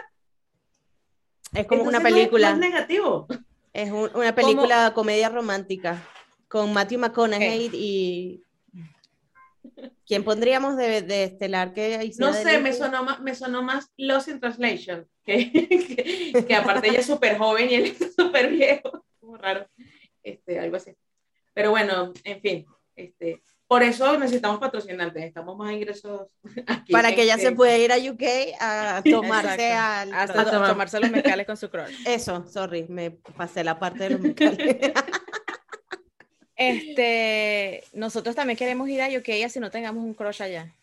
Es 1.54 1.66
como 1.66 1.82
una 1.82 1.98
Entonces, 1.98 2.02
no 2.02 2.08
es- 2.08 2.14
película. 2.14 2.48
No 2.50 2.54
es 2.54 2.60
negativo. 2.70 3.26
Es 3.72 3.90
un- 3.90 4.10
una 4.14 4.34
película 4.34 4.92
comedia 4.94 5.28
romántica 5.28 6.02
con 6.48 6.72
Matthew 6.72 6.98
McConaughey 7.00 7.70
y 7.72 8.42
¿quién 10.06 10.24
pondríamos 10.24 10.76
de, 10.76 11.02
de 11.02 11.24
estelar 11.24 11.72
que 11.72 12.10
No 12.18 12.32
sé, 12.32 12.58
me 12.58 12.72
sonó 12.72 13.04
más, 13.04 13.20
me 13.20 13.34
sonó 13.34 13.62
más 13.62 13.90
Lost 13.96 14.28
in 14.28 14.40
Translation, 14.40 15.06
que, 15.24 15.52
que, 15.52 16.44
que 16.46 16.54
aparte 16.54 16.88
ella 16.88 17.00
es 17.00 17.06
súper 17.06 17.38
joven 17.38 17.70
y 17.70 17.74
él 17.74 17.84
es 18.00 18.14
súper 18.14 18.50
viejo, 18.50 19.04
como 19.20 19.36
raro, 19.36 19.66
este, 20.22 20.58
algo 20.58 20.76
así. 20.76 20.92
Pero 21.54 21.70
bueno, 21.70 22.12
en 22.24 22.40
fin, 22.40 22.66
este, 22.96 23.42
por 23.70 23.84
eso 23.84 24.18
necesitamos 24.18 24.58
patrocinantes, 24.58 25.14
necesitamos 25.14 25.56
más 25.56 25.72
ingresos 25.72 26.26
aquí. 26.66 26.92
para 26.92 27.14
que 27.14 27.22
ella 27.22 27.34
este, 27.36 27.46
se 27.50 27.52
pueda 27.54 27.78
ir 27.78 27.92
a 27.92 27.98
UK 27.98 28.22
a 28.58 29.00
tomarse 29.08 29.72
al 29.72 30.12
Hasta 30.12 30.40
Hasta 30.40 30.50
tomar. 30.50 30.68
tomarse 30.70 30.98
los 30.98 31.08
mezcales 31.12 31.46
con 31.46 31.56
su 31.56 31.70
crush. 31.70 31.94
eso, 32.04 32.44
sorry, 32.48 32.86
me 32.88 33.12
pasé 33.12 33.62
la 33.62 33.78
parte 33.78 34.02
de 34.04 34.10
los 34.10 34.20
musicales. 34.22 34.92
Este, 36.56 37.84
nosotros 37.92 38.34
también 38.34 38.56
queremos 38.56 38.88
ir 38.88 39.00
a 39.02 39.08
UK 39.08 39.44
así 39.46 39.60
no 39.60 39.70
tengamos 39.70 40.04
un 40.04 40.14
crush 40.14 40.42
allá. 40.42 40.64
ya 40.64 40.74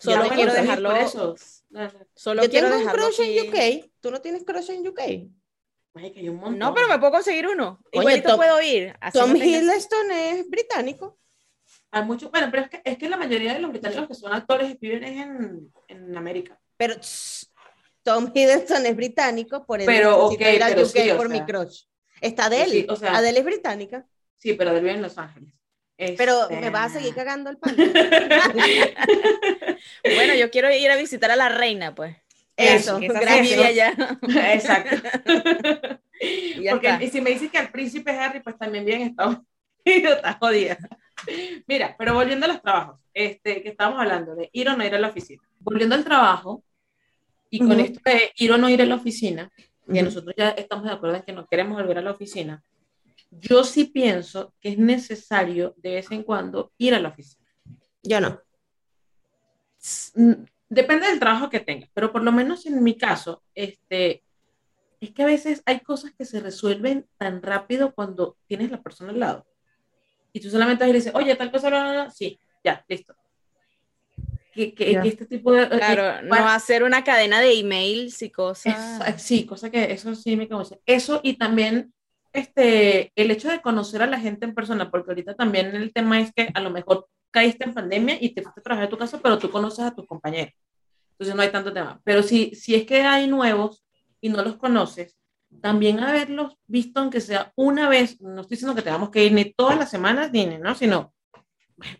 Solo 0.00 0.16
bueno, 0.18 0.34
quiero 0.36 0.52
dejarlo, 0.54 0.90
Por 0.90 0.98
eso. 0.98 1.34
Solo 2.14 2.42
Yo 2.44 2.48
quiero 2.50 2.68
tengo 2.70 2.82
un 2.82 2.88
crush 2.90 3.20
aquí. 3.20 3.38
en 3.38 3.48
UK. 3.82 3.90
¿Tú 4.00 4.10
no 4.12 4.20
tienes 4.20 4.44
crush 4.44 4.70
en 4.70 4.86
UK? 4.86 5.00
ay, 5.94 6.12
que 6.12 6.20
hay 6.20 6.28
un. 6.28 6.56
No, 6.58 6.72
pero 6.72 6.86
me 6.88 6.98
puedo 6.98 7.10
conseguir 7.12 7.48
uno. 7.48 7.80
Oye, 7.92 8.00
Igualito 8.00 8.28
Tom- 8.28 8.36
puedo 8.38 8.62
ir. 8.62 8.94
así 9.00 9.18
Tom 9.18 9.32
no 9.32 9.44
Hiddleston 9.44 10.10
es 10.12 10.48
británico. 10.48 11.18
Hay 11.92 12.04
mucho, 12.04 12.30
bueno, 12.30 12.48
pero 12.50 12.62
es 12.64 12.70
que, 12.70 12.80
es 12.84 12.98
que 12.98 13.08
la 13.08 13.16
mayoría 13.16 13.52
de 13.54 13.60
los 13.60 13.70
británicos 13.70 14.06
que 14.08 14.14
son 14.14 14.32
actores 14.32 14.78
viven 14.78 15.02
en, 15.04 15.72
en 15.88 16.16
América. 16.16 16.58
Pero 16.76 16.98
tss, 16.98 17.50
Tom 18.02 18.30
Hiddleston 18.32 18.86
es 18.86 18.96
británico, 18.96 19.66
por 19.66 19.80
eso 19.80 19.86
Pero, 19.90 20.10
necesito 20.30 20.44
ok, 20.48 20.54
ir 20.54 20.62
a 20.62 20.68
pero 20.68 20.82
UK 20.82 20.88
sí, 20.88 21.10
por 21.16 21.28
mi 21.28 21.36
sea. 21.38 21.46
crush. 21.46 21.82
Está 22.20 22.44
Adele. 22.46 22.70
Sí, 22.70 22.86
o 22.88 22.96
sea- 22.96 23.16
Adele 23.16 23.40
es 23.40 23.44
británica. 23.44 24.06
Sí, 24.38 24.54
pero 24.54 24.70
él 24.70 24.80
vive 24.80 24.92
en 24.92 25.02
Los 25.02 25.18
Ángeles. 25.18 25.52
Pero 26.16 26.42
Este- 26.44 26.60
me 26.60 26.70
vas 26.70 26.94
a 26.94 26.98
seguir 26.98 27.14
cagando 27.14 27.50
el 27.50 27.58
pan. 27.58 27.74
Bueno, 30.04 30.34
yo 30.34 30.50
quiero 30.50 30.70
ir 30.74 30.90
a 30.90 30.96
visitar 30.96 31.30
a 31.30 31.36
la 31.36 31.48
reina, 31.48 31.94
pues. 31.94 32.16
Eso, 32.56 32.98
sí 32.98 33.08
gracias. 33.08 33.58
allá. 33.58 33.94
Exacto. 34.54 34.96
Y 36.20 36.62
ya 36.64 36.72
Porque 36.72 36.88
está. 36.88 37.02
y 37.04 37.10
si 37.10 37.20
me 37.20 37.30
dices 37.30 37.50
que 37.50 37.58
el 37.58 37.70
príncipe 37.70 38.10
Harry, 38.12 38.40
pues 38.40 38.58
también 38.58 38.84
vive 38.84 38.96
en 38.96 39.02
Estados 39.08 39.38
Unidos, 39.84 40.16
está 40.16 40.32
jodida. 40.38 40.78
Mira, 41.66 41.94
pero 41.98 42.14
volviendo 42.14 42.46
a 42.46 42.48
los 42.48 42.62
trabajos, 42.62 43.00
este, 43.14 43.62
que 43.62 43.70
estábamos 43.70 44.00
hablando 44.00 44.34
de 44.34 44.50
ir 44.52 44.68
o 44.68 44.76
no 44.76 44.84
ir 44.84 44.94
a 44.94 44.98
la 44.98 45.08
oficina. 45.08 45.42
Volviendo 45.58 45.94
al 45.94 46.04
trabajo, 46.04 46.64
y 47.50 47.58
con 47.58 47.80
esto 47.80 48.00
de 48.04 48.32
ir 48.36 48.52
o 48.52 48.58
no 48.58 48.68
ir 48.68 48.80
a 48.80 48.86
la 48.86 48.94
oficina, 48.94 49.50
que 49.92 50.02
nosotros 50.02 50.34
ya 50.36 50.50
estamos 50.50 50.84
de 50.84 50.92
acuerdo 50.92 51.16
en 51.16 51.22
que 51.22 51.32
no 51.32 51.46
queremos 51.46 51.76
volver 51.76 51.98
a 51.98 52.02
la 52.02 52.12
oficina, 52.12 52.62
yo 53.30 53.64
sí 53.64 53.84
pienso 53.84 54.54
que 54.60 54.70
es 54.70 54.78
necesario 54.78 55.74
de 55.76 55.94
vez 55.94 56.10
en 56.10 56.22
cuando 56.22 56.72
ir 56.78 56.94
a 56.94 57.00
la 57.00 57.08
oficina. 57.08 57.46
Yo 58.02 58.20
no. 58.20 58.40
Depende 60.68 61.08
del 61.08 61.18
trabajo 61.18 61.50
que 61.50 61.60
tengas, 61.60 61.90
pero 61.92 62.12
por 62.12 62.22
lo 62.22 62.32
menos 62.32 62.66
en 62.66 62.82
mi 62.82 62.96
caso, 62.96 63.42
este, 63.54 64.22
es 65.00 65.10
que 65.10 65.22
a 65.22 65.26
veces 65.26 65.62
hay 65.66 65.80
cosas 65.80 66.12
que 66.12 66.24
se 66.24 66.40
resuelven 66.40 67.08
tan 67.18 67.42
rápido 67.42 67.94
cuando 67.94 68.36
tienes 68.46 68.70
la 68.70 68.82
persona 68.82 69.10
al 69.10 69.20
lado. 69.20 69.46
Y 70.32 70.40
tú 70.40 70.50
solamente 70.50 70.84
vas 70.84 70.90
y 70.90 70.92
le 70.92 70.98
dices, 70.98 71.14
oye, 71.14 71.34
tal 71.36 71.50
cosa, 71.50 71.68
bla, 71.68 71.82
bla, 71.82 71.92
bla". 71.92 72.10
sí, 72.10 72.38
ya, 72.64 72.84
listo. 72.88 73.14
Que, 74.52 74.74
que- 74.74 74.92
Ya. 74.92 75.02
que 75.02 75.08
este 75.08 75.26
tipo 75.26 75.52
de... 75.52 75.68
Claro, 75.68 76.18
eh, 76.18 76.22
no 76.24 76.34
hacer 76.48 76.82
una 76.82 77.04
cadena 77.04 77.40
de 77.40 77.58
emails 77.58 78.20
y 78.22 78.30
cosas. 78.30 79.00
Eso, 79.00 79.18
sí, 79.18 79.46
cosa 79.46 79.70
que 79.70 79.92
eso 79.92 80.14
sí 80.14 80.36
me 80.36 80.48
causa. 80.48 80.76
Eso 80.86 81.20
y 81.22 81.34
también 81.34 81.92
este, 82.32 83.12
el 83.16 83.30
hecho 83.30 83.48
de 83.48 83.60
conocer 83.60 84.02
a 84.02 84.06
la 84.06 84.18
gente 84.20 84.44
en 84.44 84.54
persona, 84.54 84.90
porque 84.90 85.10
ahorita 85.12 85.34
también 85.34 85.74
el 85.74 85.92
tema 85.92 86.20
es 86.20 86.32
que 86.32 86.48
a 86.52 86.60
lo 86.60 86.70
mejor 86.70 87.08
caíste 87.30 87.64
en 87.64 87.74
pandemia 87.74 88.18
y 88.20 88.30
te 88.30 88.42
fuiste 88.42 88.60
a 88.60 88.62
trabajar 88.62 88.86
a 88.86 88.90
tu 88.90 88.98
casa, 88.98 89.20
pero 89.22 89.38
tú 89.38 89.50
conoces 89.50 89.84
a 89.84 89.94
tus 89.94 90.06
compañeros. 90.06 90.52
Entonces 91.12 91.34
no 91.36 91.42
hay 91.42 91.50
tanto 91.50 91.72
tema. 91.72 92.00
Pero 92.04 92.22
si, 92.22 92.54
si 92.54 92.74
es 92.74 92.84
que 92.86 93.02
hay 93.02 93.26
nuevos 93.28 93.84
y 94.20 94.28
no 94.30 94.42
los 94.42 94.56
conoces, 94.56 95.16
también 95.60 96.00
haberlos 96.00 96.56
visto, 96.66 97.00
aunque 97.00 97.20
sea 97.20 97.52
una 97.56 97.88
vez, 97.88 98.20
no 98.20 98.42
estoy 98.42 98.56
diciendo 98.56 98.74
que 98.74 98.82
tengamos 98.82 99.10
que 99.10 99.24
ir 99.24 99.32
ni 99.32 99.52
todas 99.52 99.78
las 99.78 99.90
semanas, 99.90 100.30
ni, 100.32 100.46
¿no? 100.46 100.74
sino 100.74 101.12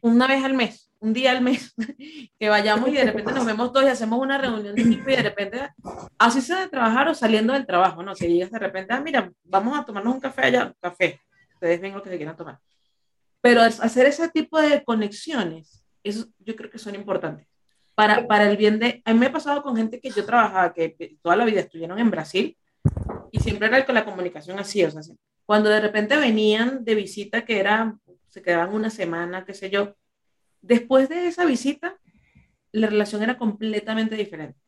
una 0.00 0.26
vez 0.26 0.44
al 0.44 0.54
mes, 0.54 0.92
un 0.98 1.12
día 1.12 1.30
al 1.30 1.40
mes, 1.40 1.74
que 2.38 2.48
vayamos 2.48 2.88
y 2.88 2.92
de 2.92 3.04
repente 3.04 3.32
nos 3.32 3.46
vemos 3.46 3.72
todos 3.72 3.86
y 3.86 3.90
hacemos 3.90 4.18
una 4.18 4.38
reunión 4.38 4.74
de 4.74 4.82
equipo 4.82 5.10
y 5.10 5.16
de 5.16 5.22
repente, 5.22 5.70
así 6.18 6.40
sea 6.40 6.60
de 6.60 6.68
trabajar 6.68 7.08
o 7.08 7.14
saliendo 7.14 7.52
del 7.52 7.66
trabajo, 7.66 8.02
¿no? 8.02 8.14
Que 8.14 8.26
digas 8.26 8.50
de 8.50 8.58
repente, 8.58 8.92
ah, 8.92 9.00
mira, 9.00 9.30
vamos 9.44 9.78
a 9.78 9.84
tomarnos 9.84 10.14
un 10.14 10.20
café 10.20 10.42
allá, 10.42 10.74
café, 10.80 11.20
ustedes 11.54 11.80
ven 11.80 11.94
lo 11.94 12.02
que 12.02 12.10
se 12.10 12.16
quieran 12.16 12.36
tomar. 12.36 12.58
Pero 13.40 13.62
hacer 13.62 14.06
ese 14.06 14.28
tipo 14.28 14.60
de 14.60 14.84
conexiones, 14.84 15.82
eso 16.02 16.26
yo 16.38 16.54
creo 16.56 16.70
que 16.70 16.78
son 16.78 16.94
importantes. 16.94 17.46
Para, 17.94 18.26
para 18.26 18.50
el 18.50 18.56
bien 18.56 18.78
de... 18.78 19.02
A 19.04 19.12
mí 19.12 19.18
me 19.18 19.26
ha 19.26 19.32
pasado 19.32 19.62
con 19.62 19.76
gente 19.76 20.00
que 20.00 20.10
yo 20.10 20.24
trabajaba, 20.24 20.72
que 20.72 21.16
toda 21.22 21.36
la 21.36 21.44
vida 21.44 21.60
estuvieron 21.60 21.98
en 21.98 22.10
Brasil, 22.10 22.56
y 23.32 23.40
siempre 23.40 23.68
era 23.68 23.84
con 23.86 23.94
la 23.94 24.04
comunicación 24.04 24.58
así, 24.58 24.84
o 24.84 24.90
sea, 24.90 25.02
sí. 25.02 25.16
cuando 25.46 25.68
de 25.70 25.80
repente 25.80 26.16
venían 26.16 26.84
de 26.84 26.94
visita, 26.94 27.44
que 27.44 27.58
era, 27.58 27.96
se 28.28 28.42
quedaban 28.42 28.74
una 28.74 28.90
semana, 28.90 29.44
qué 29.44 29.54
sé 29.54 29.70
yo, 29.70 29.96
después 30.62 31.08
de 31.08 31.26
esa 31.26 31.44
visita, 31.44 31.96
la 32.72 32.86
relación 32.86 33.22
era 33.22 33.36
completamente 33.38 34.14
diferente. 34.16 34.58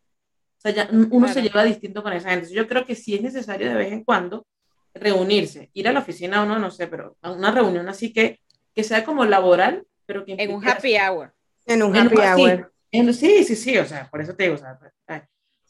O 0.58 0.60
sea, 0.62 0.70
ya 0.72 0.88
uno 0.92 1.26
se 1.28 1.34
Claro. 1.34 1.48
lleva 1.48 1.64
distinto 1.64 2.02
con 2.02 2.12
esa 2.12 2.30
gente. 2.30 2.52
Yo 2.52 2.66
creo 2.68 2.84
que 2.86 2.94
sí 2.94 3.14
es 3.14 3.22
necesario 3.22 3.68
de 3.68 3.74
vez 3.74 3.92
en 3.92 4.04
cuando 4.04 4.46
reunirse, 4.94 5.70
ir 5.72 5.88
a 5.88 5.92
la 5.92 6.00
oficina 6.00 6.42
o 6.42 6.46
no, 6.46 6.58
no 6.58 6.70
sé, 6.70 6.86
pero 6.86 7.16
a 7.22 7.32
una 7.32 7.50
reunión 7.50 7.88
así 7.88 8.12
que, 8.12 8.40
que 8.74 8.84
sea 8.84 9.04
como 9.04 9.24
laboral, 9.24 9.86
pero 10.06 10.24
que 10.24 10.34
En 10.38 10.52
un 10.54 10.66
happy 10.68 10.96
hour. 10.98 11.32
En 11.66 11.82
un 11.82 11.94
en 11.96 12.06
happy 12.06 12.16
un- 12.16 12.22
sí, 12.22 12.42
hour. 12.42 12.72
en- 12.92 13.14
sí, 13.14 13.44
sí, 13.44 13.56
sí, 13.56 13.78
o 13.78 13.84
sea, 13.86 14.08
por 14.10 14.20
eso 14.20 14.34
te 14.34 14.44
digo, 14.44 14.54
o 14.56 14.58
sea. 14.58 14.78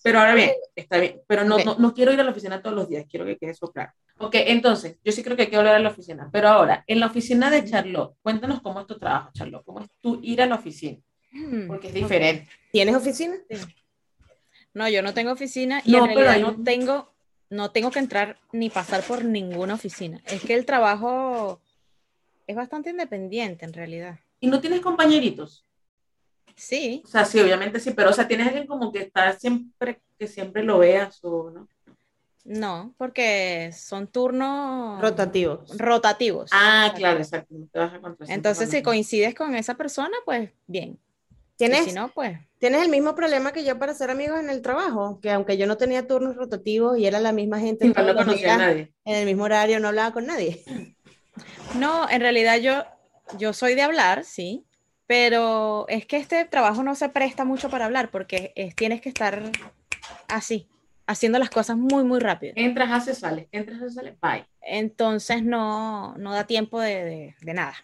Pero 0.02 0.18
ahora 0.18 0.34
bien, 0.34 0.50
está 0.74 0.98
bien, 0.98 1.20
pero 1.26 1.44
no, 1.44 1.58
no, 1.64 1.76
no 1.78 1.94
quiero 1.94 2.12
ir 2.12 2.20
a 2.20 2.24
la 2.24 2.30
oficina 2.32 2.60
todos 2.62 2.74
los 2.76 2.88
días, 2.88 3.06
quiero 3.08 3.24
que 3.24 3.36
quede 3.38 3.50
eso 3.52 3.70
claro. 3.70 3.92
Ok, 4.18 4.34
entonces, 4.34 4.98
yo 5.04 5.12
sí 5.12 5.22
creo 5.22 5.36
que 5.36 5.42
hay 5.42 5.48
que 5.50 5.56
volver 5.56 5.74
a 5.74 5.78
la 5.78 5.88
oficina, 5.88 6.28
pero 6.32 6.48
ahora, 6.48 6.84
en 6.86 7.00
la 7.00 7.06
oficina 7.06 7.50
de 7.50 7.64
Charlotte, 7.64 8.14
cuéntanos 8.22 8.60
cómo 8.62 8.80
es 8.80 8.86
tu 8.86 8.98
trabajo, 8.98 9.30
Charlotte, 9.32 9.64
cómo 9.64 9.80
es 9.80 9.88
tu 10.00 10.20
ir 10.22 10.42
a 10.42 10.46
la 10.46 10.56
oficina, 10.56 10.98
Hmm. 11.34 11.66
porque 11.66 11.88
es 11.88 11.94
diferente. 11.94 12.46
¿Tienes 12.72 12.94
oficina? 12.94 13.36
No, 14.74 14.88
yo 14.88 15.02
no 15.02 15.14
tengo 15.14 15.32
oficina 15.32 15.80
y 15.84 15.92
No, 15.92 15.98
en 16.06 16.14
pero 16.14 16.20
realidad 16.20 16.46
no 16.46 16.62
tengo, 16.64 17.12
no 17.50 17.70
tengo 17.70 17.90
que 17.90 17.98
entrar 17.98 18.38
ni 18.52 18.70
pasar 18.70 19.02
por 19.02 19.24
ninguna 19.24 19.74
oficina. 19.74 20.20
Es 20.26 20.42
que 20.42 20.54
el 20.54 20.66
trabajo 20.66 21.60
es 22.46 22.56
bastante 22.56 22.90
independiente 22.90 23.64
en 23.64 23.72
realidad. 23.72 24.18
Y 24.40 24.48
no 24.48 24.60
tienes 24.60 24.80
compañeritos, 24.80 25.64
Sí, 26.56 27.02
o 27.04 27.08
sea, 27.08 27.24
sí, 27.24 27.40
obviamente 27.40 27.80
sí, 27.80 27.92
pero, 27.92 28.10
o 28.10 28.12
sea, 28.12 28.26
tienes 28.28 28.46
alguien 28.48 28.66
como 28.66 28.92
que 28.92 29.00
está 29.00 29.32
siempre, 29.38 30.00
que 30.18 30.26
siempre 30.26 30.62
lo 30.62 30.78
veas 30.78 31.18
o 31.22 31.50
no. 31.50 31.68
no, 32.44 32.94
porque 32.98 33.70
son 33.72 34.06
turnos 34.08 35.00
Rotativos. 35.00 35.76
rotativos. 35.78 36.50
Ah, 36.52 36.92
claro, 36.96 37.18
exacto, 37.18 37.54
Entonces, 38.28 38.68
si 38.70 38.82
coincides 38.82 39.34
con 39.34 39.54
esa 39.54 39.74
persona, 39.76 40.16
pues 40.24 40.50
bien. 40.66 40.98
Y 41.54 41.56
¿Tienes, 41.56 41.84
si 41.84 41.92
no, 41.92 42.08
pues 42.08 42.36
tienes 42.58 42.82
el 42.82 42.88
mismo 42.88 43.14
problema 43.14 43.52
que 43.52 43.62
yo 43.64 43.78
para 43.78 43.94
ser 43.94 44.10
amigos 44.10 44.40
en 44.40 44.50
el 44.50 44.62
trabajo, 44.62 45.20
que 45.20 45.30
aunque 45.30 45.56
yo 45.56 45.66
no 45.68 45.76
tenía 45.76 46.08
turnos 46.08 46.34
rotativos 46.34 46.98
y 46.98 47.06
era 47.06 47.20
la 47.20 47.30
misma 47.32 47.60
gente 47.60 47.86
no 47.86 48.02
los 48.02 48.16
conocía 48.16 48.56
nadie. 48.56 48.92
en 49.04 49.14
el 49.14 49.26
mismo 49.26 49.44
horario, 49.44 49.78
no 49.78 49.88
hablaba 49.88 50.12
con 50.12 50.26
nadie. 50.26 50.64
No, 51.78 52.08
en 52.10 52.20
realidad 52.20 52.58
yo, 52.58 52.84
yo 53.38 53.52
soy 53.52 53.74
de 53.74 53.82
hablar, 53.82 54.24
sí, 54.24 54.64
pero 55.12 55.84
es 55.88 56.06
que 56.06 56.16
este 56.16 56.46
trabajo 56.46 56.82
no 56.82 56.94
se 56.94 57.10
presta 57.10 57.44
mucho 57.44 57.68
para 57.68 57.84
hablar 57.84 58.10
porque 58.10 58.54
es- 58.56 58.74
tienes 58.74 59.02
que 59.02 59.10
estar 59.10 59.42
así, 60.26 60.66
haciendo 61.06 61.38
las 61.38 61.50
cosas 61.50 61.76
muy, 61.76 62.02
muy 62.02 62.18
rápido. 62.18 62.54
Entras, 62.56 62.90
haces, 62.90 63.18
sales, 63.18 63.46
entras, 63.52 63.76
haces, 63.82 63.94
sales, 63.94 64.14
bye. 64.22 64.46
Entonces 64.62 65.42
no, 65.42 66.14
no 66.16 66.32
da 66.32 66.46
tiempo 66.46 66.80
de, 66.80 67.04
de- 67.04 67.34
de 67.42 67.52
nada. 67.52 67.74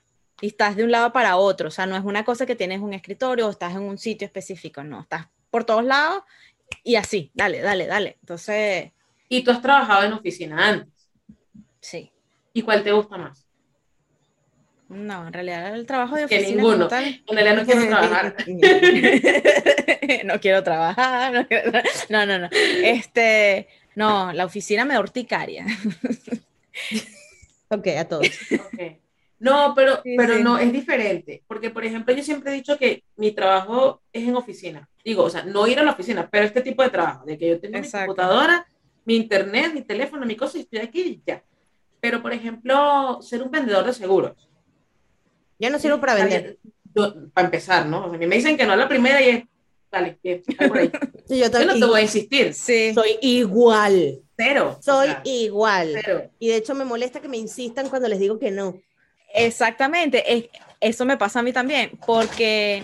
Y 0.40 0.46
estás 0.46 0.74
de 0.74 0.84
un 0.84 0.90
lado 0.90 1.12
para 1.12 1.36
otro, 1.36 1.68
o 1.68 1.70
sea, 1.70 1.84
no 1.84 1.96
es 1.96 2.02
una 2.04 2.24
cosa 2.24 2.46
que 2.46 2.56
tienes 2.56 2.80
un 2.80 2.94
escritorio 2.94 3.46
o 3.46 3.50
estás 3.50 3.72
en 3.74 3.82
un 3.82 3.98
sitio 3.98 4.24
específico, 4.24 4.82
no, 4.82 5.02
estás 5.02 5.26
por 5.50 5.64
todos 5.64 5.84
lados 5.84 6.22
Y 6.82 6.96
así, 6.96 7.30
dale, 7.34 7.60
dale, 7.60 7.86
dale. 7.86 8.16
Entonces, 8.22 8.90
Y 9.28 9.44
tú 9.44 9.50
has 9.50 9.60
trabajado 9.60 10.04
en 10.06 10.14
oficina 10.14 10.66
antes. 10.66 11.10
sí. 11.80 12.10
¿Y 12.54 12.62
cuál 12.62 12.82
te 12.82 12.92
gusta 12.92 13.18
más? 13.18 13.47
No, 14.88 15.26
en 15.26 15.32
realidad 15.34 15.74
el 15.74 15.84
trabajo 15.86 16.16
de 16.16 16.26
Que 16.26 16.36
oficina 16.38 16.56
ninguno. 16.62 16.76
como 16.76 16.88
tal, 16.88 17.22
En 17.26 17.36
realidad 17.36 17.56
no 17.56 17.64
quiero 17.66 17.86
trabajar. 17.88 18.34
no 20.24 20.40
quiero 20.40 20.62
trabajar. 20.62 21.32
No, 21.34 21.46
quiero 21.46 21.70
tra- 21.72 21.84
no, 22.08 22.26
no, 22.26 22.38
no. 22.38 22.48
Este, 22.52 23.68
no, 23.94 24.32
la 24.32 24.44
oficina 24.46 24.84
me 24.86 24.94
da 24.94 25.00
urticaria. 25.00 25.66
ok, 27.68 27.86
a 27.98 28.04
todos. 28.06 28.26
No, 29.40 29.72
pero, 29.76 30.00
Sí, 30.02 30.14
pero 30.16 30.36
sí. 30.36 30.42
no, 30.42 30.58
es 30.58 30.72
diferente. 30.72 31.42
Porque, 31.46 31.70
por 31.70 31.84
ejemplo, 31.84 32.12
yo 32.14 32.22
siempre 32.24 32.50
he 32.50 32.54
dicho 32.56 32.76
que 32.76 33.04
mi 33.16 33.30
trabajo 33.32 34.02
es 34.12 34.26
en 34.26 34.34
oficina. 34.34 34.88
Digo, 35.04 35.22
o 35.24 35.30
sea, 35.30 35.44
no 35.44 35.66
ir 35.68 35.78
a 35.78 35.82
la 35.84 35.92
oficina, 35.92 36.28
pero 36.30 36.44
este 36.44 36.60
tipo 36.60 36.82
de 36.82 36.90
trabajo, 36.90 37.24
de 37.24 37.38
que 37.38 37.48
yo 37.48 37.60
tengo 37.60 37.78
mi 37.78 37.88
computadora, 37.90 38.66
mi 39.04 39.14
internet, 39.16 39.72
mi 39.74 39.82
teléfono, 39.82 40.26
mi 40.26 40.34
cosa, 40.34 40.58
y 40.58 40.62
estoy 40.62 40.80
aquí 40.80 41.00
y 41.02 41.22
ya. 41.24 41.42
Pero, 42.00 42.20
por 42.20 42.32
ejemplo, 42.32 43.20
ser 43.22 43.42
un 43.42 43.50
vendedor 43.50 43.84
de 43.86 43.92
seguros. 43.92 44.47
Yo 45.58 45.70
no 45.70 45.78
sirvo 45.78 46.00
para 46.00 46.14
vender. 46.14 46.58
Yo- 46.94 47.30
para 47.32 47.46
empezar, 47.46 47.86
¿no? 47.86 48.04
O 48.06 48.08
sea, 48.08 48.14
a 48.14 48.18
mí 48.18 48.26
me 48.26 48.36
dicen 48.36 48.56
que 48.56 48.64
no 48.66 48.72
a 48.72 48.76
la 48.76 48.88
primera 48.88 49.20
y 49.22 49.28
es, 49.28 49.44
dale, 49.90 50.18
que 50.22 50.42
está 50.46 50.68
por 50.68 50.78
ahí. 50.78 50.90
Yo 51.28 51.36
Yo 51.50 51.64
no 51.66 51.74
te 51.74 51.84
voy 51.84 52.00
a 52.00 52.02
insistir. 52.02 52.54
Sí. 52.54 52.92
Soy 52.94 53.18
igual. 53.22 54.20
Cero. 54.36 54.76
o 54.78 54.82
Soy 54.82 55.06
sea, 55.08 55.20
igual. 55.24 55.92
cero. 56.02 56.30
Y 56.38 56.48
de 56.48 56.56
hecho 56.56 56.74
me 56.74 56.84
molesta 56.84 57.20
que 57.20 57.28
me 57.28 57.36
insistan 57.36 57.88
cuando 57.88 58.08
les 58.08 58.18
digo 58.18 58.38
que 58.38 58.50
no. 58.50 58.80
Exactamente, 59.34 60.32
es- 60.32 60.46
eso 60.80 61.04
me 61.04 61.16
pasa 61.16 61.40
a 61.40 61.42
mí 61.42 61.52
también, 61.52 61.98
porque 62.06 62.82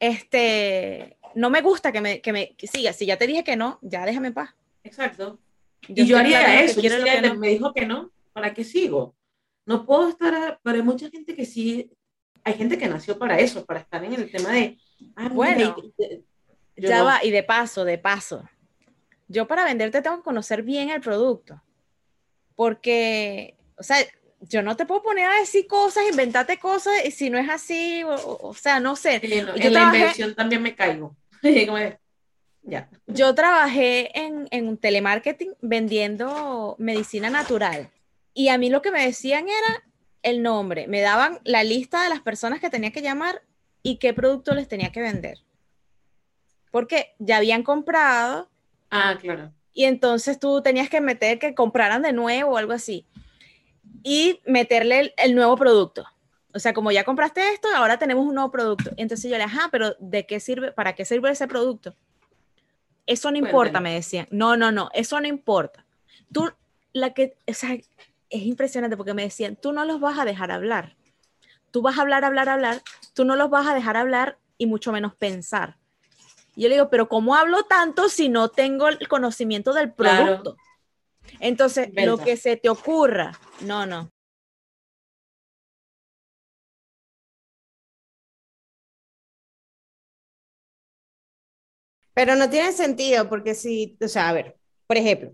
este, 0.00 1.16
no 1.34 1.50
me 1.50 1.60
gusta 1.60 1.92
que 1.92 2.00
me, 2.00 2.20
que 2.20 2.32
me 2.32 2.54
que 2.56 2.66
siga. 2.66 2.92
Si 2.92 3.06
ya 3.06 3.16
te 3.16 3.26
dije 3.26 3.44
que 3.44 3.56
no, 3.56 3.78
ya 3.82 4.04
déjame 4.04 4.28
en 4.28 4.34
paz. 4.34 4.50
Exacto. 4.84 5.38
Yo 5.88 6.04
y 6.04 6.06
yo 6.06 6.18
haría 6.18 6.62
eso. 6.62 6.80
Yo 6.80 6.90
no. 6.98 7.34
Me 7.36 7.48
dijo 7.50 7.72
que 7.72 7.86
no, 7.86 8.10
¿para 8.32 8.52
qué 8.54 8.64
sigo? 8.64 9.14
No 9.68 9.84
puedo 9.84 10.08
estar, 10.08 10.34
a- 10.34 10.58
pero 10.62 10.76
hay 10.76 10.82
mucha 10.82 11.10
gente 11.10 11.34
que 11.34 11.44
sí, 11.44 11.90
hay 12.42 12.54
gente 12.54 12.78
que 12.78 12.88
nació 12.88 13.18
para 13.18 13.38
eso, 13.38 13.66
para 13.66 13.80
estar 13.80 14.02
en 14.02 14.14
el 14.14 14.30
tema 14.30 14.50
de, 14.52 14.78
ah, 15.14 15.28
Bueno, 15.30 15.76
ya 16.74 16.98
no. 17.00 17.04
va, 17.04 17.22
y 17.22 17.30
de 17.30 17.42
paso, 17.42 17.84
de 17.84 17.98
paso, 17.98 18.48
yo 19.28 19.46
para 19.46 19.64
venderte 19.64 20.00
tengo 20.00 20.16
que 20.16 20.22
conocer 20.22 20.62
bien 20.62 20.88
el 20.88 21.02
producto, 21.02 21.62
porque, 22.56 23.56
o 23.76 23.82
sea, 23.82 23.98
yo 24.40 24.62
no 24.62 24.74
te 24.74 24.86
puedo 24.86 25.02
poner 25.02 25.28
a 25.28 25.38
decir 25.38 25.66
cosas, 25.66 26.04
inventarte 26.10 26.58
cosas, 26.58 26.94
y 27.04 27.10
si 27.10 27.28
no 27.28 27.36
es 27.36 27.50
así, 27.50 28.02
o, 28.04 28.14
o- 28.48 28.54
sea, 28.54 28.80
no 28.80 28.96
sé. 28.96 29.20
Sí, 29.20 29.42
no, 29.42 29.54
Yo 29.54 29.68
en 29.68 29.74
la 29.74 29.82
invención 29.82 30.34
también 30.34 30.62
me 30.62 30.74
caigo. 30.74 31.14
Ya. 32.62 32.90
Yo 33.06 33.34
trabajé 33.34 34.18
en, 34.18 34.46
en 34.50 34.68
un 34.68 34.76
telemarketing 34.76 35.54
vendiendo 35.62 36.74
medicina 36.78 37.30
natural 37.30 37.90
y 38.38 38.50
a 38.50 38.56
mí 38.56 38.70
lo 38.70 38.82
que 38.82 38.92
me 38.92 39.04
decían 39.04 39.48
era 39.48 39.82
el 40.22 40.44
nombre, 40.44 40.86
me 40.86 41.00
daban 41.00 41.40
la 41.42 41.64
lista 41.64 42.04
de 42.04 42.08
las 42.08 42.20
personas 42.20 42.60
que 42.60 42.70
tenía 42.70 42.92
que 42.92 43.02
llamar 43.02 43.42
y 43.82 43.96
qué 43.96 44.14
producto 44.14 44.54
les 44.54 44.68
tenía 44.68 44.92
que 44.92 45.00
vender. 45.00 45.38
Porque 46.70 47.16
ya 47.18 47.38
habían 47.38 47.64
comprado 47.64 48.48
Ah, 48.90 49.16
claro. 49.20 49.52
y 49.72 49.86
entonces 49.86 50.38
tú 50.38 50.62
tenías 50.62 50.88
que 50.88 51.00
meter 51.00 51.40
que 51.40 51.56
compraran 51.56 52.00
de 52.02 52.12
nuevo 52.12 52.52
o 52.52 52.56
algo 52.56 52.72
así 52.72 53.08
y 54.04 54.40
meterle 54.46 55.00
el, 55.00 55.14
el 55.16 55.34
nuevo 55.34 55.56
producto. 55.56 56.06
O 56.54 56.60
sea, 56.60 56.72
como 56.72 56.92
ya 56.92 57.02
compraste 57.02 57.40
esto, 57.52 57.66
ahora 57.74 57.98
tenemos 57.98 58.24
un 58.24 58.36
nuevo 58.36 58.52
producto. 58.52 58.92
Entonces 58.98 59.28
yo 59.28 59.36
le, 59.36 59.42
ajá, 59.42 59.68
pero 59.72 59.96
¿de 59.98 60.26
qué 60.26 60.38
sirve? 60.38 60.70
¿Para 60.70 60.94
qué 60.94 61.04
sirve 61.04 61.28
ese 61.28 61.48
producto? 61.48 61.96
Eso 63.04 63.32
no 63.32 63.36
importa, 63.38 63.80
me 63.80 63.94
decían. 63.94 64.28
No, 64.30 64.56
no, 64.56 64.70
no, 64.70 64.90
eso 64.94 65.20
no 65.20 65.26
importa. 65.26 65.84
Tú, 66.32 66.52
la 66.92 67.14
que, 67.14 67.36
o 67.48 67.52
sea, 67.52 67.76
es 68.30 68.42
impresionante 68.42 68.96
porque 68.96 69.14
me 69.14 69.22
decían, 69.22 69.56
tú 69.56 69.72
no 69.72 69.84
los 69.84 70.00
vas 70.00 70.18
a 70.18 70.24
dejar 70.24 70.50
hablar. 70.50 70.96
Tú 71.70 71.82
vas 71.82 71.98
a 71.98 72.02
hablar, 72.02 72.24
hablar, 72.24 72.48
hablar. 72.48 72.82
Tú 73.14 73.24
no 73.24 73.36
los 73.36 73.50
vas 73.50 73.66
a 73.66 73.74
dejar 73.74 73.96
hablar 73.96 74.38
y 74.56 74.66
mucho 74.66 74.92
menos 74.92 75.14
pensar. 75.14 75.76
Y 76.56 76.62
yo 76.62 76.68
le 76.68 76.74
digo, 76.76 76.90
pero 76.90 77.08
¿cómo 77.08 77.34
hablo 77.34 77.64
tanto 77.64 78.08
si 78.08 78.28
no 78.28 78.48
tengo 78.48 78.88
el 78.88 79.06
conocimiento 79.08 79.72
del 79.72 79.92
Claro. 79.92 80.42
producto? 80.42 80.56
Entonces, 81.40 81.90
lo 81.94 82.18
que 82.18 82.36
se 82.36 82.56
te 82.56 82.68
ocurra, 82.68 83.32
no, 83.60 83.86
no. 83.86 84.10
Pero 92.14 92.34
no 92.34 92.50
tiene 92.50 92.72
sentido 92.72 93.28
porque 93.28 93.54
si, 93.54 93.96
o 94.02 94.08
sea, 94.08 94.28
a 94.30 94.32
ver, 94.32 94.58
por 94.88 94.96
ejemplo, 94.96 95.32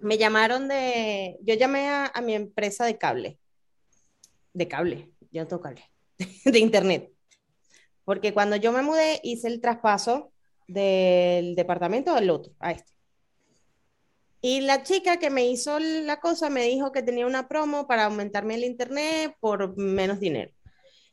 me 0.00 0.18
llamaron 0.18 0.68
de, 0.68 1.38
yo 1.42 1.54
llamé 1.54 1.88
a, 1.88 2.12
mi 2.22 2.34
empresa 2.34 2.84
de 2.84 2.98
cable, 2.98 3.38
de 4.52 4.68
cable, 4.68 5.10
yo 5.30 5.42
no 5.42 5.48
tengo 5.48 5.62
cable, 5.62 5.84
de 6.44 6.58
internet, 6.58 7.12
porque 8.04 8.32
cuando 8.32 8.56
yo 8.56 8.72
me 8.72 8.82
mudé 8.82 9.20
hice 9.22 9.48
el 9.48 9.60
traspaso 9.60 10.32
del 10.66 11.54
departamento 11.54 12.14
al 12.14 12.30
otro, 12.30 12.52
a 12.58 12.72
este. 12.72 12.92
Y 14.40 14.60
la 14.60 14.84
chica 14.84 15.18
que 15.18 15.30
me 15.30 15.46
hizo 15.48 15.80
la 15.80 16.20
cosa 16.20 16.48
me 16.48 16.62
dijo 16.62 16.92
que 16.92 17.02
tenía 17.02 17.26
una 17.26 17.48
promo 17.48 17.88
para 17.88 18.04
aumentarme 18.04 18.54
el 18.54 18.64
internet 18.64 19.34
por 19.40 19.76
menos 19.76 20.20
dinero. 20.20 20.52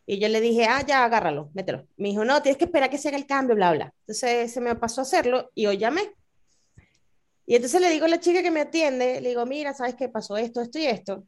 Y 0.06 0.20
yo 0.20 0.30
le 0.30 0.40
dije, 0.40 0.66
ah, 0.66 0.84
ya, 0.86 1.04
agárralo, 1.04 1.50
mételo. 1.56 1.88
Me 1.98 2.10
dijo, 2.10 2.24
no, 2.24 2.42
tienes 2.44 2.58
que 2.58 2.66
esperar 2.66 2.92
que 2.92 3.00
se 3.00 3.08
haga 3.08 3.18
el 3.18 3.26
cambio, 3.26 3.56
bla, 3.56 3.72
bla. 3.72 3.94
Entonces 4.02 4.54
se 4.54 4.62
me 4.62 4.76
pasó 4.76 5.02
a 5.02 5.04
hacerlo 5.04 5.50
y 5.56 5.66
hoy 5.66 5.78
llamé. 5.78 6.14
Y 7.46 7.56
entonces 7.56 7.80
le 7.82 7.90
digo 7.90 8.06
a 8.06 8.10
la 8.10 8.20
chica 8.20 8.42
que 8.42 8.52
me 8.52 8.62
atiende, 8.62 9.22
le 9.22 9.30
digo, 9.30 9.46
mira, 9.46 9.74
¿sabes 9.74 9.96
qué 9.96 10.10
pasó 10.10 10.38
esto, 10.38 10.62
esto 10.62 10.80
y 10.80 10.86
esto? 10.88 11.24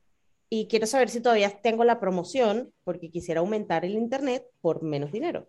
Y 0.50 0.68
quiero 0.68 0.88
saber 0.88 1.10
si 1.10 1.22
todavía 1.22 1.62
tengo 1.62 1.84
la 1.84 2.00
promoción 2.00 2.74
porque 2.84 3.12
quisiera 3.12 3.42
aumentar 3.42 3.86
el 3.86 3.94
internet 3.94 4.44
por 4.62 4.82
menos 4.84 5.12
dinero. 5.12 5.48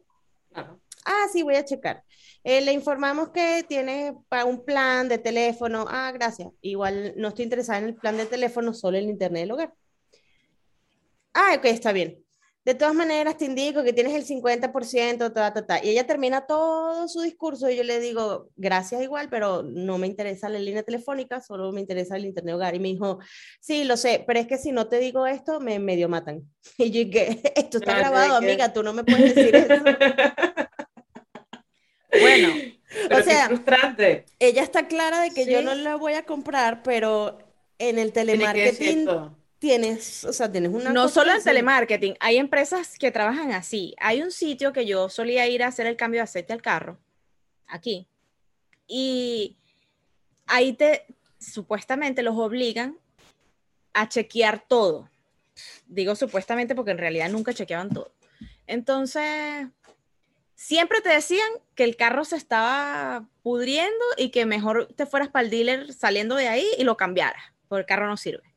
claro. 0.52 0.80
Ah, 1.04 1.26
sí, 1.32 1.42
voy 1.42 1.54
a 1.54 1.64
checar. 1.64 2.04
Eh, 2.44 2.60
le 2.60 2.72
informamos 2.72 3.30
que 3.30 3.64
tiene 3.66 4.14
para 4.28 4.44
un 4.44 4.62
plan 4.64 5.08
de 5.08 5.16
teléfono. 5.18 5.86
Ah, 5.88 6.12
gracias. 6.12 6.50
Igual 6.60 7.14
no 7.16 7.28
estoy 7.28 7.44
interesada 7.44 7.78
en 7.78 7.86
el 7.86 7.94
plan 7.94 8.18
de 8.18 8.26
teléfono, 8.26 8.74
solo 8.74 8.98
el 8.98 9.08
internet 9.08 9.42
del 9.42 9.52
hogar. 9.52 9.72
Ah, 11.34 11.54
ok, 11.56 11.64
está 11.66 11.92
bien. 11.92 12.22
De 12.68 12.74
todas 12.74 12.94
maneras, 12.94 13.38
te 13.38 13.46
indico 13.46 13.82
que 13.82 13.94
tienes 13.94 14.12
el 14.12 14.26
50%, 14.26 15.32
ta, 15.32 15.54
ta, 15.54 15.66
ta. 15.66 15.82
Y 15.82 15.88
ella 15.88 16.06
termina 16.06 16.46
todo 16.46 17.08
su 17.08 17.22
discurso 17.22 17.70
y 17.70 17.76
yo 17.76 17.82
le 17.82 17.98
digo, 17.98 18.50
gracias 18.56 19.00
igual, 19.00 19.30
pero 19.30 19.62
no 19.62 19.96
me 19.96 20.06
interesa 20.06 20.50
la 20.50 20.58
línea 20.58 20.82
telefónica, 20.82 21.40
solo 21.40 21.72
me 21.72 21.80
interesa 21.80 22.16
el 22.16 22.26
internet 22.26 22.56
hogar. 22.56 22.74
Y 22.74 22.78
me 22.78 22.88
dijo, 22.88 23.20
sí, 23.58 23.84
lo 23.84 23.96
sé, 23.96 24.22
pero 24.26 24.38
es 24.38 24.46
que 24.46 24.58
si 24.58 24.70
no 24.70 24.86
te 24.86 24.98
digo 24.98 25.26
esto, 25.26 25.60
me 25.60 25.78
medio 25.78 26.10
matan. 26.10 26.42
Y 26.76 26.90
yo 26.90 27.04
dije, 27.06 27.40
esto 27.56 27.78
está 27.78 27.96
grabado, 27.96 28.38
que- 28.38 28.46
amiga, 28.48 28.70
tú 28.70 28.82
no 28.82 28.92
me 28.92 29.02
puedes 29.02 29.34
decir 29.34 29.56
eso. 29.56 29.74
Bueno, 32.20 32.48
Pero 33.08 33.20
O 33.20 33.24
sea, 33.24 33.46
frustrante. 33.46 34.26
ella 34.38 34.62
está 34.62 34.88
clara 34.88 35.22
de 35.22 35.30
que 35.30 35.46
yo 35.46 35.62
no 35.62 35.74
la 35.74 35.96
voy 35.96 36.12
a 36.12 36.26
comprar, 36.26 36.82
pero 36.82 37.38
en 37.78 37.98
el 37.98 38.12
telemarketing. 38.12 39.08
Tienes, 39.58 40.24
o 40.24 40.32
sea, 40.32 40.50
tienes 40.50 40.72
una 40.72 40.92
no 40.92 41.08
solo 41.08 41.32
en 41.32 41.42
telemarketing, 41.42 42.16
hay 42.20 42.36
empresas 42.36 42.98
que 42.98 43.10
trabajan 43.10 43.52
así. 43.52 43.94
Hay 43.98 44.22
un 44.22 44.30
sitio 44.30 44.72
que 44.72 44.86
yo 44.86 45.08
solía 45.08 45.48
ir 45.48 45.62
a 45.62 45.68
hacer 45.68 45.86
el 45.86 45.96
cambio 45.96 46.18
de 46.18 46.24
aceite 46.24 46.52
al 46.52 46.62
carro, 46.62 46.98
aquí, 47.66 48.08
y 48.86 49.56
ahí 50.46 50.72
te, 50.72 51.06
supuestamente 51.38 52.22
los 52.22 52.36
obligan 52.36 52.98
a 53.92 54.08
chequear 54.08 54.64
todo. 54.66 55.10
Digo 55.86 56.14
supuestamente 56.14 56.74
porque 56.74 56.92
en 56.92 56.98
realidad 56.98 57.28
nunca 57.28 57.52
chequeaban 57.52 57.90
todo. 57.90 58.12
Entonces, 58.66 59.66
siempre 60.54 61.00
te 61.00 61.08
decían 61.08 61.48
que 61.74 61.84
el 61.84 61.96
carro 61.96 62.24
se 62.24 62.36
estaba 62.36 63.28
pudriendo 63.42 64.04
y 64.16 64.30
que 64.30 64.46
mejor 64.46 64.86
te 64.94 65.06
fueras 65.06 65.28
para 65.28 65.44
el 65.44 65.50
dealer 65.50 65.92
saliendo 65.92 66.34
de 66.34 66.48
ahí 66.48 66.66
y 66.78 66.84
lo 66.84 66.96
cambiaras, 66.96 67.42
porque 67.68 67.80
el 67.80 67.86
carro 67.86 68.06
no 68.06 68.16
sirve. 68.16 68.54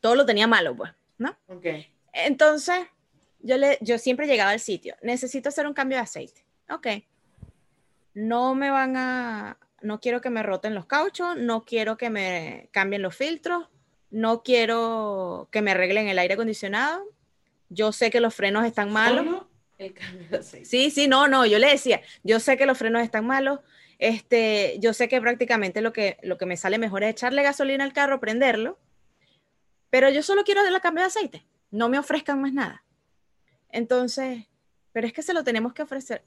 Todo 0.00 0.14
lo 0.14 0.26
tenía 0.26 0.46
malo, 0.46 0.76
pues, 0.76 0.92
¿no? 1.18 1.36
Ok. 1.48 1.66
Entonces, 2.12 2.86
yo, 3.40 3.56
le, 3.56 3.78
yo 3.80 3.98
siempre 3.98 4.26
llegaba 4.26 4.50
al 4.50 4.60
sitio, 4.60 4.96
necesito 5.02 5.48
hacer 5.48 5.66
un 5.66 5.74
cambio 5.74 5.98
de 5.98 6.02
aceite. 6.02 6.44
Ok. 6.70 6.86
No 8.14 8.54
me 8.54 8.70
van 8.70 8.96
a, 8.96 9.58
no 9.80 10.00
quiero 10.00 10.20
que 10.20 10.30
me 10.30 10.42
roten 10.42 10.74
los 10.74 10.86
cauchos, 10.86 11.36
no 11.36 11.64
quiero 11.64 11.96
que 11.96 12.10
me 12.10 12.68
cambien 12.72 13.02
los 13.02 13.14
filtros, 13.14 13.68
no 14.10 14.42
quiero 14.42 15.48
que 15.50 15.62
me 15.62 15.72
arreglen 15.72 16.08
el 16.08 16.18
aire 16.18 16.34
acondicionado. 16.34 17.04
Yo 17.68 17.92
sé 17.92 18.10
que 18.10 18.20
los 18.20 18.34
frenos 18.34 18.64
están 18.64 18.92
malos. 18.92 19.24
Solo 19.24 19.48
el 19.78 19.94
cambio 19.94 20.28
de 20.28 20.38
aceite. 20.38 20.66
Sí, 20.66 20.90
sí, 20.90 21.06
no, 21.06 21.28
no, 21.28 21.46
yo 21.46 21.58
le 21.58 21.68
decía, 21.68 22.00
yo 22.24 22.40
sé 22.40 22.56
que 22.56 22.66
los 22.66 22.78
frenos 22.78 23.02
están 23.02 23.26
malos, 23.26 23.60
este, 23.98 24.76
yo 24.80 24.92
sé 24.92 25.08
que 25.08 25.20
prácticamente 25.20 25.80
lo 25.80 25.92
que, 25.92 26.18
lo 26.22 26.38
que 26.38 26.46
me 26.46 26.56
sale 26.56 26.78
mejor 26.78 27.02
es 27.02 27.10
echarle 27.10 27.42
gasolina 27.42 27.84
al 27.84 27.92
carro, 27.92 28.20
prenderlo, 28.20 28.78
pero 29.90 30.10
yo 30.10 30.22
solo 30.22 30.44
quiero 30.44 30.66
el 30.66 30.80
cambio 30.80 31.02
de 31.02 31.08
aceite, 31.08 31.46
no 31.70 31.88
me 31.88 31.98
ofrezcan 31.98 32.40
más 32.40 32.52
nada. 32.52 32.84
Entonces, 33.70 34.44
pero 34.92 35.06
es 35.06 35.12
que 35.12 35.22
se 35.22 35.34
lo 35.34 35.44
tenemos 35.44 35.72
que 35.74 35.82
ofrecer, 35.82 36.24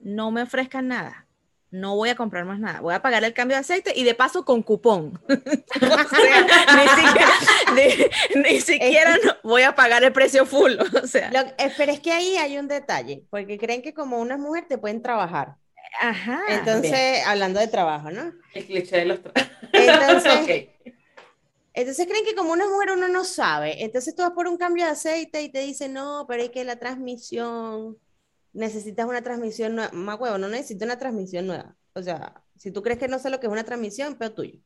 no 0.00 0.30
me 0.30 0.42
ofrezcan 0.42 0.88
nada. 0.88 1.26
no 1.70 1.96
voy 1.96 2.08
a 2.08 2.14
comprar 2.16 2.46
más 2.46 2.58
nada, 2.58 2.80
voy 2.80 2.94
a 2.94 3.02
pagar 3.02 3.22
el 3.24 3.34
cambio 3.34 3.54
de 3.56 3.60
aceite 3.60 3.92
y 3.94 4.02
de 4.04 4.14
paso 4.14 4.42
con 4.46 4.62
cupón. 4.62 5.20
o 5.28 6.08
sea, 6.08 6.46
ni 6.76 6.88
siquiera, 6.88 7.32
ni, 7.74 8.40
ni 8.42 8.60
siquiera 8.62 9.16
no 9.22 9.32
voy 9.42 9.62
a 9.62 9.74
pagar 9.74 10.02
el 10.02 10.12
precio 10.12 10.46
full. 10.46 10.72
O 11.02 11.06
sea, 11.06 11.30
Lo- 11.30 11.40
eh, 11.40 11.70
pero 11.76 11.92
es 11.92 12.00
que 12.00 12.10
ahí 12.10 12.36
hay 12.38 12.56
un 12.56 12.68
detalle, 12.68 13.24
porque 13.28 13.58
creen 13.58 13.82
que 13.82 13.92
como 13.92 14.18
una 14.18 14.38
mujer 14.38 14.64
te 14.66 14.78
pueden 14.78 15.02
trabajar. 15.02 15.56
ajá. 16.00 16.40
Entonces, 16.48 17.22
hablando 17.26 17.60
de 17.60 17.68
trabajo, 17.68 18.10
¿no? 18.10 18.32
El 18.54 18.64
cliché 18.64 18.96
de 18.96 19.04
los 19.04 19.18
tra- 19.22 19.32
Entonces, 19.74 20.68
Ok. 20.86 20.94
Entonces 21.80 22.06
creen 22.06 22.24
que 22.24 22.34
como 22.34 22.52
una 22.52 22.68
mujer 22.68 22.90
uno 22.96 23.08
no 23.08 23.24
sabe. 23.24 23.84
Entonces 23.84 24.14
tú 24.14 24.22
vas 24.22 24.32
por 24.32 24.46
un 24.48 24.56
cambio 24.56 24.84
de 24.84 24.90
aceite 24.92 25.42
y 25.42 25.48
te 25.50 25.60
dicen, 25.60 25.92
no, 25.94 26.24
pero 26.28 26.42
es 26.42 26.50
que 26.50 26.64
la 26.64 26.76
transmisión, 26.76 27.96
necesitas 28.52 29.06
una 29.06 29.22
transmisión 29.22 29.76
nueva. 29.76 29.90
Más 29.92 30.18
huevo, 30.20 30.38
no 30.38 30.48
necesito 30.48 30.84
una 30.84 30.98
transmisión 30.98 31.46
nueva. 31.46 31.76
O 31.94 32.02
sea, 32.02 32.42
si 32.56 32.70
tú 32.70 32.82
crees 32.82 32.98
que 32.98 33.08
no 33.08 33.18
sé 33.18 33.30
lo 33.30 33.38
que 33.40 33.46
es 33.46 33.52
una 33.52 33.64
transmisión, 33.64 34.16
pero 34.18 34.32
tuyo. 34.32 34.58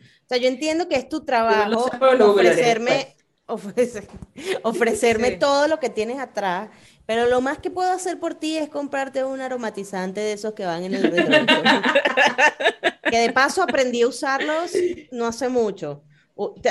O 0.00 0.26
sea, 0.28 0.38
yo 0.38 0.48
entiendo 0.48 0.88
que 0.88 0.96
es 0.96 1.08
tu 1.08 1.24
trabajo 1.24 1.90
ofrecerme, 2.30 3.16
ofrecer- 3.46 4.08
ofrecerme 4.62 5.30
Sí. 5.32 5.38
todo 5.38 5.68
lo 5.68 5.78
que 5.80 5.90
tienes 5.90 6.18
atrás, 6.18 6.70
pero 7.06 7.26
lo 7.26 7.40
más 7.42 7.58
que 7.58 7.70
puedo 7.70 7.90
hacer 7.92 8.18
por 8.18 8.34
ti 8.34 8.56
es 8.56 8.68
comprarte 8.70 9.22
un 9.24 9.40
aromatizante 9.40 10.20
de 10.20 10.32
esos 10.32 10.54
que 10.54 10.64
van 10.64 10.84
en 10.84 10.94
el 10.94 11.10
que 13.10 13.18
de 13.18 13.32
paso 13.32 13.62
aprendí 13.62 14.02
a 14.02 14.08
usarlos 14.08 14.72
no 15.12 15.26
hace 15.26 15.48
mucho. 15.48 16.02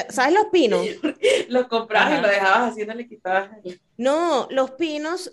¿Sabes 0.10 0.34
los 0.34 0.46
pinos? 0.52 0.86
Los 1.50 1.68
comprabas 1.68 2.12
Ajá. 2.12 2.18
y 2.18 2.22
lo 2.22 2.28
dejabas 2.28 2.72
así, 2.72 2.86
no 2.86 2.94
le 2.94 3.08
quitabas. 3.08 3.50
No, 3.98 4.48
los 4.52 4.72
pinos 4.72 5.32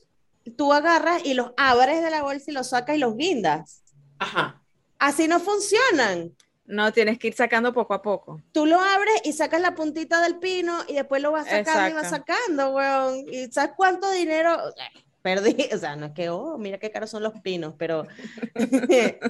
tú 0.56 0.72
agarras 0.72 1.24
y 1.24 1.34
los 1.34 1.52
abres 1.56 2.02
de 2.02 2.10
la 2.10 2.22
bolsa 2.22 2.50
y 2.50 2.54
los 2.54 2.68
sacas 2.68 2.96
y 2.96 2.98
los 2.98 3.16
guindas. 3.16 3.82
Ajá. 4.18 4.62
Así 4.98 5.28
no 5.28 5.40
funcionan. 5.40 6.34
No, 6.64 6.92
tienes 6.92 7.18
que 7.18 7.28
ir 7.28 7.34
sacando 7.34 7.72
poco 7.72 7.94
a 7.94 8.02
poco. 8.02 8.40
Tú 8.52 8.66
lo 8.66 8.80
abres 8.80 9.20
y 9.24 9.32
sacas 9.32 9.60
la 9.60 9.74
puntita 9.74 10.22
del 10.22 10.38
pino 10.38 10.78
y 10.86 10.94
después 10.94 11.20
lo 11.20 11.32
vas 11.32 11.48
sacando 11.48 11.90
y 11.90 11.94
vas 11.94 12.10
sacando, 12.10 12.70
weón. 12.70 13.24
¿Y 13.28 13.50
sabes 13.50 13.72
cuánto 13.76 14.10
dinero? 14.12 14.56
Perdí, 15.22 15.68
o 15.74 15.78
sea, 15.78 15.96
no 15.96 16.06
es 16.06 16.12
que, 16.12 16.30
oh, 16.30 16.56
mira 16.56 16.78
qué 16.78 16.90
caros 16.90 17.10
son 17.10 17.22
los 17.22 17.38
pinos, 17.40 17.74
pero 17.76 18.06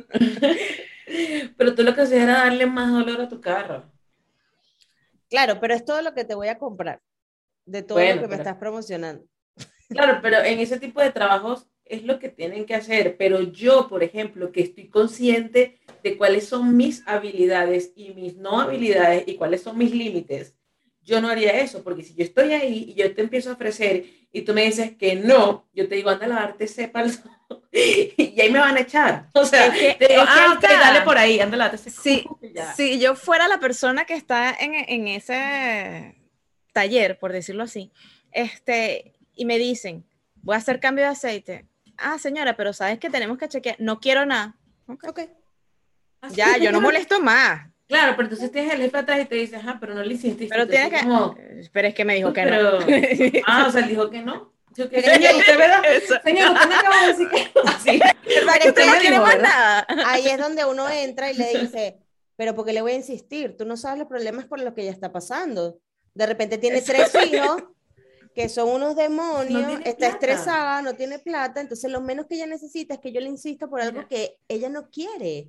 Pero 1.57 1.75
tú 1.75 1.83
lo 1.83 1.95
que 1.95 2.03
hacías 2.03 2.23
era 2.23 2.45
darle 2.45 2.67
más 2.67 2.93
dolor 2.93 3.21
a 3.21 3.29
tu 3.29 3.41
carro. 3.41 3.90
Claro, 5.31 5.59
pero 5.61 5.75
es 5.75 5.85
todo 5.85 6.03
lo 6.03 6.13
que 6.13 6.25
te 6.25 6.35
voy 6.35 6.49
a 6.49 6.59
comprar, 6.59 7.01
de 7.67 7.83
todo 7.83 7.99
Bueno, 7.99 8.17
lo 8.17 8.23
que 8.23 8.29
me 8.29 8.37
estás 8.37 8.57
promocionando. 8.57 9.25
Claro, 9.89 10.21
pero 10.23 10.39
en 10.39 10.61
ese 10.61 10.79
tipo 10.79 11.01
de 11.01 11.11
trabajos 11.11 11.67
es 11.85 12.05
lo 12.05 12.19
que 12.19 12.29
tienen 12.29 12.65
que 12.65 12.75
hacer. 12.75 13.17
Pero 13.17 13.41
yo, 13.41 13.89
por 13.89 14.03
ejemplo, 14.03 14.53
que 14.53 14.63
estoy 14.63 14.89
consciente 14.89 15.81
de 16.03 16.17
cuáles 16.17 16.47
son 16.47 16.77
mis 16.77 17.07
habilidades 17.07 17.93
y 17.97 18.11
mis 18.15 18.37
no 18.37 18.61
habilidades 18.61 19.25
y 19.27 19.35
cuáles 19.37 19.63
son 19.63 19.77
mis 19.77 19.93
límites, 19.93 20.55
yo 21.03 21.21
no 21.21 21.29
haría 21.29 21.61
eso, 21.61 21.83
porque 21.83 22.03
si 22.05 22.15
yo 22.15 22.23
estoy 22.23 22.53
ahí 22.53 22.85
y 22.91 22.95
yo 22.95 23.13
te 23.15 23.23
empiezo 23.23 23.51
a 23.51 23.55
ofrecer 23.55 24.05
y 24.31 24.43
tú 24.43 24.55
me 24.55 24.65
dices 24.65 24.97
que 24.97 25.17
no, 25.17 25.69
yo 25.73 25.89
te 25.89 25.97
digo, 25.97 26.11
anda 26.11 26.27
a 26.27 26.29
lavarte 26.29 26.65
ese 26.65 26.89
palzo 26.89 27.23
y 27.73 28.41
ahí 28.41 28.51
me 28.51 28.59
van 28.59 28.77
a 28.77 28.81
echar. 28.81 29.27
O 29.35 29.45
sea, 29.45 29.67
Es 29.67 29.75
que- 29.97 30.07
digo, 30.09 30.23
es 30.23 30.29
que 30.29 30.39
ah, 30.41 30.45
ahí 30.51 30.57
ok, 30.57 30.65
está. 30.65 30.81
dale 30.81 31.01
por 31.03 31.19
ahí, 31.19 31.41
anda 31.41 31.55
a 31.55 31.59
lavarte 31.59 31.77
ese 31.77 31.91
Sí, 31.91 32.25
y 32.43 32.53
ya. 32.53 32.73
Si 32.75 32.99
yo 33.01 33.15
fuera 33.15 33.49
la 33.49 33.59
persona 33.61 34.05
que 34.05 34.15
está 34.15 34.55
en, 34.59 34.75
en 34.75 35.09
ese 35.09 36.17
taller, 36.73 37.19
por 37.19 37.33
decirlo 37.33 37.65
así, 37.65 37.93
este, 38.33 39.15
y 39.35 39.45
me 39.45 39.59
dicen, 39.59 40.05
voy 40.43 40.55
a 40.55 40.59
hacer 40.59 40.81
cambio 40.81 41.05
de 41.05 41.11
aceite. 41.11 41.67
Ah, 41.99 42.19
señora, 42.19 42.57
pero 42.57 42.73
sabes 42.73 42.99
que 42.99 43.11
tenemos 43.11 43.37
que 43.39 43.49
chequear. 43.49 43.77
No 43.79 44.01
quiero 44.01 44.25
nada. 44.25 44.57
Ok. 44.87 45.21
Ya, 46.35 46.57
yo 46.59 46.71
no 46.73 46.81
molesto 46.81 47.21
más. 47.21 47.69
Claro, 47.89 48.13
pero 48.15 48.25
entonces 48.29 48.53
tienes 48.53 48.73
el 48.73 48.81
jefe 48.83 48.97
atrás 48.99 49.21
y 49.21 49.25
te 49.25 49.35
dice, 49.35 49.57
ajá, 49.57 49.79
pero 49.81 49.95
no 49.95 50.03
le 50.05 50.15
hiciste. 50.15 50.47
Pero 50.49 50.69
tiene 50.69 50.91
que. 50.91 51.01
Como, 51.01 51.35
Pero 51.73 51.89
es 51.89 51.95
que 51.95 52.05
me 52.05 52.15
dijo 52.15 52.33
que 52.33 52.43
pero, 52.43 52.79
no. 52.81 52.87
ah, 53.47 53.67
o 53.69 53.73
sea, 53.73 53.83
dijo 53.83 54.09
que 54.11 54.23
no. 54.23 54.53
Yo 54.81 54.89
que, 54.91 55.03
Pero 55.03 55.15
señor, 55.15 55.31
es 55.33 55.37
usted 55.39 55.59
verdad. 55.59 55.83
Eso. 55.91 56.15
Señor, 56.25 56.53
usted 56.53 56.69
me 56.69 56.75
acaba 56.75 57.01
de 57.03 57.07
decir 57.09 57.29
que 57.29 57.51
así. 57.67 57.99
¿Verdad 57.99 58.55
que 58.63 58.69
usted 58.69 58.87
no 58.87 58.93
me 58.93 58.99
quiere 58.99 59.17
dijo, 59.17 59.23
más 59.27 59.35
¿verdad? 59.37 59.87
nada? 59.89 60.11
Ahí 60.11 60.27
es 60.27 60.39
donde 60.39 60.65
uno 60.65 60.89
entra 60.89 61.31
y 61.31 61.37
le 61.37 61.59
dice, 61.61 61.99
pero 62.37 62.55
¿por 62.55 62.65
qué 62.65 62.73
le 62.73 62.83
voy 62.83 62.93
a 62.93 62.97
insistir? 62.97 63.57
Tú 63.57 63.65
no 63.67 63.77
sabes 63.77 63.99
los 63.99 64.09
problemas 64.09 64.47
por 64.47 64.61
los 64.61 64.73
que 64.75 64.83
ella 64.83 64.91
está 64.93 65.13
pasando. 65.13 65.79
De 66.15 66.27
repente 66.27 66.59
tiene 66.59 66.81
tres 66.83 67.13
hijos 67.27 67.63
que 68.35 68.49
son 68.49 68.69
unos 68.69 68.95
demonios, 68.97 69.63
No 69.63 69.79
está 69.79 69.95
plata. 69.97 70.07
estresada, 70.09 70.83
no 70.83 70.95
tiene 70.95 71.19
plata, 71.19 71.61
entonces 71.61 71.91
lo 71.91 72.01
menos 72.01 72.27
que 72.27 72.37
ella 72.37 72.47
necesita 72.47 72.95
es 72.95 73.01
que 73.01 73.11
yo 73.13 73.21
le 73.21 73.29
insista 73.29 73.67
por 73.67 73.81
algo 73.81 73.99
Mira. 73.99 74.09
que 74.09 74.39
ella 74.49 74.69
no 74.69 74.89
quiere. 74.91 75.49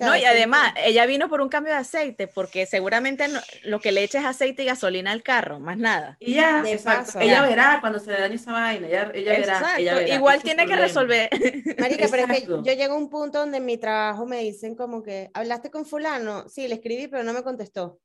No, 0.00 0.16
y 0.16 0.24
además, 0.24 0.72
ella 0.76 1.06
vino 1.06 1.28
por 1.28 1.40
un 1.40 1.48
cambio 1.48 1.72
de 1.72 1.78
aceite, 1.78 2.26
porque 2.26 2.66
seguramente 2.66 3.28
no- 3.28 3.40
lo 3.62 3.80
que 3.80 3.92
le 3.92 4.02
echa 4.02 4.18
es 4.18 4.24
aceite 4.24 4.62
y 4.62 4.66
gasolina 4.66 5.12
al 5.12 5.22
carro, 5.22 5.60
más 5.60 5.76
nada. 5.78 6.16
Y 6.20 6.34
ya, 6.34 6.62
De 6.62 6.72
exacto. 6.72 7.04
paso. 7.06 7.20
Ella 7.20 7.34
Ya. 7.34 7.42
verá 7.46 7.78
cuando 7.80 7.98
se 8.00 8.10
le 8.12 8.20
dañe 8.20 8.34
esa 8.34 8.52
vaina. 8.52 8.88
Ella, 8.88 9.10
ella 9.14 9.32
verá, 9.32 9.52
Exacto. 9.58 9.80
ella 9.80 9.94
verá. 9.94 10.14
Igual 10.14 10.42
tiene 10.42 10.62
que 10.64 10.74
problema. 10.76 10.86
resolver. 10.86 11.28
Marica, 11.78 12.06
pero 12.10 12.22
es 12.24 12.26
que 12.30 12.36
Exacto. 12.38 12.62
yo 12.64 12.72
llego 12.72 12.94
a 12.94 12.98
un 12.98 13.08
punto 13.10 13.38
donde 13.38 13.58
en 13.58 13.64
mi 13.66 13.78
trabajo 13.78 14.26
me 14.26 14.40
dicen 14.40 14.74
como 14.74 15.02
que, 15.02 15.30
¿hablaste 15.34 15.70
con 15.70 15.86
fulano? 15.86 16.48
Sí, 16.48 16.66
le 16.68 16.74
escribí, 16.76 17.06
pero 17.08 17.22
no 17.22 17.32
me 17.32 17.42
contestó. 17.42 18.00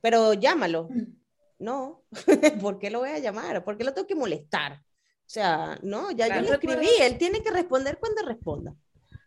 Pero 0.00 0.34
llámalo. 0.34 0.88
No, 1.58 2.02
¿por 2.66 2.78
qué 2.78 2.90
lo 2.90 2.98
voy 3.00 3.10
a 3.10 3.18
llamar? 3.18 3.62
¿Por 3.64 3.76
qué 3.78 3.84
lo 3.84 3.94
tengo 3.94 4.06
que 4.08 4.14
molestar? 4.14 4.72
O 5.26 5.28
sea, 5.34 5.78
no, 5.82 6.10
ya 6.10 6.26
Claro. 6.26 6.42
yo 6.42 6.48
le 6.48 6.54
escribí, 6.54 6.88
él 7.00 7.16
tiene 7.16 7.42
que 7.42 7.50
responder 7.50 7.98
cuando 7.98 8.22
responda. 8.22 8.74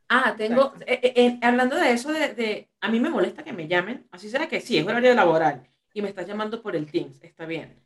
Ah, 0.09 0.35
tengo, 0.37 0.73
eh, 0.85 0.99
eh, 1.03 1.13
eh, 1.15 1.39
hablando 1.41 1.75
de 1.75 1.91
eso, 1.91 2.13
de, 2.13 2.33
de- 2.33 2.69
a 2.79 2.89
mí 2.89 2.99
me 2.99 3.09
molesta 3.09 3.43
que 3.43 3.51
me 3.53 3.67
llamen, 3.67 4.07
así 4.11 4.29
será 4.29 4.47
que 4.47 4.61
sí, 4.61 4.77
es 4.77 4.85
horario 4.87 5.13
laboral, 5.13 5.67
y 5.93 6.01
me 6.01 6.07
estás 6.09 6.25
llamando 6.27 6.61
por 6.61 6.75
el 6.77 6.89
Teams, 6.89 7.21
está 7.23 7.45
bien. 7.45 7.83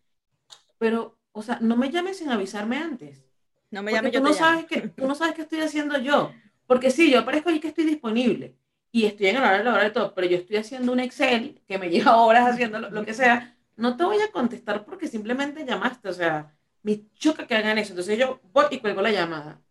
Pero, 0.78 1.18
o 1.32 1.42
sea, 1.44 1.60
no 1.62 1.78
me 1.78 1.92
llames 1.92 2.18
sin 2.18 2.30
avisarme 2.32 2.78
antes. 2.78 3.26
No 3.72 3.84
me 3.84 3.92
Porque 3.92 3.98
llame, 3.98 4.12
tú 4.12 4.18
yo 4.18 4.22
no 4.22 4.34
sabes 4.34 4.66
que, 4.66 4.82
tú 4.90 5.08
no 5.08 5.16
sabes 5.16 5.36
qué 5.36 5.44
estoy 5.44 5.62
haciendo 5.62 5.98
yo. 6.00 6.32
Porque 6.68 6.92
sí, 6.92 7.12
yo 7.12 7.20
aparezco 7.20 7.50
ahí 7.50 7.60
que 7.60 7.70
estoy 7.70 7.86
disponible 7.86 8.58
y 8.92 9.06
estoy 9.06 9.28
en 9.28 9.38
el 9.38 9.44
horario 9.44 9.64
laboral 9.66 9.90
y 9.90 9.94
todo, 9.94 10.14
pero 10.14 10.28
yo 10.28 10.38
estoy 10.38 10.58
haciendo 10.58 10.92
un 10.92 11.00
Excel 11.00 11.62
que 11.68 11.78
me 11.80 11.90
lleva 11.92 12.18
horas 12.18 12.48
haciendo 12.50 12.80
lo, 12.80 12.90
lo 12.90 13.06
que 13.06 13.14
sea. 13.14 13.58
No 13.78 13.98
te 13.98 14.04
voy 14.04 14.22
a 14.22 14.32
contestar 14.32 14.86
porque 14.86 15.08
simplemente 15.08 15.66
llamaste. 15.66 16.10
O 16.10 16.14
sea, 16.14 16.56
me 16.84 17.04
choca 17.16 17.48
que 17.48 17.56
hagan 17.56 17.78
eso. 17.78 17.92
Entonces 17.94 18.18
yo 18.20 18.42
voy 18.54 18.66
y 18.72 18.80
cuelgo 18.80 19.02
la 19.02 19.12
llamada. 19.12 19.62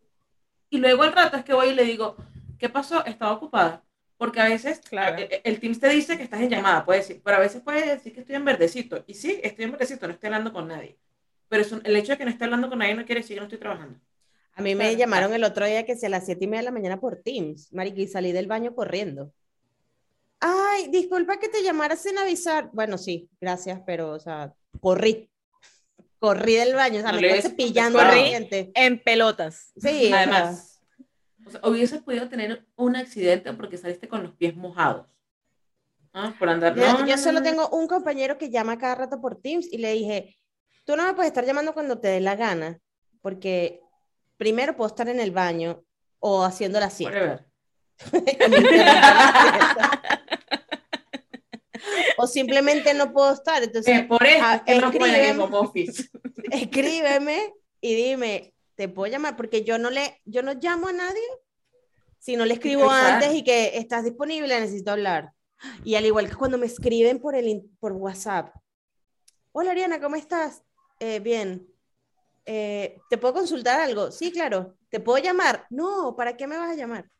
Y 0.70 0.78
luego 0.78 1.02
al 1.02 1.12
rato 1.12 1.36
es 1.36 1.44
que 1.44 1.52
voy 1.54 1.68
y 1.70 1.74
le 1.74 1.84
digo, 1.84 2.16
¿qué 2.60 2.68
pasó? 2.68 3.04
Estaba 3.04 3.32
ocupada. 3.32 3.82
Porque 4.16 4.38
a 4.38 4.48
veces 4.48 4.80
Claro. 4.80 5.16
eh, 5.18 5.40
el 5.44 5.58
Teams 5.58 5.80
te 5.80 5.88
dice 5.88 6.16
que 6.18 6.22
estás 6.24 6.40
en 6.42 6.50
llamada, 6.50 6.84
puede 6.84 7.00
decir, 7.00 7.20
pero 7.24 7.38
a 7.38 7.40
veces 7.40 7.62
puede 7.62 7.86
decir 7.96 8.12
que 8.12 8.20
estoy 8.20 8.36
en 8.36 8.44
verdecito. 8.44 9.02
Y 9.06 9.14
sí, 9.14 9.40
estoy 9.42 9.64
en 9.64 9.70
verdecito, 9.72 10.06
no 10.06 10.12
estoy 10.12 10.26
hablando 10.28 10.52
con 10.52 10.68
nadie. 10.68 10.96
Pero 11.48 11.62
eso- 11.62 11.80
el 11.82 11.96
hecho 11.96 12.12
de 12.12 12.18
que 12.18 12.24
no 12.26 12.30
esté 12.30 12.44
hablando 12.44 12.68
con 12.68 12.78
nadie 12.78 12.94
no 12.94 13.04
quiere 13.06 13.22
decir 13.22 13.36
que 13.36 13.40
no 13.40 13.46
estoy 13.46 13.58
trabajando. 13.58 13.98
A 14.54 14.62
mí 14.62 14.74
me 14.74 14.84
Claro, 14.84 14.98
llamaron 14.98 15.32
el 15.32 15.42
otro 15.44 15.64
día 15.64 15.86
que 15.86 15.96
si 15.96 16.04
a 16.06 16.10
las 16.10 16.26
siete 16.26 16.44
y 16.44 16.48
media 16.48 16.60
de 16.60 16.64
la 16.66 16.70
mañana 16.70 17.00
por 17.00 17.16
Teams, 17.22 17.72
marica, 17.72 18.00
y 18.02 18.06
salí 18.06 18.30
del 18.32 18.46
baño 18.46 18.74
corriendo. 18.74 19.32
Ay, 20.38 20.88
disculpa 20.88 21.38
que 21.38 21.48
te 21.48 21.62
llamara 21.62 21.96
sin 21.96 22.18
avisar. 22.18 22.70
Bueno, 22.72 22.98
sí, 22.98 23.28
gracias, 23.40 23.80
pero, 23.86 24.12
o 24.12 24.20
sea, 24.20 24.52
corrí. 24.80 25.30
Corrí 26.18 26.56
del 26.56 26.74
baño, 26.74 26.98
o 26.98 27.02
sea, 27.02 27.12
No 27.12 27.20
me 27.20 27.28
estoy 27.28 27.50
cepillando 27.52 27.98
corrí. 27.98 28.34
En 28.74 28.98
pelotas. 29.02 29.72
Sí, 29.76 30.06
o 30.06 30.08
sea, 30.08 30.18
Además, 30.18 30.69
o 31.56 31.60
sea, 31.60 31.70
hubieses 31.70 32.02
podido 32.02 32.28
tener 32.28 32.66
un 32.76 32.96
accidente 32.96 33.52
porque 33.52 33.76
saliste 33.76 34.08
con 34.08 34.22
los 34.22 34.32
pies 34.34 34.56
mojados. 34.56 35.06
Ah, 36.12 36.34
Por 36.38 36.48
andar. 36.48 36.74
Yo, 36.74 36.82
no, 36.82 37.06
yo 37.06 37.16
no, 37.16 37.22
solo 37.22 37.40
no, 37.40 37.40
no. 37.40 37.44
tengo 37.50 37.68
un 37.70 37.86
compañero 37.86 38.38
que 38.38 38.50
llama 38.50 38.78
cada 38.78 38.94
rato 38.96 39.20
por 39.20 39.40
Teams 39.40 39.66
y 39.72 39.78
le 39.78 39.92
dije, 39.92 40.36
tú 40.84 40.96
no 40.96 41.04
me 41.04 41.14
puedes 41.14 41.30
estar 41.30 41.44
llamando 41.44 41.72
cuando 41.74 41.98
te 42.00 42.08
dé 42.08 42.20
la 42.20 42.34
gana, 42.36 42.78
porque 43.20 43.80
primero 44.36 44.76
puedo 44.76 44.88
estar 44.88 45.08
en 45.08 45.20
el 45.20 45.30
baño 45.30 45.84
o 46.18 46.42
haciendo 46.44 46.80
la 46.80 46.90
siesta. 46.90 47.46
O 52.18 52.26
simplemente 52.26 52.92
no 52.92 53.12
puedo 53.12 53.32
estar. 53.32 53.62
Entonces, 53.62 54.00
Eh, 54.00 54.04
por 54.04 54.22
eso 54.26 54.44
ah, 54.44 54.62
que 54.64 54.78
no 54.78 54.88
en 54.92 54.94
escriben. 54.94 55.40
home 55.40 55.56
office. 55.56 56.08
escríbeme 56.50 57.52
y 57.80 57.94
dime, 57.94 58.52
¿te 58.80 58.88
puedo 58.88 59.12
llamar? 59.12 59.36
Porque 59.36 59.62
yo 59.62 59.76
no 59.76 59.90
le, 59.90 60.22
yo 60.24 60.42
no 60.42 60.54
llamo 60.54 60.88
a 60.88 60.92
nadie 60.94 61.20
si 62.18 62.34
no 62.34 62.46
le 62.46 62.54
escribo 62.54 62.84
Exacto. 62.84 63.26
antes 63.26 63.34
y 63.34 63.44
que 63.44 63.76
estás 63.76 64.04
disponible, 64.04 64.58
necesito 64.58 64.90
hablar. 64.90 65.34
Y 65.84 65.96
al 65.96 66.06
igual 66.06 66.30
que 66.30 66.34
cuando 66.34 66.56
me 66.56 66.64
escriben 66.64 67.18
por, 67.18 67.34
el, 67.34 67.68
por 67.78 67.92
WhatsApp. 67.92 68.54
Hola 69.52 69.72
Ariana, 69.72 70.00
¿cómo 70.00 70.16
estás? 70.16 70.62
"Eh, 70.98 71.20
bien. 71.20 71.68
Eh, 72.46 72.96
¿Te 73.10 73.18
puedo 73.18 73.34
consultar 73.34 73.80
algo? 73.80 74.10
Sí, 74.10 74.32
claro. 74.32 74.78
¿Te 74.88 74.98
puedo 74.98 75.22
llamar? 75.22 75.66
No, 75.68 76.16
¿para 76.16 76.38
qué 76.38 76.46
me 76.46 76.56
vas 76.56 76.70
a 76.70 76.74
llamar? 76.74 77.10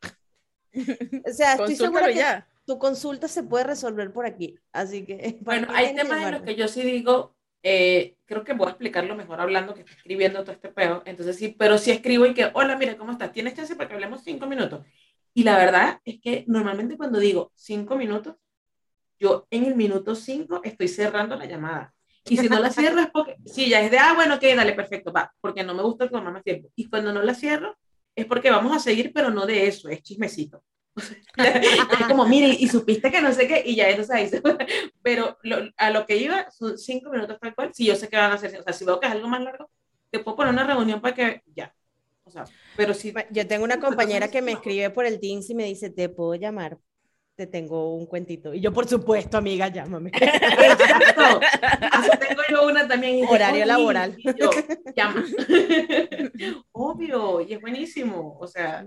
O 1.27 1.31
sea, 1.31 1.57
estoy 1.57 1.77
segura 1.77 2.07
que 2.07 2.15
ya. 2.15 2.49
tu 2.65 2.79
consulta 2.79 3.29
se 3.29 3.43
puede 3.43 3.65
resolver 3.65 4.15
por 4.15 4.25
aquí. 4.25 4.59
Así 4.73 5.05
que. 5.05 5.39
¿para 5.45 5.59
Bueno, 5.67 5.75
hay 5.77 5.95
temas 5.95 6.23
en 6.23 6.31
los 6.31 6.43
que 6.43 6.57
yo 6.57 6.69
sí 6.69 6.81
digo, 6.81 7.37
eh, 7.63 8.17
creo 8.25 8.45
que 8.45 8.53
voy 8.53 8.67
a 8.67 8.71
explicarlo 8.71 9.15
mejor 9.15 9.41
hablando 9.41 9.75
que 9.75 9.83
escribiendo 9.83 10.43
todo 10.43 10.53
este 10.53 10.69
peo. 10.69 11.03
Entonces 11.05 11.37
sí, 11.37 11.55
pero 11.59 11.79
sí 11.79 11.91
escribo 11.91 12.27
y 12.27 12.35
que, 12.35 12.51
hola, 12.55 12.77
mira, 12.77 12.97
¿cómo 12.97 13.13
estás? 13.13 13.33
¿Tienes 13.33 13.55
chance 13.55 13.77
para 13.77 13.89
que 13.89 13.95
hablemos 13.95 14.23
cinco 14.23 14.47
minutos? 14.47 14.87
Y 15.35 15.45
la 15.45 15.57
verdad 15.57 16.01
es 16.05 16.21
que 16.21 16.45
normalmente 16.49 16.97
cuando 16.97 17.19
digo 17.19 17.53
cinco 17.55 17.97
minutos, 17.97 18.37
yo 19.19 19.47
en 19.51 19.65
el 19.65 19.77
minuto 19.77 20.15
cinco 20.15 20.61
estoy 20.65 20.89
cerrando 20.89 21.37
la 21.37 21.47
llamada. 21.47 21.95
Y 22.25 22.37
si 22.37 22.49
no 22.49 22.59
la 22.59 22.71
cierro 22.71 23.01
es 23.01 23.11
porque, 23.11 23.37
si 23.45 23.69
ya 23.69 23.81
es 23.81 23.91
de, 23.91 23.99
ah, 23.99 24.15
bueno, 24.15 24.37
ok, 24.37 24.43
dale, 24.57 24.73
perfecto, 24.73 25.13
va, 25.13 25.33
porque 25.41 25.63
no 25.63 25.75
me 25.75 25.83
gusta 25.83 26.09
tomar 26.09 26.33
más 26.33 26.43
tiempo. 26.43 26.71
Y 26.75 26.89
cuando 26.89 27.13
no 27.13 27.23
la 27.23 27.35
cierro, 27.35 27.77
es 28.15 28.27
porque 28.27 28.51
vamos 28.51 28.75
a 28.75 28.81
seguir, 28.81 29.13
pero 29.13 29.31
no 29.31 29.47
de 29.47 29.67
eso, 29.67 29.89
es 29.89 30.03
chismecito. 30.03 30.65
es 31.37 32.07
como, 32.09 32.27
mire, 32.27 32.49
y 32.49 32.69
supiste 32.69 33.11
que 33.11 33.21
no 33.21 33.33
sé 33.33 33.47
qué, 33.47 33.63
y 33.65 33.77
ya 33.77 33.89
eso 33.89 34.05
se 34.05 34.17
dice. 34.17 34.43
Pero 35.03 35.39
a 35.77 35.91
lo 35.91 36.07
que 36.07 36.17
iba, 36.17 36.51
son 36.51 36.79
cinco 36.79 37.11
minutos 37.11 37.39
tal 37.41 37.55
cual, 37.55 37.75
si 37.75 37.87
yo 37.87 37.97
sé 37.97 38.09
que 38.09 38.17
van 38.17 38.33
a 38.33 38.35
hacer, 38.35 38.59
o 38.59 38.63
sea, 38.63 38.73
si 38.73 38.85
veo 38.85 39.01
que 39.01 39.07
es 39.07 39.13
algo 39.13 39.29
más 39.29 39.43
largo, 39.43 39.71
te 40.11 40.19
puedo 40.19 40.37
poner 40.37 40.53
una 40.53 40.67
reunión 40.67 41.01
para 41.01 41.15
que, 41.15 41.43
ya. 41.55 41.75
O 42.25 42.31
sea, 42.31 42.45
pero 42.77 42.95
si... 42.95 43.13
Yo 43.31 43.47
tengo 43.47 43.65
una 43.65 43.81
compañera 43.81 44.31
que 44.31 44.43
me 44.43 44.53
escribe 44.53 44.91
por 44.91 45.05
el 45.05 45.21
Teams 45.21 45.51
y 45.51 45.55
me 45.55 45.65
dice, 45.65 45.91
¿te 45.91 46.09
puedo 46.09 46.35
llamar 46.35 46.79
te 47.41 47.47
tengo 47.47 47.95
un 47.95 48.05
cuentito. 48.05 48.53
Y 48.53 48.61
yo, 48.61 48.71
por 48.71 48.87
supuesto, 48.87 49.39
amiga, 49.39 49.69
llámame. 49.69 50.11
Exacto. 50.15 51.41
Así 51.91 52.11
tengo 52.19 52.43
yo 52.51 52.67
una 52.67 52.87
también. 52.87 53.27
Horario 53.27 53.65
laboral. 53.65 54.15
yo, 54.37 54.51
llama. 54.95 55.25
Obvio, 56.73 57.41
y 57.41 57.55
es 57.55 57.61
buenísimo. 57.63 58.37
O 58.39 58.47
sea, 58.47 58.87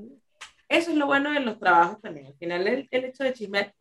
eso 0.74 0.92
es 0.92 0.98
lo 0.98 1.06
bueno 1.06 1.32
de 1.32 1.40
los 1.40 1.60
trabajos 1.60 2.02
también. 2.02 2.28
Al 2.28 2.36
final, 2.36 2.68
el, 2.68 2.88
el 2.90 3.06
hecho 3.06 3.24
de 3.24 3.34
chismear, 3.34 3.74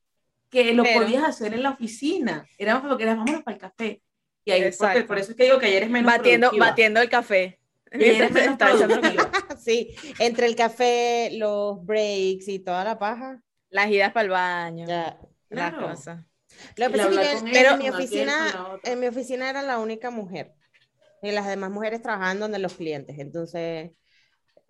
que 0.53 0.75
lo 0.75 0.85
podías 0.85 1.25
hacer 1.25 1.55
en 1.55 1.63
la 1.63 1.71
oficina. 1.71 2.47
Era 2.59 2.79
lo 2.81 2.97
que 2.97 3.05
era, 3.05 3.15
vámonos 3.15 3.43
para 3.43 3.55
el 3.55 3.61
café. 3.61 4.03
Y 4.45 4.51
ahí, 4.51 4.71
porque, 4.79 5.03
por 5.03 5.19
eso 5.19 5.31
es 5.31 5.37
que 5.37 5.45
digo 5.45 5.59
que 5.59 5.67
ayer 5.67 5.85
es 5.85 5.91
menos 5.91 6.13
batiendo, 6.13 6.51
Batiendo 6.59 7.01
el 7.01 7.09
café. 7.09 7.59
sí, 9.59 9.95
entre 10.19 10.47
el 10.47 10.57
café, 10.57 11.31
los 11.33 11.85
breaks 11.85 12.49
y 12.49 12.59
toda 12.59 12.85
la 12.85 12.99
paja. 12.99 13.43
Las 13.71 13.91
idas 13.91 14.13
para 14.13 14.25
el 14.25 14.31
baño. 14.31 14.87
Ya, 14.87 15.19
las 15.49 15.75
cosas. 15.75 16.25
Lo 16.77 16.91
que 16.91 16.99
pero 17.53 17.73
en 17.73 17.79
mi 17.79 17.89
oficina, 17.89 18.79
en 18.85 19.01
mi 19.01 19.07
oficina 19.07 19.49
era 19.49 19.63
la 19.63 19.79
única 19.79 20.11
mujer. 20.11 20.55
Y 21.23 21.31
las 21.31 21.47
demás 21.47 21.71
mujeres 21.71 22.03
trabajaban 22.03 22.41
donde 22.41 22.59
los 22.59 22.75
clientes. 22.75 23.19
Entonces, 23.19 23.93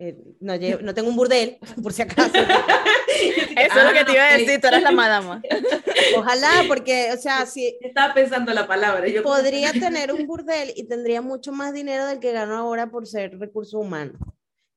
eh, 0.05 0.17
no, 0.41 0.53
no, 0.81 0.93
tengo 0.93 1.07
un 1.07 1.15
burdel, 1.15 1.57
por 1.81 1.93
si 1.93 2.01
acaso. 2.01 2.33
Eso 2.35 3.79
es 3.79 3.85
lo 3.85 3.93
que 3.93 4.03
te 4.03 4.11
iba 4.11 4.27
a 4.27 4.37
decir, 4.37 4.59
tú 4.59 4.67
eres 4.67 4.81
la 4.81 4.91
madama. 4.91 5.41
Ojalá, 6.17 6.49
porque, 6.67 7.09
o 7.13 7.17
sea, 7.17 7.45
si... 7.45 7.77
Estaba 7.79 8.13
pensando 8.13 8.53
la 8.53 8.67
palabra. 8.67 9.07
Yo 9.07 9.23
podría 9.23 9.71
tener 9.71 10.11
un 10.11 10.27
burdel 10.27 10.73
y 10.75 10.89
tendría 10.89 11.21
mucho 11.21 11.53
más 11.53 11.73
dinero 11.73 12.05
del 12.05 12.19
que 12.19 12.33
gano 12.33 12.57
ahora 12.57 12.91
por 12.91 13.07
ser 13.07 13.39
recurso 13.39 13.79
humano. 13.79 14.19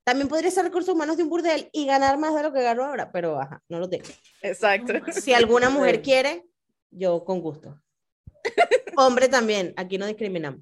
También 0.05 0.29
podría 0.29 0.53
ser 0.53 0.63
recursos 0.63 0.95
humanos 0.95 1.17
de 1.17 1.25
un 1.25 1.29
burdel 1.29 1.69
y 1.73 1.87
ganar 1.87 2.19
más 2.19 2.33
de 2.33 2.45
lo 2.45 2.53
que 2.53 2.63
gano 2.63 2.85
ahora, 2.85 3.11
pero 3.11 3.41
ajá, 3.41 3.61
no 3.69 3.81
lo 3.81 3.91
tengo. 3.91 4.07
Exacto. 4.43 4.93
Si 5.11 5.35
alguna 5.35 5.71
mujer 5.71 6.03
quiere, 6.03 6.47
yo 6.93 7.25
con 7.25 7.41
gusto. 7.41 7.81
Hombre 8.97 9.29
también, 9.29 9.75
aquí 9.77 9.99
no 9.99 10.07
discriminamos. 10.07 10.61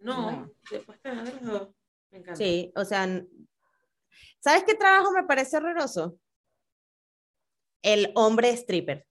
No, 0.00 0.50
después 0.68 0.98
te 1.00 1.12
Me 1.12 2.18
encanta. 2.18 2.34
Sí, 2.34 2.72
o 2.74 2.84
sea, 2.84 3.06
¿sabes 4.40 4.64
qué 4.64 4.74
trabajo 4.74 5.12
me 5.12 5.24
parece 5.24 5.56
horroroso? 5.56 6.18
El 7.82 8.12
hombre 8.14 8.50
stripper. 8.50 9.06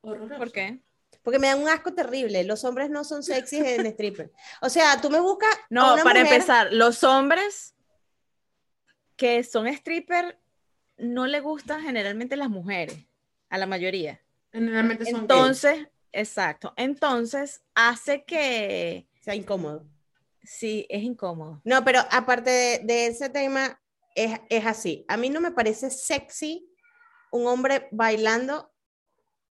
Horroroso. 0.00 0.38
¿Por 0.38 0.52
qué? 0.52 0.80
porque 1.28 1.38
me 1.38 1.48
dan 1.48 1.60
un 1.60 1.68
asco 1.68 1.92
terrible. 1.92 2.42
Los 2.44 2.64
hombres 2.64 2.88
no 2.88 3.04
son 3.04 3.22
sexys 3.22 3.60
en 3.60 3.84
stripper. 3.86 4.32
O 4.62 4.70
sea, 4.70 4.98
tú 4.98 5.10
me 5.10 5.20
buscas. 5.20 5.50
No, 5.68 5.96
para 6.02 6.20
empezar, 6.20 6.72
los 6.72 7.04
hombres 7.04 7.74
que 9.14 9.44
son 9.44 9.66
stripper 9.66 10.38
no 10.96 11.26
le 11.26 11.40
gustan 11.40 11.82
generalmente 11.82 12.34
las 12.36 12.48
mujeres, 12.48 12.96
a 13.50 13.58
la 13.58 13.66
mayoría. 13.66 14.22
Generalmente 14.52 15.04
son 15.04 15.20
Entonces, 15.20 15.88
exacto. 16.12 16.72
Entonces, 16.78 17.60
hace 17.74 18.24
que. 18.24 19.06
Sea 19.20 19.34
incómodo. 19.34 19.84
Sí, 20.48 20.86
es 20.88 21.02
incómodo. 21.02 21.60
No, 21.64 21.84
pero 21.84 22.00
aparte 22.10 22.50
de, 22.50 22.80
de 22.84 23.06
ese 23.08 23.28
tema, 23.28 23.78
es, 24.14 24.40
es 24.48 24.66
así. 24.66 25.04
A 25.08 25.16
mí 25.16 25.28
no 25.28 25.40
me 25.40 25.50
parece 25.50 25.90
sexy 25.90 26.66
un 27.30 27.46
hombre 27.46 27.88
bailando 27.92 28.72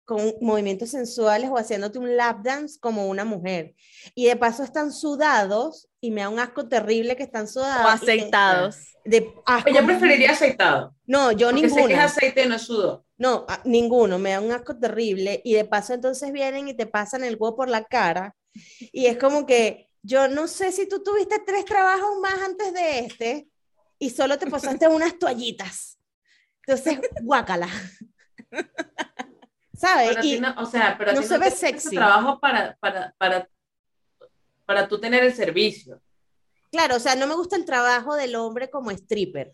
con 0.05 0.35
movimientos 0.41 0.91
sensuales 0.91 1.49
o 1.51 1.57
haciéndote 1.57 1.99
un 1.99 2.17
lap 2.17 2.43
dance 2.43 2.79
como 2.79 3.09
una 3.09 3.25
mujer. 3.25 3.75
Y 4.15 4.27
de 4.27 4.37
paso 4.37 4.63
están 4.63 4.93
sudados 4.93 5.89
y 6.01 6.11
me 6.11 6.21
da 6.21 6.29
un 6.29 6.39
asco 6.39 6.69
terrible 6.69 7.17
que 7.17 7.23
están 7.23 7.49
sudados. 7.49 7.87
O 7.87 7.89
aceitados. 7.89 8.77
De, 9.05 9.33
yo 9.73 9.87
preferiría 9.87 10.33
aceitado. 10.33 10.95
No, 11.07 11.33
yo 11.33 11.51
ninguno. 11.53 11.83
Sé 11.83 11.89
que 11.89 11.95
es 11.95 12.01
aceite, 12.01 12.47
no 12.47 12.59
sudo. 12.59 13.07
No, 13.17 13.47
ninguno, 13.65 14.19
me 14.19 14.31
da 14.31 14.41
un 14.41 14.53
asco 14.53 14.79
terrible. 14.79 15.41
Y 15.45 15.55
de 15.55 15.65
paso 15.65 15.95
entonces 15.95 16.33
vienen 16.33 16.69
y 16.69 16.75
te 16.75 16.87
pasan 16.87 17.25
el 17.25 17.37
huevo 17.39 17.57
por 17.57 17.69
la 17.69 17.85
cara. 17.85 18.37
Y 18.93 19.07
es 19.07 19.17
como 19.17 19.47
que 19.47 19.89
yo 20.03 20.29
no 20.29 20.49
sé 20.49 20.73
si 20.73 20.89
tú 20.89 21.03
tuviste 21.03 21.39
tres 21.41 21.65
trabajos 21.65 22.19
más 22.21 22.41
antes 22.43 22.73
de 22.73 22.99
este 23.01 23.49
y 23.99 24.11
solo 24.11 24.39
te 24.39 24.49
pasaste 24.49 24.89
unas 24.89 25.19
toallitas. 25.19 25.99
Entonces, 26.67 27.01
guácala. 27.23 27.69
¿sabes? 29.83 30.25
y 30.25 30.39
no, 30.39 30.55
o 30.59 30.67
sea, 30.67 30.97
pero 30.97 31.13
no 31.13 31.23
se 31.23 31.39
ve 31.39 31.51
sexy. 31.51 31.97
trabajo 31.97 32.39
para, 32.39 32.77
para, 32.77 33.13
para, 33.19 33.49
para 34.65 34.89
tú 34.89 35.01
tener 35.01 35.25
el 35.25 35.35
servicio. 35.35 36.01
Claro, 36.71 36.97
o 36.97 37.01
sea, 37.01 37.17
no 37.17 37.27
me 37.27 37.35
gusta 37.35 37.57
el 37.57 37.65
trabajo 37.65 38.15
del 38.15 38.37
hombre 38.37 38.71
como 38.71 38.93
stripper. 38.93 39.53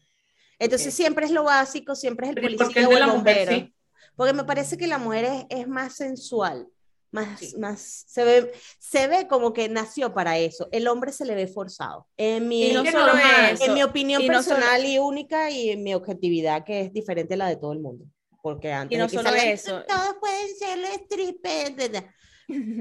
Entonces 0.59 0.93
siempre 0.93 1.25
es 1.25 1.33
lo 1.33 1.45
básico, 1.45 1.95
siempre 1.95 2.27
es 2.27 2.37
el 2.37 2.57
policía 2.57 2.89
o 2.89 2.93
el 2.93 3.07
bombero. 3.07 3.71
Porque 4.17 4.33
me 4.35 4.45
parece 4.45 4.77
que 4.77 4.87
la 4.87 4.99
mujer 4.99 5.25
es, 5.25 5.61
es 5.61 5.69
más 5.69 5.95
sensual, 5.95 6.69
más, 7.11 7.55
más 7.57 8.05
se 8.07 8.25
ve, 8.25 8.53
se 8.79 9.07
ve 9.09 9.27
como 9.29 9.53
que 9.53 9.69
nació 9.69 10.13
para 10.13 10.39
eso. 10.39 10.69
El 10.73 10.89
hombre 10.89 11.13
se 11.13 11.25
le 11.25 11.35
ve 11.35 11.47
forzado. 11.47 12.07
En 12.17 12.49
mi, 12.49 12.73
no 12.73 12.83
en 12.85 13.75
mi 13.75 13.83
opinión 13.83 14.27
personal 14.27 14.85
y 14.85 14.99
única 14.99 15.51
y 15.51 15.71
en 15.71 15.83
mi 15.83 15.95
objetividad, 15.95 16.65
que 16.65 16.83
es 16.83 16.93
diferente 16.93 17.35
a 17.35 17.39
la 17.39 17.49
de 17.49 17.57
todo 17.57 17.73
el 17.73 17.81
mundo 17.81 18.05
porque 18.43 18.73
antes 18.73 18.97
y 18.97 18.99
no 18.99 19.09
solo 19.09 19.31
eso. 19.35 19.85
todos 19.85 20.17
pueden 20.21 20.49
ser 20.57 20.79
strippers. 21.05 22.05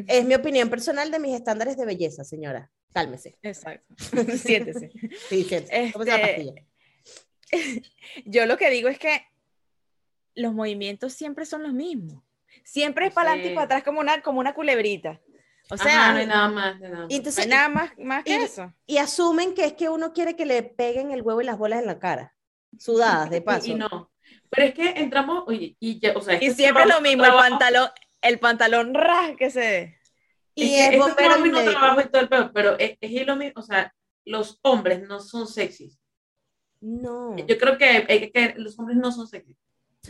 Es 0.07 0.25
mi 0.25 0.35
opinión 0.35 0.69
personal 0.69 1.11
de 1.11 1.19
mis 1.19 1.35
estándares 1.35 1.75
de 1.75 1.85
belleza, 1.85 2.23
señora. 2.23 2.71
Cálmese. 2.93 3.37
Exacto. 3.41 3.93
Siéntese. 4.37 4.91
Sí, 5.27 5.43
siéntese. 5.43 5.93
Este, 5.93 6.65
yo 8.25 8.45
lo 8.45 8.57
que 8.57 8.69
digo 8.69 8.87
es 8.87 8.97
que 8.97 9.21
los 10.35 10.53
movimientos 10.53 11.13
siempre 11.13 11.45
son 11.45 11.63
los 11.63 11.73
mismos. 11.73 12.23
Siempre 12.63 13.07
es 13.07 13.13
para 13.13 13.31
adelante 13.31 13.51
y 13.51 13.55
para 13.55 13.65
atrás 13.65 13.83
como 13.83 13.99
una, 13.99 14.21
como 14.21 14.39
una 14.39 14.53
culebrita. 14.53 15.19
O 15.69 15.77
sea, 15.77 16.13
no 16.13 16.19
hay 16.19 16.25
nada 16.25 16.49
más. 16.49 16.79
nada 16.79 16.99
más. 16.99 17.07
Entonces, 17.09 17.47
nada 17.47 17.69
más, 17.69 17.91
más 17.97 18.23
que 18.23 18.35
eso. 18.43 18.73
Y 18.85 18.97
asumen 18.97 19.53
que 19.53 19.65
es 19.65 19.73
que 19.73 19.89
uno 19.89 20.13
quiere 20.13 20.35
que 20.35 20.45
le 20.45 20.63
peguen 20.63 21.11
el 21.11 21.21
huevo 21.21 21.41
y 21.41 21.45
las 21.45 21.57
bolas 21.57 21.79
en 21.81 21.87
la 21.87 21.99
cara, 21.99 22.35
sudadas 22.77 23.29
de 23.29 23.41
paso. 23.41 23.67
Y 23.67 23.75
no. 23.75 24.11
Pero 24.49 24.67
es 24.67 24.73
que 24.73 24.89
entramos, 25.01 25.43
oye, 25.47 25.75
y 25.79 25.99
ya, 25.99 26.13
o 26.15 26.21
sea, 26.21 26.41
y 26.41 26.51
siempre 26.51 26.85
lo 26.85 27.01
mismo, 27.01 27.25
el 27.25 27.31
pantalón, 27.31 27.89
el 28.21 28.39
pantalón 28.39 28.93
ras 28.93 29.35
que 29.37 29.49
se 29.49 29.97
Y 30.55 30.75
es, 30.75 30.93
es 30.93 31.07
este 31.07 31.49
no 31.49 31.63
trabajo 31.63 32.01
y 32.01 32.09
todo 32.09 32.21
el 32.21 32.29
peor, 32.29 32.51
pero 32.53 32.79
es, 32.79 32.97
es 33.01 33.27
lo 33.27 33.35
mismo, 33.35 33.59
o 33.59 33.61
sea, 33.61 33.93
los 34.25 34.59
hombres 34.61 35.01
no 35.07 35.19
son 35.19 35.47
sexys. 35.47 35.99
No. 36.79 37.35
Yo 37.37 37.57
creo 37.57 37.77
que, 37.77 38.31
que 38.33 38.53
los 38.57 38.77
hombres 38.79 38.97
no 38.97 39.11
son 39.11 39.27
sexys. 39.27 39.57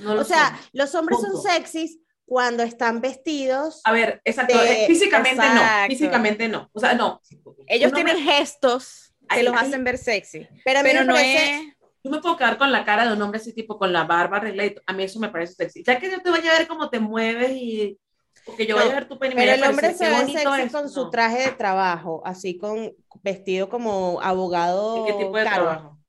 o 0.06 0.24
sea, 0.24 0.60
los 0.74 0.94
hombres 0.96 1.20
son 1.20 1.42
sexys 1.42 2.00
cuando 2.28 2.62
están 2.62 3.00
vestidos. 3.00 3.82
A 3.86 3.94
ver, 3.94 4.22
exacto, 4.26 4.60
físicamente 4.86 5.42
no, 5.42 5.62
físicamente 5.88 6.48
no. 6.50 6.70
O 6.74 6.80
sea, 6.80 6.94
no. 6.94 7.22
Ellos 7.66 7.94
tienen 7.94 8.18
gestos 8.18 9.16
que 9.30 9.44
los 9.44 9.56
hacen 9.56 9.84
ver 9.84 9.98
sexy, 9.98 10.48
pero, 10.64 10.82
pero 10.84 11.04
no 11.04 11.18
es 11.18 11.62
Tú 12.04 12.12
me 12.12 12.22
puedo 12.22 12.38
quedar 12.38 12.58
con 12.58 12.72
la 12.72 12.86
cara 12.86 13.06
de 13.06 13.14
un 13.14 13.22
hombre 13.22 13.40
así 13.40 13.54
tipo 13.54 13.78
con 13.78 13.92
la 13.92 14.06
barba 14.06 14.38
arreglada 14.38 14.72
a 14.86 14.94
mí 14.94 15.04
eso 15.04 15.20
me 15.20 15.30
parece 15.30 15.56
sexy. 15.56 15.84
Ya 15.84 16.00
que 16.00 16.10
yo 16.10 16.22
te 16.22 16.30
vaya 16.30 16.54
a 16.54 16.58
ver 16.60 16.68
cómo 16.68 16.90
te 16.90 17.00
mueves 17.00 17.52
y 17.52 17.98
porque 18.46 18.66
yo 18.66 18.76
voy 18.76 18.90
a 18.90 18.94
ver 18.94 19.08
tu 19.08 19.18
pene 19.18 19.36
Pero 19.36 19.54
el 19.54 19.64
hombre 19.64 19.94
se 19.94 20.08
ve 20.08 20.26
sexy 20.28 20.70
con 20.70 20.90
su 20.90 21.10
traje 21.10 21.40
de 21.44 21.52
trabajo, 21.52 22.22
así 22.26 22.58
con 22.58 22.94
vestido 23.24 23.68
como 23.68 24.20
abogado 24.22 25.06
¿Qué 25.06 25.14
tipo 25.14 25.38
de 25.38 25.44
caro. 25.44 25.64
Trabajo? 25.64 26.00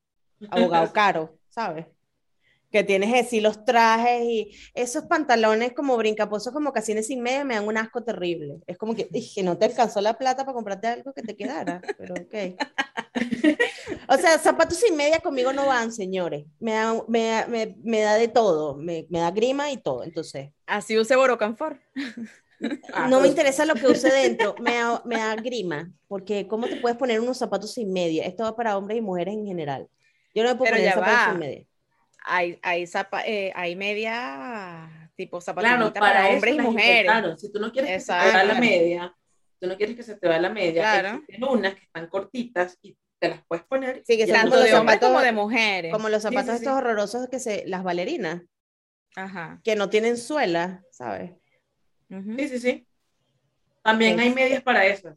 Abogado 0.50 0.92
caro, 0.92 1.38
¿sabes? 1.48 1.86
Que 2.70 2.84
tienes 2.84 3.14
así 3.14 3.40
los 3.40 3.64
trajes 3.64 4.22
y 4.24 4.50
esos 4.74 5.04
pantalones 5.04 5.72
como 5.72 5.96
brincaposos 5.96 6.52
como 6.52 6.72
casines 6.72 7.06
sin 7.06 7.22
medio 7.22 7.44
me 7.44 7.54
dan 7.54 7.66
un 7.66 7.78
asco 7.78 8.04
terrible. 8.04 8.58
Es 8.66 8.76
como 8.76 8.94
que 8.94 9.08
dije, 9.10 9.42
no 9.42 9.56
te 9.56 9.66
alcanzó 9.66 10.00
la 10.00 10.18
plata 10.18 10.44
para 10.44 10.54
comprarte 10.54 10.86
algo 10.88 11.12
que 11.14 11.22
te 11.22 11.36
quedara, 11.36 11.80
pero 11.96 12.14
ok. 12.14 12.60
o 14.08 14.16
sea, 14.16 14.38
zapatos 14.38 14.78
sin 14.78 14.96
media 14.96 15.20
conmigo 15.20 15.52
no 15.52 15.66
van, 15.66 15.92
señores. 15.92 16.44
Me 16.60 16.72
da, 16.72 17.02
me, 17.08 17.44
me, 17.48 17.76
me 17.82 18.00
da 18.00 18.16
de 18.16 18.28
todo, 18.28 18.76
me, 18.76 19.06
me, 19.08 19.20
da 19.20 19.30
grima 19.30 19.70
y 19.72 19.78
todo, 19.78 20.04
entonces. 20.04 20.50
Así 20.66 20.98
use 20.98 21.16
Borocanfor. 21.16 21.80
no 23.08 23.20
me 23.20 23.28
interesa 23.28 23.64
lo 23.64 23.74
que 23.74 23.86
use 23.86 24.10
dentro, 24.12 24.56
me 24.60 24.74
da, 24.74 25.02
me 25.06 25.16
da 25.16 25.36
grima, 25.36 25.90
porque 26.06 26.46
¿cómo 26.48 26.66
te 26.66 26.76
puedes 26.76 26.98
poner 26.98 27.20
unos 27.20 27.38
zapatos 27.38 27.72
sin 27.72 27.92
media? 27.92 28.26
Esto 28.26 28.42
va 28.42 28.56
para 28.56 28.76
hombres 28.76 28.98
y 28.98 29.00
mujeres 29.00 29.34
en 29.34 29.46
general. 29.46 29.88
Yo 30.34 30.42
no 30.42 30.50
me 30.50 30.56
puedo 30.56 30.72
poner 30.72 30.92
zapatos 30.92 31.30
sin 31.30 31.38
media 31.38 31.68
hay, 32.24 32.58
hay, 32.62 32.82
zapa- 32.86 33.22
eh, 33.26 33.52
hay 33.54 33.76
media 33.76 35.10
tipo 35.16 35.38
Claro, 35.40 35.62
zapatillita 35.62 36.00
para, 36.00 36.28
hombres 36.28 36.54
y 36.54 36.58
mujeres. 36.60 37.00
inventaron. 37.00 37.38
Si 37.38 37.52
tú 37.52 37.58
no 37.58 37.72
quieres 37.72 37.90
que 37.92 38.00
se 38.00 38.12
te 38.12 38.18
vea 38.32 38.44
la 38.44 38.54
media, 38.54 39.14
tú 39.60 39.66
no 39.66 39.76
quieres 39.76 39.96
que 39.96 40.02
se 40.02 40.16
te 40.16 40.28
vea 40.28 40.38
la 40.38 40.50
media, 40.50 40.82
Claro. 40.82 41.08
existen 41.18 41.44
unas 41.44 41.74
que 41.74 41.84
están 41.84 42.06
cortitas 42.08 42.78
y 42.82 42.96
te 43.18 43.28
las 43.30 43.44
puedes 43.46 43.64
poner. 43.64 44.02
Sí, 44.06 44.16
que 44.16 44.26
sean 44.26 44.48
los 44.48 44.62
de 44.62 44.74
hombres 44.74 44.96
zapatos- 45.00 45.08
como 45.08 45.20
de 45.20 45.32
mujeres. 45.32 45.92
Como 45.92 46.08
los 46.08 46.22
Sí, 46.22 46.28
sí, 46.28 46.34
zapatos 46.34 46.56
sí. 46.58 46.62
estos 46.64 46.74
horrorosos 46.78 47.28
que 47.28 47.40
se, 47.40 47.64
las 47.66 47.82
bailarinas, 47.82 48.42
Ajá. 49.16 49.60
que 49.64 49.74
no 49.74 49.90
tienen 49.90 50.16
suela, 50.16 50.82
¿sabes? 50.92 51.32
Sí, 52.08 52.48
sí, 52.48 52.58
sí. 52.60 52.86
También 53.82 54.20
hay 54.20 54.32
medias 54.32 54.62
para 54.62 54.86
eso. 54.86 55.16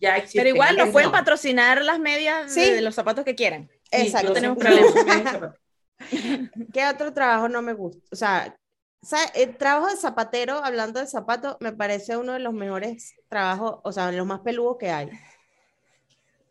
Ya 0.00 0.16
existen. 0.16 0.40
Pero 0.44 0.54
igual 0.54 0.76
nos 0.76 0.90
pueden 0.90 1.08
no. 1.10 1.12
patrocinar 1.12 1.82
las 1.84 1.98
medias 1.98 2.54
de- 2.54 2.64
Sí. 2.64 2.70
de 2.70 2.80
los 2.82 2.94
zapatos 2.94 3.24
que 3.24 3.34
quieran. 3.34 3.68
Exacto. 3.90 4.28
yo 4.28 4.34
tenemos 4.34 4.58
problema. 4.58 4.90
zapato. 4.92 5.54
¿Qué 6.72 6.86
otro 6.86 7.12
trabajo 7.12 7.48
no 7.48 7.62
me 7.62 7.72
gusta? 7.72 8.02
O 8.12 8.16
sea, 8.16 9.24
el 9.34 9.56
trabajo 9.56 9.88
de 9.88 9.96
zapatero, 9.96 10.56
hablando 10.64 11.00
de 11.00 11.06
zapatos, 11.06 11.56
me 11.60 11.72
parece 11.72 12.16
uno 12.16 12.32
de 12.32 12.40
los 12.40 12.52
mejores 12.52 13.14
trabajos, 13.28 13.78
o 13.84 13.92
sea, 13.92 14.06
de 14.10 14.16
los 14.16 14.26
más 14.26 14.40
peludos 14.40 14.76
que 14.78 14.90
hay. 14.90 15.10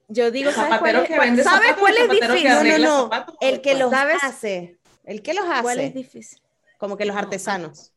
Yo 0.10 0.32
digo, 0.32 0.52
¿sabes 0.52 0.80
cuál 0.80 0.96
es, 0.96 1.08
que 1.08 1.16
cuál- 1.16 1.28
vende 1.28 1.44
¿sabes 1.44 1.68
zapatos, 1.68 1.80
cuál 1.82 1.94
el 1.98 1.98
es 1.98 2.08
zapatero 2.08 2.34
que 2.34 2.40
difícil? 2.40 2.82
No, 2.82 2.88
no, 2.90 2.98
no. 2.98 3.04
zapatos, 3.04 3.36
El 3.42 3.62
que 3.62 3.76
los 3.76 3.92
¿Sabes? 3.92 4.18
hace. 4.24 4.80
El 5.04 5.22
que 5.22 5.34
los 5.34 5.46
¿Cuál 5.46 5.80
es 5.80 5.90
hace. 5.90 5.98
difícil? 5.98 6.42
Como 6.78 6.96
que 6.98 7.06
los 7.06 7.16
No. 7.16 7.22
artesanos. 7.22 7.92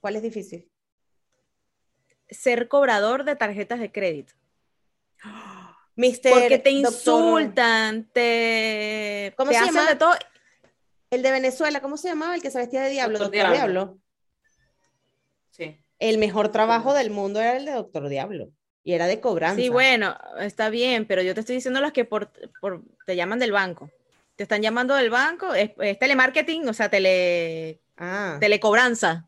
¿Cuál 0.00 0.16
es 0.16 0.22
difícil? 0.22 0.68
Ser 2.30 2.68
cobrador 2.68 3.24
de 3.24 3.36
tarjetas 3.36 3.80
de 3.80 3.92
crédito. 3.92 4.32
Mister, 5.96 6.32
Porque 6.32 6.58
te 6.58 6.70
doctor- 6.72 6.92
insultan, 6.92 8.04
te, 8.12 9.32
¿Cómo 9.36 9.50
te 9.50 9.56
se 9.56 9.62
hacen 9.64 9.74
llama? 9.74 9.88
de 9.88 9.96
todo. 9.96 10.12
El 11.10 11.22
de 11.22 11.30
Venezuela, 11.30 11.80
¿cómo 11.80 11.96
se 11.96 12.08
llamaba? 12.08 12.34
El 12.34 12.42
que 12.42 12.50
se 12.50 12.58
vestía 12.58 12.82
de 12.82 12.90
diablo, 12.90 13.18
Doctor 13.18 13.34
Doctor, 13.38 13.52
Diablo. 13.56 13.80
Diablo. 13.84 13.98
Sí. 15.50 15.78
El 15.98 16.18
mejor 16.18 16.50
trabajo 16.52 16.92
del 16.92 17.10
mundo 17.10 17.40
era 17.40 17.56
el 17.56 17.64
de 17.64 17.72
Doctor 17.72 18.08
Diablo. 18.08 18.50
Y 18.84 18.92
era 18.92 19.06
de 19.06 19.20
cobranza. 19.20 19.56
Sí, 19.60 19.68
bueno, 19.68 20.16
está 20.38 20.68
bien, 20.68 21.06
pero 21.06 21.22
yo 21.22 21.34
te 21.34 21.40
estoy 21.40 21.56
diciendo 21.56 21.80
las 21.80 21.92
que 21.92 22.04
por, 22.04 22.30
por- 22.60 22.82
te 23.06 23.16
llaman 23.16 23.38
del 23.38 23.52
banco. 23.52 23.90
Te 24.36 24.42
están 24.42 24.60
llamando 24.62 24.94
del 24.94 25.08
banco, 25.10 25.54
es, 25.54 25.70
es 25.78 25.98
telemarketing, 25.98 26.68
o 26.68 26.74
sea, 26.74 26.90
tele, 26.90 27.80
Ah, 27.96 28.36
telecobranza. 28.38 29.26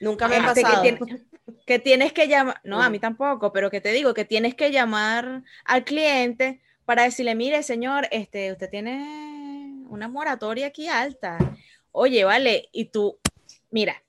nunca 0.00 0.28
me 0.28 0.36
ha 0.36 0.48
Este, 0.48 0.60
que 0.60 0.62
pasado. 0.62 0.82
tiene- 0.82 0.98
que 1.66 1.78
tienes 1.78 2.12
que 2.12 2.28
llamar, 2.28 2.60
no, 2.64 2.82
a 2.82 2.90
mí 2.90 2.98
tampoco, 2.98 3.52
pero 3.52 3.70
que 3.70 3.80
te 3.80 3.92
digo 3.92 4.14
que 4.14 4.24
tienes 4.24 4.54
que 4.54 4.70
llamar 4.70 5.42
al 5.64 5.84
cliente 5.84 6.60
para 6.84 7.04
decirle, 7.04 7.34
mire, 7.34 7.62
señor, 7.62 8.08
este, 8.10 8.52
usted 8.52 8.68
tiene 8.70 9.84
una 9.88 10.08
moratoria 10.08 10.68
aquí 10.68 10.88
alta. 10.88 11.38
Oye, 11.92 12.24
vale, 12.24 12.68
y 12.72 12.86
tú, 12.86 13.18
mira, 13.70 14.02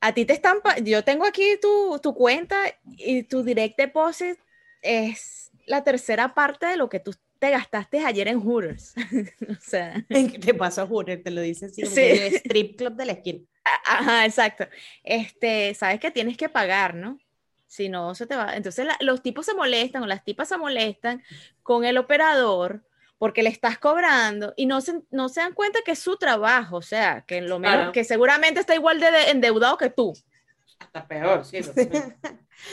a 0.00 0.12
ti 0.12 0.24
te 0.24 0.32
están, 0.34 0.58
yo 0.84 1.02
tengo 1.04 1.24
aquí 1.26 1.58
tu, 1.60 1.98
tu 2.02 2.14
cuenta 2.14 2.56
y 2.84 3.22
tu 3.22 3.42
direct 3.42 3.78
deposit 3.78 4.38
es 4.82 5.50
la 5.66 5.82
tercera 5.82 6.34
parte 6.34 6.66
de 6.66 6.76
lo 6.76 6.88
que 6.88 7.00
tú 7.00 7.14
te 7.38 7.50
gastaste 7.50 7.98
ayer 8.04 8.28
en 8.28 8.40
Hooters. 8.40 8.94
o 9.48 9.54
sea, 9.60 10.04
¿Qué 10.08 10.38
te 10.38 10.54
pasó, 10.54 10.86
Jure? 10.86 11.16
Te 11.16 11.30
lo 11.30 11.40
dice 11.40 11.66
así, 11.66 11.84
Sí. 11.86 12.00
el 12.00 12.34
strip 12.34 12.76
club 12.78 12.94
de 12.94 13.06
la 13.06 13.12
esquina. 13.12 13.40
Ajá, 13.86 14.24
exacto. 14.24 14.66
Este, 15.02 15.74
sabes 15.74 16.00
que 16.00 16.10
tienes 16.10 16.36
que 16.36 16.48
pagar, 16.48 16.94
¿no? 16.94 17.18
Si 17.66 17.88
no, 17.88 18.14
se 18.14 18.26
te 18.26 18.36
va. 18.36 18.54
Entonces 18.56 18.86
la- 18.86 18.96
los 19.00 19.22
tipos 19.22 19.44
se 19.46 19.54
molestan 19.54 20.02
o 20.02 20.06
las 20.06 20.24
tipas 20.24 20.48
se 20.48 20.56
molestan 20.56 21.22
con 21.62 21.84
el 21.84 21.98
operador 21.98 22.84
porque 23.18 23.42
le 23.42 23.48
estás 23.48 23.78
cobrando 23.78 24.52
y 24.56 24.66
no 24.66 24.80
se, 24.80 25.00
no 25.10 25.28
se 25.28 25.40
dan 25.40 25.52
cuenta 25.54 25.80
que 25.84 25.92
es 25.92 25.98
su 25.98 26.16
trabajo, 26.16 26.76
o 26.76 26.82
sea, 26.82 27.22
que 27.26 27.40
lo 27.40 27.58
menos, 27.58 27.76
Claro. 27.76 27.92
que 27.92 28.04
seguramente 28.04 28.60
está 28.60 28.74
igual 28.74 29.00
de, 29.00 29.10
de 29.10 29.30
endeudado 29.30 29.76
que 29.78 29.90
tú. 29.90 30.12
Hasta 30.78 31.06
peor, 31.08 31.44
sí. 31.44 31.58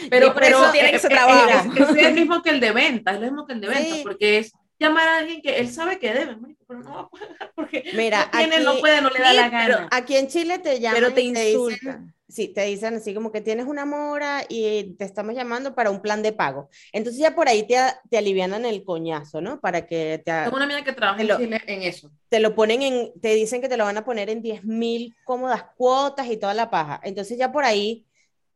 Pero, 0.10 0.34
por 0.34 0.42
pero 0.42 0.58
eso 0.64 0.72
tiene 0.72 0.90
ese 0.96 1.08
eh, 1.08 1.10
eh, 1.12 1.14
trabajo. 1.16 1.72
Es, 1.76 1.90
es 1.98 2.06
el 2.06 2.14
mismo 2.14 2.42
que 2.42 2.50
el 2.52 2.60
de 2.60 2.72
venta, 2.72 3.12
es 3.12 3.20
lo 3.20 3.26
mismo 3.28 3.46
que 3.48 3.54
el 3.54 3.62
de 3.62 3.68
venta, 3.68 3.96
Sí. 3.96 4.02
porque 4.04 4.38
es 4.40 4.54
llamar 4.84 5.08
a 5.08 5.18
alguien 5.20 5.42
que 5.42 5.58
él 5.60 5.70
sabe 5.72 6.00
que 6.00 6.14
debe, 6.14 6.38
pero 6.68 6.80
no 6.82 6.94
va 6.94 7.00
a 7.02 7.10
pagar 7.10 7.52
porque 7.56 7.84
Mira, 7.96 8.26
no 8.26 8.32
tiene, 8.38 8.56
aquí- 8.56 8.64
no 8.66 8.78
puede, 8.80 9.02
no 9.02 9.10
le 9.10 9.20
da 9.20 9.30
Sí, 9.32 9.36
la 9.38 9.44
pero 9.50 9.76
gana. 9.78 9.90
Aquí 9.92 10.18
en 10.18 10.28
Chile 10.28 10.60
te 10.60 10.80
llaman 10.80 11.02
Pero 11.02 11.14
te 11.14 11.22
y 11.22 11.32
dicen- 11.32 11.48
insultan. 11.48 12.16
sí, 12.28 12.48
te 12.48 12.64
dicen 12.66 12.96
así 12.96 13.14
como 13.14 13.32
que 13.32 13.42
tienes 13.42 13.66
una 13.68 13.86
mora 13.86 14.44
y 14.50 14.96
te 14.98 15.06
estamos 15.06 15.36
llamando 15.36 15.76
para 15.76 15.92
un 15.92 16.02
plan 16.02 16.22
de 16.24 16.34
pago. 16.34 16.70
Entonces 16.92 17.20
ya 17.22 17.36
por 17.36 17.48
ahí 17.48 17.68
te, 17.68 17.78
te 18.10 18.18
alivianan 18.18 18.66
el 18.66 18.84
coñazo, 18.84 19.40
¿no? 19.42 19.60
Para 19.60 19.86
que 19.86 20.22
te, 20.26 20.32
Tengo 20.44 20.56
una 20.56 20.66
amiga 20.66 20.84
que 20.84 20.94
trabaja 20.94 21.22
en 21.22 21.28
Lo- 21.28 21.38
Chile 21.38 21.62
en 21.68 21.82
eso. 21.84 22.12
te 22.30 22.40
lo 22.40 22.56
ponen 22.56 22.82
en, 22.82 23.12
te 23.22 23.36
dicen 23.36 23.62
que 23.62 23.70
te 23.70 23.78
lo 23.78 23.84
van 23.86 23.98
a 23.98 24.06
poner 24.06 24.30
en 24.30 24.42
10 24.42 24.64
mil 24.64 25.14
cómodas 25.26 25.64
cuotas 25.76 26.28
y 26.28 26.38
toda 26.38 26.54
la 26.54 26.70
paja. 26.70 27.00
Entonces 27.04 27.38
ya 27.38 27.52
por 27.52 27.66
ahí 27.66 28.06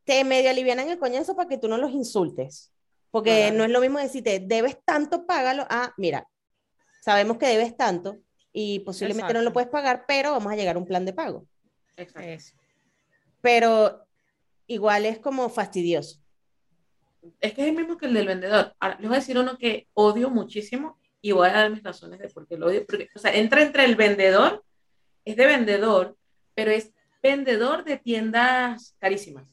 te 0.06 0.24
medio 0.24 0.50
alivianan 0.50 0.90
el 0.90 0.98
coñazo 0.98 1.36
para 1.36 1.50
que 1.50 1.58
tú 1.58 1.68
no 1.68 1.78
los 1.78 1.92
insultes. 1.92 2.72
Porque 3.12 3.52
no 3.52 3.64
es 3.64 3.70
lo 3.72 3.80
mismo 3.82 4.00
decirte, 4.00 4.40
debes 4.40 4.78
tanto, 4.84 5.26
págalo. 5.26 5.66
Ah, 5.70 5.94
mira, 5.98 6.28
sabemos 7.02 7.38
que 7.38 7.48
debes 7.48 7.76
tanto 7.78 8.18
y 8.52 8.80
posiblemente 8.82 9.34
no 9.34 9.42
lo 9.42 9.54
puedes 9.54 9.70
pagar, 9.70 10.06
pero 10.08 10.32
vamos 10.32 10.52
a 10.52 10.56
llegar 10.56 10.76
a 10.76 10.80
un 10.80 10.86
plan 10.86 11.06
de 11.06 11.14
pago. 11.14 11.48
Exacto. 11.96 12.28
Eso. 12.30 12.56
Pero 13.42 14.06
igual 14.68 15.06
es 15.06 15.20
como 15.20 15.50
fastidioso. 15.50 16.20
Es 17.40 17.54
que 17.54 17.62
es 17.64 17.68
el 17.70 17.76
mismo 17.76 17.98
que 17.98 18.06
el 18.08 18.14
del 18.14 18.28
vendedor. 18.28 18.74
Ahora, 18.80 18.98
les 19.00 19.08
voy 19.08 19.18
a 19.18 19.20
decir 19.20 19.38
uno 19.38 19.58
que 19.58 19.88
odio 19.94 20.30
muchísimo 20.30 21.00
y 21.22 21.32
voy 21.32 21.48
a 21.50 21.54
dar 21.54 21.70
mis 21.72 21.84
razones 21.84 22.20
de 22.20 22.30
por 22.30 22.48
qué 22.48 22.58
lo 22.58 22.68
odio. 22.68 22.86
Porque, 22.86 23.10
o 23.16 23.20
sea, 23.20 23.34
entra 23.34 23.62
entre 23.62 23.86
el 23.86 23.96
vendedor, 23.96 24.64
es 25.26 25.36
de 25.36 25.46
vendedor, 25.46 26.18
pero 26.54 26.72
es 26.72 26.92
vendedor 27.22 27.84
de 27.84 27.98
tiendas 27.98 28.96
carísimas. 29.00 29.46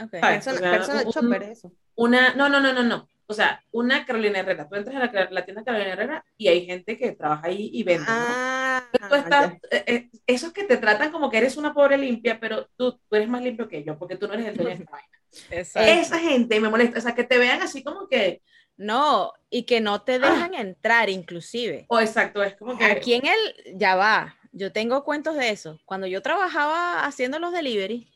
Ok. 0.00 0.10
Persona, 0.20 0.70
persona 0.70 1.02
un- 1.04 1.42
eso. 1.42 1.72
Una, 1.96 2.34
no, 2.34 2.48
no, 2.48 2.60
no, 2.60 2.72
no, 2.72 2.82
no. 2.82 3.08
O 3.26 3.32
sea, 3.32 3.64
una 3.72 4.04
Carolina 4.04 4.40
Herrera. 4.40 4.68
Tú 4.68 4.74
entras 4.74 4.96
a 4.96 5.10
la, 5.12 5.28
la 5.30 5.44
tienda 5.44 5.64
Carolina 5.64 5.92
Herrera 5.92 6.24
y 6.36 6.48
hay 6.48 6.66
gente 6.66 6.98
que 6.98 7.12
trabaja 7.12 7.46
ahí 7.46 7.70
y 7.72 7.82
vende. 7.82 8.04
¿no? 8.06 8.12
Ah, 8.12 8.84
Tú 9.08 9.14
estás, 9.14 9.52
eh, 9.70 9.84
eh, 9.86 10.10
esos 10.26 10.52
que 10.52 10.64
te 10.64 10.76
tratan 10.76 11.10
como 11.10 11.30
que 11.30 11.38
eres 11.38 11.56
una 11.56 11.72
pobre 11.72 11.96
limpia, 11.96 12.38
pero 12.38 12.68
tú, 12.76 12.92
tú 13.08 13.16
eres 13.16 13.28
más 13.28 13.42
limpio 13.42 13.66
que 13.68 13.82
yo, 13.82 13.98
porque 13.98 14.16
tú 14.16 14.28
no 14.28 14.34
eres 14.34 14.46
el 14.46 14.56
dueño 14.56 14.70
de 14.76 14.82
esta 14.82 14.90
vaina. 14.90 15.08
Exacto. 15.50 15.90
Esa 15.90 16.18
gente 16.18 16.60
me 16.60 16.68
molesta, 16.68 16.98
o 16.98 17.02
sea, 17.02 17.14
que 17.14 17.24
te 17.24 17.38
vean 17.38 17.62
así 17.62 17.82
como 17.82 18.08
que, 18.08 18.42
No, 18.76 19.32
y 19.48 19.62
que 19.64 19.80
no 19.80 20.02
te 20.02 20.18
dejan 20.18 20.52
entrar 20.54 21.08
inclusive. 21.08 21.86
o 21.88 22.00
exacto, 22.00 22.42
es 22.42 22.54
como 22.56 22.76
que, 22.76 22.84
Aquí 22.84 23.14
en 23.14 23.26
el, 23.26 23.78
ya 23.78 23.96
va, 23.96 24.36
yo 24.52 24.70
tengo 24.70 25.02
cuentos 25.02 25.34
de 25.34 25.48
eso. 25.50 25.80
Cuando 25.86 26.06
yo 26.06 26.20
trabajaba 26.22 27.04
haciendo 27.06 27.38
los 27.38 27.52
delivery, 27.52 28.06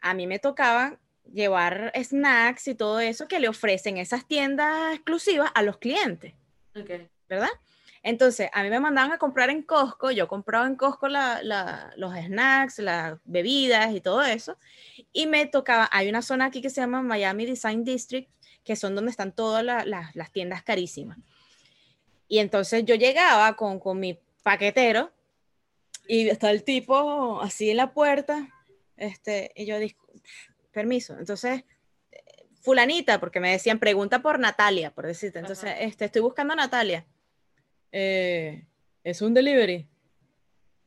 a 0.00 0.14
mí 0.14 0.26
me 0.26 0.38
tocaba 0.38 0.98
llevar 1.32 1.92
snacks 2.02 2.68
y 2.68 2.74
todo 2.74 3.00
eso 3.00 3.28
que 3.28 3.40
le 3.40 3.48
ofrecen 3.48 3.96
esas 3.98 4.26
tiendas 4.26 4.94
exclusivas 4.94 5.50
a 5.54 5.62
los 5.62 5.78
clientes. 5.78 6.34
¿verdad? 7.28 7.48
Entonces, 8.02 8.48
a 8.52 8.62
mí 8.62 8.70
me 8.70 8.78
mandaban 8.78 9.10
a 9.12 9.18
comprar 9.18 9.50
en 9.50 9.62
Costco, 9.62 10.12
yo 10.12 10.28
compraba 10.28 10.66
en 10.66 10.76
Costco 10.76 11.08
la- 11.08 11.42
la- 11.42 11.92
los 11.96 12.14
snacks, 12.14 12.78
las 12.78 13.18
bebidas 13.24 13.92
y 13.92 14.00
todo 14.00 14.22
eso, 14.22 14.56
y 15.12 15.26
me 15.26 15.44
tocaba, 15.46 15.88
hay 15.90 16.08
una 16.08 16.22
zona 16.22 16.44
aquí 16.46 16.62
que 16.62 16.70
se 16.70 16.80
llama 16.80 17.02
Miami 17.02 17.46
Design 17.46 17.82
District, 17.82 18.30
que 18.62 18.76
son 18.76 18.94
donde 18.94 19.10
están 19.10 19.32
todas 19.32 19.64
la- 19.64 19.84
la- 19.84 20.10
las 20.14 20.30
tiendas 20.30 20.62
carísimas. 20.62 21.18
Y 22.28 22.38
entonces 22.38 22.84
yo 22.84 22.94
llegaba 22.94 23.54
con, 23.56 23.80
con 23.80 23.98
mi 23.98 24.18
paquetero 24.44 25.10
y 26.06 26.28
está 26.28 26.50
el 26.52 26.62
tipo 26.62 27.40
así 27.42 27.70
en 27.70 27.78
la 27.78 27.92
puerta, 27.92 28.48
este, 28.96 29.50
y 29.56 29.66
yo, 29.66 29.78
"Discu- 29.78 30.22
permiso, 30.76 31.16
entonces, 31.18 31.64
fulanita, 32.60 33.18
porque 33.18 33.40
me 33.40 33.50
decían, 33.50 33.78
pregunta 33.78 34.20
por 34.20 34.38
Natalia, 34.38 34.90
por 34.90 35.06
decirte, 35.06 35.38
entonces, 35.38 35.70
Ajá. 35.70 35.80
este, 35.80 36.04
estoy 36.04 36.20
buscando 36.20 36.52
a 36.52 36.56
Natalia. 36.56 37.06
"Eh, 37.92 38.64
es 39.02 39.22
un 39.22 39.32
delivery. 39.32 39.86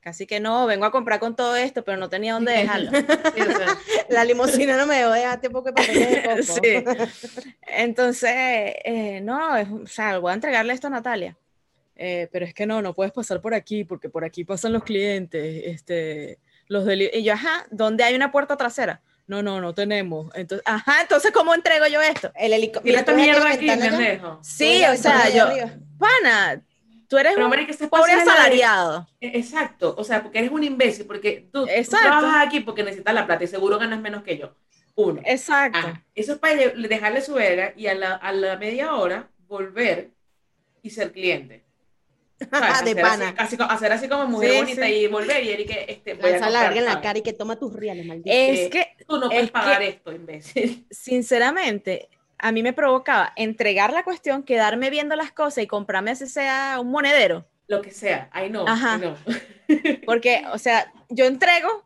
Casi 0.02 0.26
que 0.28 0.40
no, 0.40 0.66
vengo 0.68 0.86
a 0.86 0.92
comprar 0.92 1.20
con 1.20 1.36
todo 1.36 1.56
esto, 1.56 1.84
pero 1.84 1.98
no 1.98 2.08
tenía 2.10 2.34
dónde 2.34 2.52
dejarlo. 2.54 2.92
Sí, 2.92 3.42
o 3.42 3.58
sea, 3.58 3.78
La 4.10 4.24
limusina 4.24 4.78
no 4.78 4.86
me 4.86 4.98
dejó 4.98 5.12
dejar 5.12 5.42
de 5.42 5.50
papeles 5.50 6.56
de. 6.62 7.08
Sí. 7.08 7.50
Entonces, 7.68 8.32
eh, 8.86 9.20
no, 9.24 9.58
es- 9.58 9.70
o 9.70 9.88
sea, 9.88 10.20
voy 10.20 10.32
a 10.32 10.36
entregarle 10.36 10.74
esto 10.74 10.88
a 10.88 10.92
Natalia. 10.92 11.38
Eh, 11.96 12.30
pero 12.32 12.46
es 12.46 12.54
que 12.54 12.66
no, 12.66 12.82
no 12.82 12.94
puedes 12.94 13.12
pasar 13.12 13.42
por 13.42 13.54
aquí, 13.54 13.84
porque 13.84 14.08
por 14.10 14.24
aquí 14.24 14.46
pasan 14.46 14.72
los 14.74 14.84
clientes, 14.84 15.64
este, 15.66 16.40
los 16.68 16.86
deli- 16.86 17.10
Y 17.14 17.24
yo, 17.24 17.34
ajá, 17.34 17.66
¿dónde 17.72 18.04
hay 18.06 18.16
una 18.16 18.32
puerta 18.32 18.56
trasera? 18.56 19.02
No, 19.30 19.44
no, 19.44 19.62
no 19.62 19.76
tenemos. 19.76 20.32
Entonces, 20.34 20.64
ajá, 20.66 21.02
entonces, 21.02 21.32
¿cómo 21.32 21.54
entrego 21.54 21.86
yo 21.86 22.02
esto? 22.02 22.32
El 22.34 22.52
helicóptero. 22.52 22.84
Mira 22.84 23.00
esta 23.02 23.14
mierda 23.14 23.52
aquí, 23.52 23.68
pendejo. 23.68 24.40
Sí, 24.42 24.82
o 24.92 24.98
sea, 24.98 25.30
yo, 25.30 25.46
pana, 26.00 26.64
tú 27.08 27.16
eres 27.16 27.34
Pero, 27.36 27.46
un 27.46 27.52
marica, 27.52 27.72
esta 27.72 27.84
es 27.84 27.92
pobre 27.92 28.16
de 28.16 28.22
asalariado. 28.24 29.08
Eh, 29.22 29.34
Exacto, 29.36 29.94
o 29.96 30.04
sea, 30.04 30.24
porque 30.24 30.40
eres 30.40 30.50
un 30.50 30.64
imbécil, 30.64 31.06
porque 31.06 31.48
tú, 31.54 31.68
trabajas 31.88 32.48
aquí 32.48 32.62
porque 32.62 32.82
necesitas 32.82 33.14
la 33.14 33.28
plata 33.28 33.44
y 33.44 33.48
seguro 33.48 33.78
ganas 33.78 34.02
menos 34.02 34.24
que 34.24 34.36
yo. 34.36 34.56
Uno. 34.96 35.22
Exacto. 35.24 35.78
Ajá. 35.78 36.04
Eso 36.16 36.34
es 36.34 36.40
para 36.40 36.56
dejarle 36.56 37.22
su 37.22 37.36
verga 37.36 37.74
y 37.78 37.86
a 37.86 37.94
la, 37.94 38.16
a 38.16 38.34
la 38.34 38.58
media 38.58 38.96
hora 38.96 39.30
volver 39.48 40.10
y 40.82 40.90
ser 40.90 41.12
cliente. 41.12 41.69
¿Sabes? 42.52 42.84
de 42.86 42.92
hacer 42.92 43.02
pana. 43.02 43.30
Así, 43.38 43.56
así 43.56 43.64
hacer 43.70 43.92
así 43.92 44.08
como 44.10 44.28
mujer 44.28 44.52
Sí, 44.52 44.58
bonita 44.60 44.86
sí. 44.86 44.94
y 44.94 45.08
volver 45.08 45.44
y 45.44 45.50
Eric, 45.50 45.86
este, 45.88 46.14
voy 46.14 46.30
a 46.30 46.32
Lanza 46.32 46.46
comprar, 46.46 46.64
verga 46.74 46.80
en 46.80 46.86
la 46.86 47.02
cara 47.02 47.20
y 47.20 47.22
que 47.22 47.34
toma 47.34 47.58
tus 47.58 47.74
reales, 47.74 48.06
maldito. 48.06 48.30
Es 48.32 48.70
que, 48.70 48.96
Tú 49.08 49.18
no 49.20 49.28
puedes 49.28 49.46
es 49.46 49.52
pagar 49.52 49.80
que- 49.80 49.88
esto, 49.90 50.12
imbécil. 50.12 50.88
sinceramente, 50.92 52.10
a 52.38 52.52
mí 52.52 52.64
me 52.64 52.74
provocaba 52.74 53.34
entregar 53.36 53.92
la 53.94 54.04
cuestión, 54.04 54.44
quedarme 54.44 54.90
viendo 54.90 55.16
las 55.16 55.32
cosas 55.32 55.64
y 55.64 55.68
comprarme 55.68 56.12
así 56.12 56.28
sea 56.28 56.78
un 56.80 56.90
monedero. 56.92 57.46
Lo 57.68 57.82
que 57.82 57.92
sea, 57.92 58.30
ahí 58.32 58.50
no, 58.50 58.66
Ajá. 58.68 59.00
Porque, 60.06 60.44
o 60.52 60.58
sea, 60.58 60.92
yo 61.10 61.26
entrego 61.26 61.84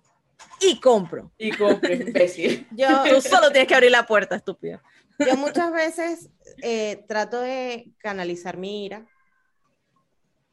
y 0.61 0.79
compro. 0.79 1.31
Y 1.37 1.51
compre, 1.51 1.95
imbécil. 1.95 2.67
Yo, 2.71 2.87
Tú 3.03 3.19
solo 3.21 3.51
tienes 3.51 3.67
que 3.67 3.75
abrir 3.75 3.91
la 3.91 4.05
puerta, 4.05 4.35
estúpido. 4.35 4.81
yo 5.19 5.35
muchas 5.37 5.71
veces 5.73 6.29
eh, 6.61 7.03
trato 7.07 7.41
de 7.41 7.91
canalizar 7.97 8.57
mi 8.57 8.85
ira 8.85 9.05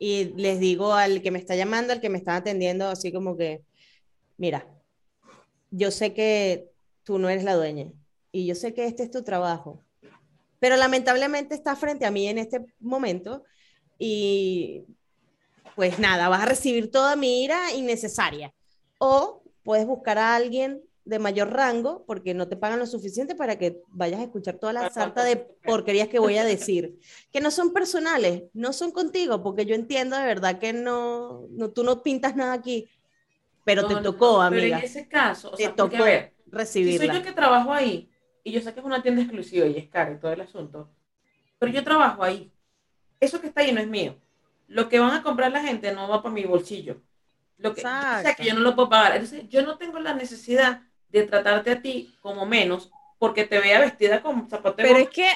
y 0.03 0.33
les 0.37 0.59
digo 0.59 0.95
al 0.95 1.21
que 1.21 1.31
me 1.31 1.39
está 1.39 1.55
llamando, 1.55 1.93
al 1.93 2.01
que 2.01 2.09
me 2.09 2.17
está 2.17 2.35
atendiendo, 2.35 2.89
así 2.89 3.13
como 3.13 3.37
que, 3.37 3.63
mira, 4.39 4.67
yo 5.71 5.91
sé 5.91 6.15
que 6.15 6.71
tú 7.05 7.19
no 7.19 7.29
eres 7.29 7.45
la 7.45 7.55
dueña 7.55 7.93
y 8.33 8.47
yo 8.47 8.55
sé 8.55 8.73
que 8.73 8.87
este 8.87 9.03
es 9.03 9.11
tu 9.11 9.23
trabajo, 9.23 9.85
pero 10.59 10.77
lamentablemente 10.77 11.55
estás 11.55 11.79
frente 11.79 12.07
a 12.07 12.11
mí 12.11 12.27
en 12.27 12.39
este 12.39 12.65
momento 12.81 13.45
y 13.99 14.87
pues 15.77 15.99
nada, 15.99 16.31
vas 16.31 16.43
a 16.43 16.47
recibir 16.47 16.91
toda 16.91 17.15
mi 17.15 17.45
ira 17.45 17.73
innecesaria. 17.75 18.55
O 18.99 19.43
puedes 19.63 19.87
buscar 19.87 20.17
a 20.17 20.35
alguien 20.35 20.83
de 21.11 21.19
mayor 21.19 21.53
rango 21.53 22.05
porque 22.07 22.35
no 22.35 22.47
te 22.47 22.57
pagan 22.57 22.79
lo 22.79 22.87
suficiente 22.87 23.35
para 23.35 23.59
que 23.59 23.83
vayas 23.89 24.21
a 24.21 24.23
escuchar 24.23 24.59
toda 24.59 24.73
la 24.73 24.89
sarta 24.91 25.25
de 25.25 25.37
porquerías 25.37 26.07
que 26.07 26.21
voy 26.21 26.39
a 26.39 26.45
decir, 26.45 27.01
que 27.33 27.41
no 27.41 27.51
son 27.51 27.73
personales, 27.73 28.45
no 28.55 28.73
son 28.73 28.93
contigo, 28.93 29.43
porque 29.43 29.67
yo 29.67 29.75
entiendo 29.75 30.17
de 30.17 30.25
verdad 30.25 30.61
que 30.61 30.73
no, 30.73 31.49
no 31.51 31.71
tú 31.71 31.83
no 31.83 32.05
pintas 32.05 32.37
nada 32.37 32.53
aquí, 32.53 32.89
pero 33.65 33.83
No, 33.83 33.89
te 33.89 34.03
tocó, 34.03 34.35
no, 34.35 34.43
amiga, 34.43 34.63
Pero 34.63 34.77
en 34.79 34.85
ese 34.85 35.09
caso, 35.09 35.49
o 35.49 35.57
te 35.57 35.65
sea, 35.65 35.75
porque, 35.75 35.97
tocó 35.97 36.05
a 36.05 36.07
ver, 36.07 36.67
si 36.67 36.97
soy 36.97 37.09
yo 37.09 37.23
que 37.25 37.33
trabajo 37.33 37.73
ahí, 37.73 38.09
y 38.45 38.53
yo 38.53 38.61
sé 38.61 38.73
que 38.73 38.79
es 38.79 38.87
una 38.87 39.03
tienda 39.03 39.23
exclusiva 39.23 39.67
y 39.67 39.77
es 39.77 39.89
cara 39.89 40.13
y 40.13 40.19
todo 40.21 40.33
el 40.33 40.41
asunto, 40.41 40.89
pero 41.59 41.73
yo 41.73 41.83
trabajo 41.83 42.23
ahí. 42.23 42.53
Eso 43.19 43.41
que 43.41 43.49
está 43.49 43.63
ahí 43.63 43.73
no 43.73 43.81
es 43.81 43.89
mío. 43.89 44.17
Lo 44.69 44.89
que 44.89 45.01
van 45.01 45.13
a 45.13 45.23
comprar 45.25 45.51
la 45.51 45.61
gente 45.61 45.93
no 45.93 46.09
va 46.09 46.23
para 46.23 46.33
mi 46.33 46.45
bolsillo. 46.45 47.03
Lo 47.59 47.75
que, 47.75 47.81
o 47.81 47.83
sea, 47.83 48.35
que 48.37 48.47
yo 48.47 48.55
no 48.55 48.61
lo 48.61 48.75
puedo 48.75 48.89
pagar. 48.89 49.17
Entonces, 49.17 49.47
yo 49.49 49.63
no 49.63 49.77
tengo 49.77 49.99
la 49.99 50.15
necesidad 50.15 50.83
de 51.13 51.25
tratarte 51.25 51.71
a 51.73 51.83
ti 51.83 52.15
como 52.21 52.47
menos 52.47 52.91
porque 53.19 53.45
te 53.45 53.59
vea 53.61 53.81
vestida 53.81 54.23
con 54.23 54.49
zapatos 54.49 54.77
de 54.79 54.83
Pero 54.85 54.99
es 54.99 55.11
que, 55.11 55.29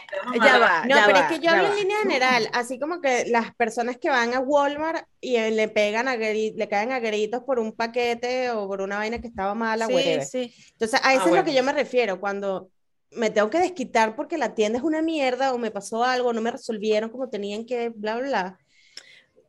ya 0.43 0.59
va, 0.59 0.87
No, 0.87 0.97
ya 0.97 1.07
pero 1.07 1.18
va, 1.18 1.27
es 1.27 1.33
que 1.39 1.45
yo 1.45 1.51
ya 1.51 1.53
hablo 1.53 1.64
va. 1.64 1.70
en 1.70 1.77
línea 1.81 1.99
general, 1.99 2.49
así 2.55 2.79
como 2.79 3.01
que 3.01 3.27
las 3.27 3.55
personas 3.57 3.99
que 3.99 4.09
van 4.09 4.33
a 4.33 4.41
Walmart 4.41 5.07
y 5.20 5.37
eh, 5.37 5.51
le 5.51 5.68
pegan 5.68 6.09
a 6.09 6.16
le 6.16 6.68
caen 6.68 6.93
a 6.93 6.99
gritos 7.01 7.43
por 7.45 7.59
un 7.59 7.72
paquete 7.72 8.51
o 8.51 8.66
por 8.68 8.81
una 8.81 8.97
vaina 8.97 9.20
que 9.20 9.29
estaba 9.29 9.55
mala, 9.55 9.87
Sí, 9.87 9.93
whatever. 9.93 10.25
sí. 10.25 10.55
Entonces, 10.72 11.01
a 11.03 11.12
eso 11.12 11.29
es 11.29 11.29
bueno. 11.29 11.37
lo 11.37 11.45
que 11.45 11.55
yo 11.55 11.62
me 11.62 11.72
refiero, 11.75 12.20
cuando 12.20 12.70
me 13.11 13.31
tengo 13.31 13.51
que 13.51 13.59
desquitar 13.59 14.16
porque 14.16 14.39
la 14.39 14.55
tienda 14.55 14.79
es 14.79 14.85
una 14.85 15.03
mierda 15.03 15.53
o 15.53 15.59
me 15.59 15.70
pasó 15.70 16.05
algo, 16.05 16.33
no 16.33 16.41
me 16.41 16.51
resolvieron 16.53 17.11
como 17.11 17.29
tenían 17.29 17.66
que, 17.66 17.91
bla, 17.91 18.16
bla, 18.16 18.29
bla. 18.29 18.59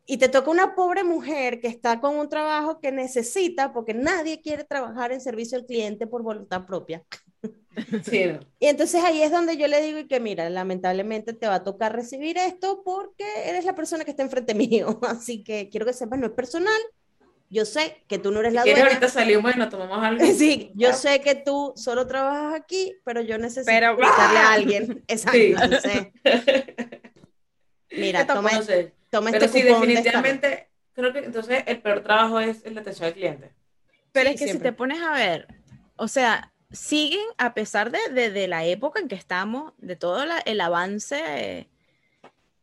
Y 0.07 0.17
te 0.17 0.29
toca 0.29 0.51
una 0.51 0.75
pobre 0.75 1.03
mujer 1.03 1.59
que 1.59 1.67
está 1.67 1.99
con 1.99 2.15
un 2.17 2.29
trabajo 2.29 2.79
que 2.79 2.91
necesita 2.91 3.73
porque 3.73 3.93
nadie 3.95 4.39
quiere 4.41 4.63
trabajar 4.63 5.11
en 5.11 5.19
servicio 5.19 5.57
al 5.57 5.65
cliente 5.65 6.05
por 6.07 6.21
voluntad 6.23 6.65
propia. 6.65 7.03
Sí. 8.09 8.31
Y 8.57 8.67
entonces 8.67 9.03
ahí 9.03 9.21
es 9.21 9.31
donde 9.31 9.57
yo 9.57 9.67
le 9.67 9.81
digo 9.81 9.99
y 9.99 10.07
que 10.07 10.21
mira, 10.21 10.49
lamentablemente 10.49 11.33
te 11.33 11.45
va 11.45 11.55
a 11.55 11.63
tocar 11.65 11.93
recibir 11.93 12.37
esto 12.37 12.81
porque 12.85 13.25
eres 13.43 13.65
la 13.65 13.75
persona 13.75 14.05
que 14.05 14.11
está 14.11 14.23
enfrente 14.23 14.53
mío. 14.55 14.97
Así 15.01 15.43
que 15.43 15.67
quiero 15.69 15.85
que 15.85 15.91
sepas, 15.91 16.17
no 16.17 16.27
es 16.27 16.31
personal. 16.31 16.79
Yo 17.49 17.65
sé 17.65 18.01
que 18.07 18.17
tú 18.17 18.31
no 18.31 18.39
eres 18.39 18.53
la 18.53 18.63
¿Quieres 18.63 18.81
dueña. 18.81 18.95
ahorita 18.95 19.11
salimos 19.11 19.53
y 19.53 19.59
nos 19.59 19.69
tomamos 19.69 20.01
algo? 20.01 20.25
Sí, 20.37 20.71
yo 20.75 20.93
sé 20.93 21.19
que 21.19 21.35
tú 21.35 21.73
solo 21.75 22.07
trabajas 22.07 22.53
aquí, 22.55 22.93
pero 23.03 23.19
yo 23.19 23.37
necesito 23.37 23.65
Pero- 23.69 23.97
a 24.01 24.53
alguien. 24.53 25.03
Exacto. 25.09 25.37
Sí. 25.83 26.11
mira, 27.91 28.25
toma, 28.25 28.51
no 28.53 28.63
sé. 28.63 28.93
Toma 29.15 29.31
Pero 29.31 29.45
este 29.45 29.59
sí, 29.59 29.63
cupón 29.65 29.81
de 29.81 29.87
definitivamente, 29.87 30.69
creo 30.93 31.13
que 31.13 31.19
entonces 31.19 31.63
el 31.67 31.81
peor 31.81 32.03
trabajo 32.03 32.39
es 32.39 32.65
el 32.65 32.73
de 32.75 32.81
atención 32.81 33.07
al 33.07 33.13
cliente. 33.13 33.51
Pero 34.11 34.29
Sí, 34.29 34.33
es 34.35 34.39
que 34.39 34.45
siempre. 34.45 34.69
si 34.69 34.73
te 34.73 34.77
pones 34.77 35.01
a 35.01 35.11
ver, 35.11 35.47
o 35.95 36.07
sea, 36.07 36.51
siguen 36.71 37.25
a 37.37 37.53
pesar 37.53 37.91
de, 37.91 37.99
de- 38.11 38.29
de 38.31 38.47
la 38.47 38.65
época 38.65 38.99
en 38.99 39.07
que 39.07 39.15
estamos, 39.15 39.73
de 39.77 39.95
todo 39.95 40.25
la- 40.25 40.39
el 40.39 40.59
avance, 40.61 41.17
eh, 41.27 41.67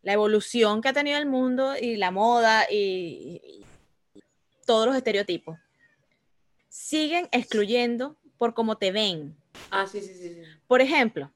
la 0.03 0.13
evolución 0.13 0.83
que 0.83 0.89
ha 0.89 0.93
tenido 0.93 1.17
el 1.19 1.27
mundo 1.27 1.75
y 1.81 1.97
la 1.97 2.11
moda 2.11 2.67
y, 2.71 3.41
y 3.45 3.67
todos 4.67 4.87
los 4.87 4.97
estereotipos, 4.97 5.59
siguen 6.69 7.29
excluyendo 7.33 8.17
por 8.39 8.55
cómo 8.55 8.77
te 8.77 8.93
ven. 8.93 9.37
Ah, 9.71 9.87
sí, 9.87 10.01
sí, 10.01 10.15
sí. 10.15 10.35
sí. 10.35 10.43
Por 10.67 10.81
ejemplo, 10.81 11.31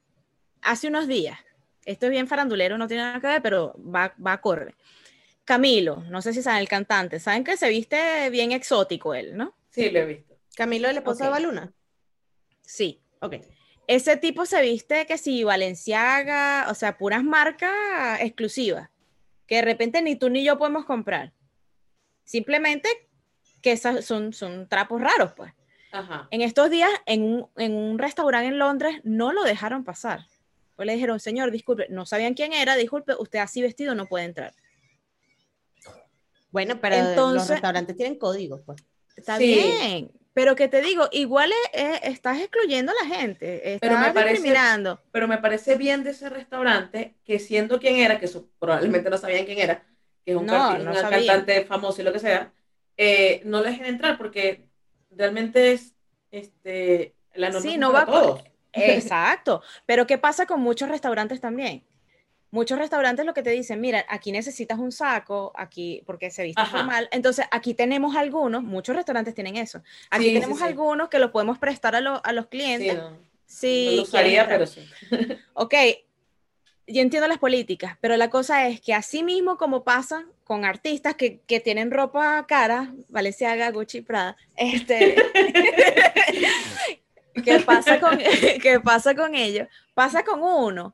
hace 0.61 0.87
unos 0.87 1.07
días, 1.07 1.39
esto 1.85 2.07
es 2.07 2.11
bien 2.11 2.27
farandulero, 2.27 2.77
no 2.77 2.87
tiene 2.87 3.03
nada 3.03 3.21
que 3.21 3.27
ver, 3.27 3.41
pero 3.41 3.73
va, 3.79 4.13
va 4.25 4.33
a 4.33 4.41
correr. 4.41 4.75
Camilo, 5.47 6.03
no 6.09 6.21
sé 6.21 6.33
si 6.33 6.41
saben 6.41 6.59
el 6.59 6.67
cantante, 6.67 7.21
saben 7.21 7.45
que 7.45 7.55
se 7.55 7.69
viste 7.69 8.29
bien 8.29 8.51
exótico 8.51 9.13
él, 9.13 9.37
¿no? 9.37 9.55
Sí, 9.69 9.89
lo 9.89 9.99
he 9.99 10.05
visto. 10.05 10.37
Camilo, 10.57 10.89
el 10.89 10.97
esposo 10.97 11.23
de. 11.23 11.29
Baluna. 11.29 11.71
Sí. 12.63 13.01
Ok. 13.21 13.35
Ese 13.87 14.17
tipo 14.17 14.45
se 14.45 14.61
viste 14.61 15.05
que 15.05 15.17
si 15.17 15.45
Valenciaga, 15.45 16.67
o 16.69 16.73
sea, 16.73 16.97
puras 16.97 17.23
marcas 17.23 18.19
exclusivas, 18.19 18.89
que 19.47 19.55
de 19.55 19.61
repente 19.61 20.01
ni 20.01 20.17
tú 20.17 20.29
ni 20.29 20.43
yo 20.43 20.57
podemos 20.57 20.83
comprar. 20.83 21.31
Simplemente 22.25 22.89
que 23.61 23.71
esas 23.71 24.03
son, 24.03 24.33
son 24.33 24.67
trapos 24.67 24.99
raros, 24.99 25.31
pues. 25.31 25.53
Ajá. 25.93 26.27
En 26.29 26.41
estos 26.41 26.69
días, 26.69 26.91
en 27.05 27.23
un, 27.23 27.49
en 27.55 27.73
un 27.73 27.99
restaurante 27.99 28.49
en 28.49 28.59
Londres, 28.59 28.99
no 29.05 29.31
lo 29.31 29.43
dejaron 29.45 29.85
pasar. 29.85 30.27
Pues 30.75 30.87
le 30.87 30.95
dijeron, 30.95 31.21
señor, 31.21 31.51
disculpe, 31.51 31.87
no 31.89 32.05
sabían 32.05 32.33
quién 32.33 32.51
era, 32.51 32.75
disculpe, 32.75 33.13
usted 33.17 33.39
así 33.39 33.61
vestido 33.61 33.95
no 33.95 34.07
puede 34.07 34.25
entrar. 34.25 34.53
Bueno, 36.51 36.79
pero 36.81 37.33
los 37.33 37.47
restaurantes 37.47 37.95
tienen 37.95 38.17
códigos, 38.17 38.61
pues. 38.65 38.83
Está 39.15 39.37
Sí. 39.37 39.45
bien, 39.55 40.11
pero 40.33 40.55
que 40.55 40.67
te 40.67 40.81
digo, 40.81 41.07
igual 41.11 41.51
es- 41.73 41.81
es- 41.83 41.99
estás 42.03 42.39
excluyendo 42.39 42.91
a 42.91 43.07
la 43.07 43.15
gente, 43.15 43.73
estás 43.73 43.89
Pero 43.89 43.99
me 43.99 44.13
parece- 44.13 44.33
discriminando. 44.33 45.01
Pero 45.11 45.27
me 45.27 45.37
parece 45.39 45.75
bien 45.75 46.03
de 46.03 46.11
ese 46.11 46.29
restaurante 46.29 47.15
que 47.25 47.39
siendo 47.39 47.79
quien 47.79 47.97
era, 47.97 48.19
que 48.19 48.29
probablemente 48.59 49.09
no 49.09 49.17
sabían 49.17 49.45
quién 49.45 49.57
era, 49.59 49.83
que 50.23 50.31
es 50.31 50.37
un, 50.37 50.45
No, 50.45 50.53
carti- 50.53 50.83
no 50.83 50.91
un 50.91 50.97
sabían. 50.97 51.25
cantante 51.25 51.65
famoso 51.65 52.01
y 52.01 52.05
lo 52.05 52.13
que 52.13 52.19
sea, 52.19 52.53
eh, 52.95 53.41
no 53.45 53.61
le 53.61 53.69
dejen 53.71 53.85
entrar 53.87 54.17
porque 54.17 54.67
realmente 55.11 55.71
es 55.73 55.93
este, 56.31 57.15
la 57.33 57.49
norma 57.49 57.61
Sí, 57.69 57.77
no 57.77 57.91
va 57.91 58.05
por- 58.05 58.13
todos. 58.21 58.43
Exacto, 58.73 59.61
pero 59.87 60.05
¿qué 60.05 60.17
pasa 60.19 60.45
con 60.45 60.59
muchos 60.61 60.89
restaurantes 60.89 61.39
también? 61.41 61.83
Muchos 62.49 62.79
restaurantes 62.79 63.25
lo 63.25 63.33
que 63.33 63.43
te 63.43 63.49
dicen, 63.49 63.81
mira, 63.81 64.05
aquí 64.07 64.31
necesitas 64.31 64.79
un 64.79 64.91
saco, 64.93 65.51
aquí, 65.55 66.01
porque 66.05 66.31
se 66.31 66.43
viste 66.43 66.61
Ajá. 66.61 66.77
formal. 66.77 67.09
Entonces, 67.11 67.45
aquí 67.51 67.73
tenemos 67.73 68.15
algunos, 68.15 68.63
muchos 68.63 68.95
restaurantes 68.95 69.35
tienen 69.35 69.57
eso. 69.57 69.83
Aquí 70.09 70.27
Sí, 70.29 70.33
tenemos 70.33 70.59
sí. 70.59 70.63
algunos 70.63 71.09
que 71.09 71.19
lo 71.19 71.31
podemos 71.33 71.57
prestar 71.57 71.95
a, 71.95 72.01
lo- 72.01 72.21
a 72.25 72.31
los 72.31 72.47
clientes. 72.47 72.95
no, 72.95 73.17
Sí, 73.45 73.85
no 73.89 73.95
lo 73.97 74.01
usaría, 74.03 74.47
pero 74.47 74.65
sí. 74.65 74.87
Ok, 75.53 75.73
yo 76.87 77.01
entiendo 77.01 77.27
las 77.27 77.37
políticas, 77.37 77.97
pero 77.99 78.15
la 78.15 78.29
cosa 78.29 78.67
es 78.67 78.79
que 78.79 78.93
así 78.93 79.23
mismo 79.23 79.57
como 79.57 79.83
pasa 79.83 80.25
con 80.45 80.63
artistas 80.63 81.15
que, 81.15 81.39
que 81.41 81.59
tienen 81.59 81.91
ropa 81.91 82.45
cara, 82.47 82.93
Valenciaga, 83.09 83.69
Gucci, 83.71 84.01
Prada, 84.01 84.37
este, 84.55 85.15
¿qué 87.43 87.59
pasa 87.59 87.99
con, 87.99 88.17
qué 88.61 88.79
pasa 88.81 89.15
con 89.15 89.35
ellos? 89.35 89.67
Pasa 89.93 90.23
con 90.23 90.41
uno 90.41 90.93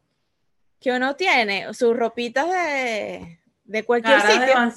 que 0.84 0.92
uno 0.92 1.16
tiene 1.16 1.74
sus 1.74 1.96
ropitas 1.96 2.48
de, 2.50 3.40
de 3.64 3.84
cualquier 3.84 4.18
Cara 4.18 4.28
de 4.28 4.40
sitio. 4.40 4.54
Van- 4.54 4.74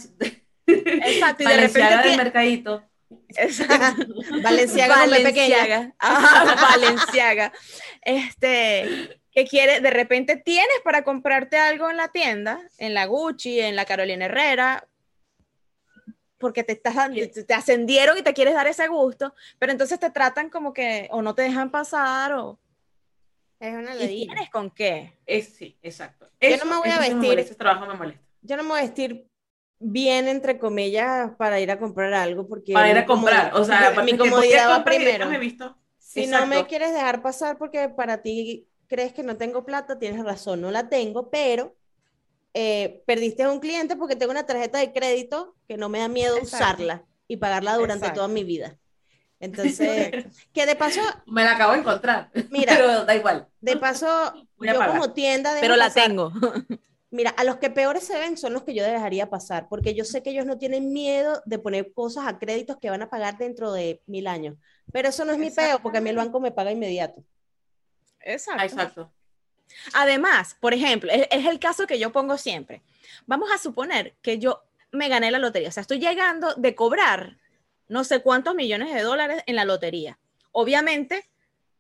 Exacto, 1.05 1.43
y 1.43 1.47
de 1.47 1.57
repente 1.57 1.91
del 1.91 2.03
tiene- 2.03 2.17
mercadito. 2.17 2.83
Exacto. 3.37 4.07
Valenciaga. 4.43 4.97
Valenciaga. 4.97 5.95
Valenciaga. 6.01 7.53
Este, 8.03 9.21
que 9.33 9.45
quiere, 9.47 9.81
de 9.81 9.91
repente 9.91 10.37
tienes 10.37 10.79
para 10.85 11.03
comprarte 11.03 11.59
algo 11.59 11.91
en 11.91 11.97
la 11.97 12.09
tienda, 12.09 12.61
en 12.79 12.95
la 12.95 13.07
Gucci, 13.07 13.61
en 13.61 13.77
la 13.77 13.85
Carolina 13.85 14.25
Herrera, 14.27 14.87
porque 16.39 16.63
te, 16.65 16.73
estás, 16.73 16.95
te 17.47 17.55
ascendieron 17.55 18.17
y 18.19 18.23
te 18.23 18.33
quieres 18.35 18.55
dar 18.55 18.67
ese 18.67 18.89
gusto, 18.89 19.35
pero 19.59 19.73
entonces 19.73 19.99
te 19.99 20.11
tratan 20.11 20.51
como 20.51 20.73
que 20.73 21.09
o 21.11 21.23
no 21.23 21.35
te 21.35 21.43
dejan 21.43 21.71
pasar 21.71 22.33
o 22.35 22.59
Es 23.59 23.75
una 23.75 23.95
y 24.05 24.27
tienes 24.27 24.51
con 24.51 24.71
qué. 24.71 25.19
Es, 25.27 25.55
sí, 25.57 25.79
exacto. 25.83 26.29
Yo 26.41 26.57
no 26.59 26.65
me 26.67 26.77
voy 26.79 26.91
a 26.91 26.99
me 27.01 27.09
vestir- 27.09 27.17
molesta, 27.29 27.51
Ese 27.51 27.55
trabajo 27.55 27.87
me 27.87 27.95
molesta. 27.95 28.23
Yo 28.43 28.57
no 28.57 28.63
me 28.63 28.69
voy 28.71 28.79
a 28.81 28.83
vestir 28.83 29.27
bien, 29.79 30.29
entre 30.29 30.59
comillas, 30.59 31.33
para 31.37 31.61
ir 31.61 31.71
a 31.71 31.79
comprar 31.79 32.13
algo, 32.15 32.47
porque 32.47 32.73
Para 32.73 32.89
ir 32.89 32.95
mi 32.95 33.01
a 33.01 33.07
comprar. 33.07 33.55
O 33.55 33.65
sea, 33.65 33.91
mi 33.91 34.13
¿por 34.15 34.25
qué 34.25 34.31
comodidad 34.31 34.71
va 34.71 34.85
primero. 34.85 35.29
visto? 35.41 35.77
Si 35.99 36.27
no 36.27 36.47
me 36.47 36.67
quieres 36.67 36.93
dejar 36.93 37.23
pasar 37.23 37.59
porque 37.59 37.89
para 37.89 38.23
ti 38.23 38.69
crees 38.87 39.13
que 39.13 39.23
no 39.23 39.37
tengo 39.37 39.65
plata, 39.67 39.99
tienes 39.99 40.25
razón, 40.25 40.61
no 40.61 40.71
la 40.71 40.89
tengo, 40.89 41.31
pero 41.31 41.75
eh, 42.55 43.03
perdiste 43.07 43.43
a 43.43 43.51
un 43.51 43.61
cliente 43.61 43.97
porque 43.97 44.17
tengo 44.17 44.33
una 44.33 44.47
tarjeta 44.47 44.79
de 44.79 44.93
crédito 44.93 45.57
que 45.69 45.77
no 45.77 45.89
me 45.89 45.99
da 45.99 46.09
miedo 46.09 46.37
Exacto. 46.39 46.57
usarla 46.57 47.05
y 47.29 47.37
pagarla 47.39 47.77
durante 47.77 48.07
Exacto. 48.07 48.21
toda 48.21 48.29
mi 48.29 48.45
vida. 48.45 48.79
Entonces, 49.41 50.25
que 50.53 50.67
de 50.67 50.77
paso, 50.77 51.01
Me 51.27 51.45
la 51.45 51.53
acabo 51.53 51.73
de 51.73 51.79
encontrar. 51.81 52.31
Mira. 52.51 52.75
Pero 52.77 53.05
da 53.05 53.15
igual. 53.15 53.47
de 53.61 53.77
paso, 53.77 54.07
Voy 54.57 54.69
a 54.69 54.73
yo 54.73 54.79
pagar. 54.79 54.95
como 54.99 55.13
tienda 55.13 55.51
dejo 55.51 55.61
Pero 55.63 55.77
la 55.77 55.87
pasar- 55.87 56.07
tengo. 56.07 56.33
Mira, 57.11 57.31
a 57.31 57.45
los 57.45 57.57
que 57.57 57.71
peores 57.71 58.05
se 58.05 58.19
ven 58.19 58.37
son 58.37 58.53
los 58.53 58.65
que 58.65 58.75
yo 58.75 58.83
dejaría 58.85 59.31
pasar, 59.31 59.69
porque 59.69 59.95
yo 59.95 60.05
sé 60.05 60.23
que 60.23 60.31
ellos 60.31 60.45
no 60.45 60.59
tienen 60.59 60.93
miedo 60.93 61.41
de 61.47 61.59
poner 61.59 61.93
cosas 61.93 62.27
a 62.27 62.39
créditos 62.39 62.79
que 62.79 62.91
van 62.91 63.01
a 63.03 63.09
pagar 63.09 63.39
dentro 63.39 63.73
de 63.73 64.03
mil 64.07 64.27
años. 64.27 64.57
Pero 64.93 65.09
eso 65.09 65.25
no 65.25 65.33
es 65.33 65.39
mi 65.39 65.51
peo, 65.51 65.79
porque 65.79 65.99
a 65.99 66.01
mí 66.01 66.11
el 66.11 66.17
banco 66.17 66.41
me 66.41 66.51
paga 66.51 66.73
inmediato. 66.73 67.23
Exacto. 68.21 68.63
Exacto. 68.65 69.13
Además, 69.95 70.57
por 70.61 70.75
ejemplo, 70.75 71.11
es, 71.13 71.27
es 71.31 71.47
el 71.47 71.59
caso 71.59 71.87
que 71.87 71.99
yo 71.99 72.13
pongo 72.13 72.37
siempre. 72.39 72.83
Vamos 73.27 73.51
a 73.53 73.59
suponer 73.59 74.15
que 74.21 74.39
yo 74.39 74.63
me 74.93 75.09
gané 75.09 75.31
la 75.31 75.39
lotería, 75.39 75.69
o 75.69 75.73
sea, 75.73 75.83
estoy 75.83 75.99
llegando 76.01 76.55
de 76.55 76.75
cobrar 76.75 77.37
no 77.89 78.05
sé 78.05 78.21
cuántos 78.21 78.55
millones 78.55 78.95
de 78.95 79.03
dólares 79.03 79.43
en 79.47 79.57
la 79.57 79.65
lotería. 79.65 80.19
Obviamente, 80.53 81.29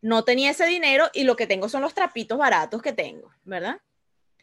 no 0.01 0.25
tenía 0.25 0.51
ese 0.51 0.67
dinero 0.67 1.11
y 1.15 1.25
lo 1.25 1.37
que 1.37 1.47
tengo 1.47 1.69
son 1.69 1.83
los 1.83 1.95
trapitos 1.95 2.39
baratos 2.39 2.83
que 2.83 2.93
tengo, 2.93 3.33
¿verdad? 3.45 3.81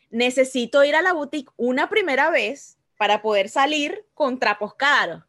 Necesito 0.10 0.84
ir 0.84 0.96
a 0.96 1.02
la 1.02 1.14
boutique 1.14 1.52
una 1.58 1.90
primera 1.90 2.30
vez 2.30 2.78
para 2.98 3.22
poder 3.22 3.50
salir 3.50 4.06
con 4.14 4.40
trapos 4.40 4.76
caros. 4.76 5.24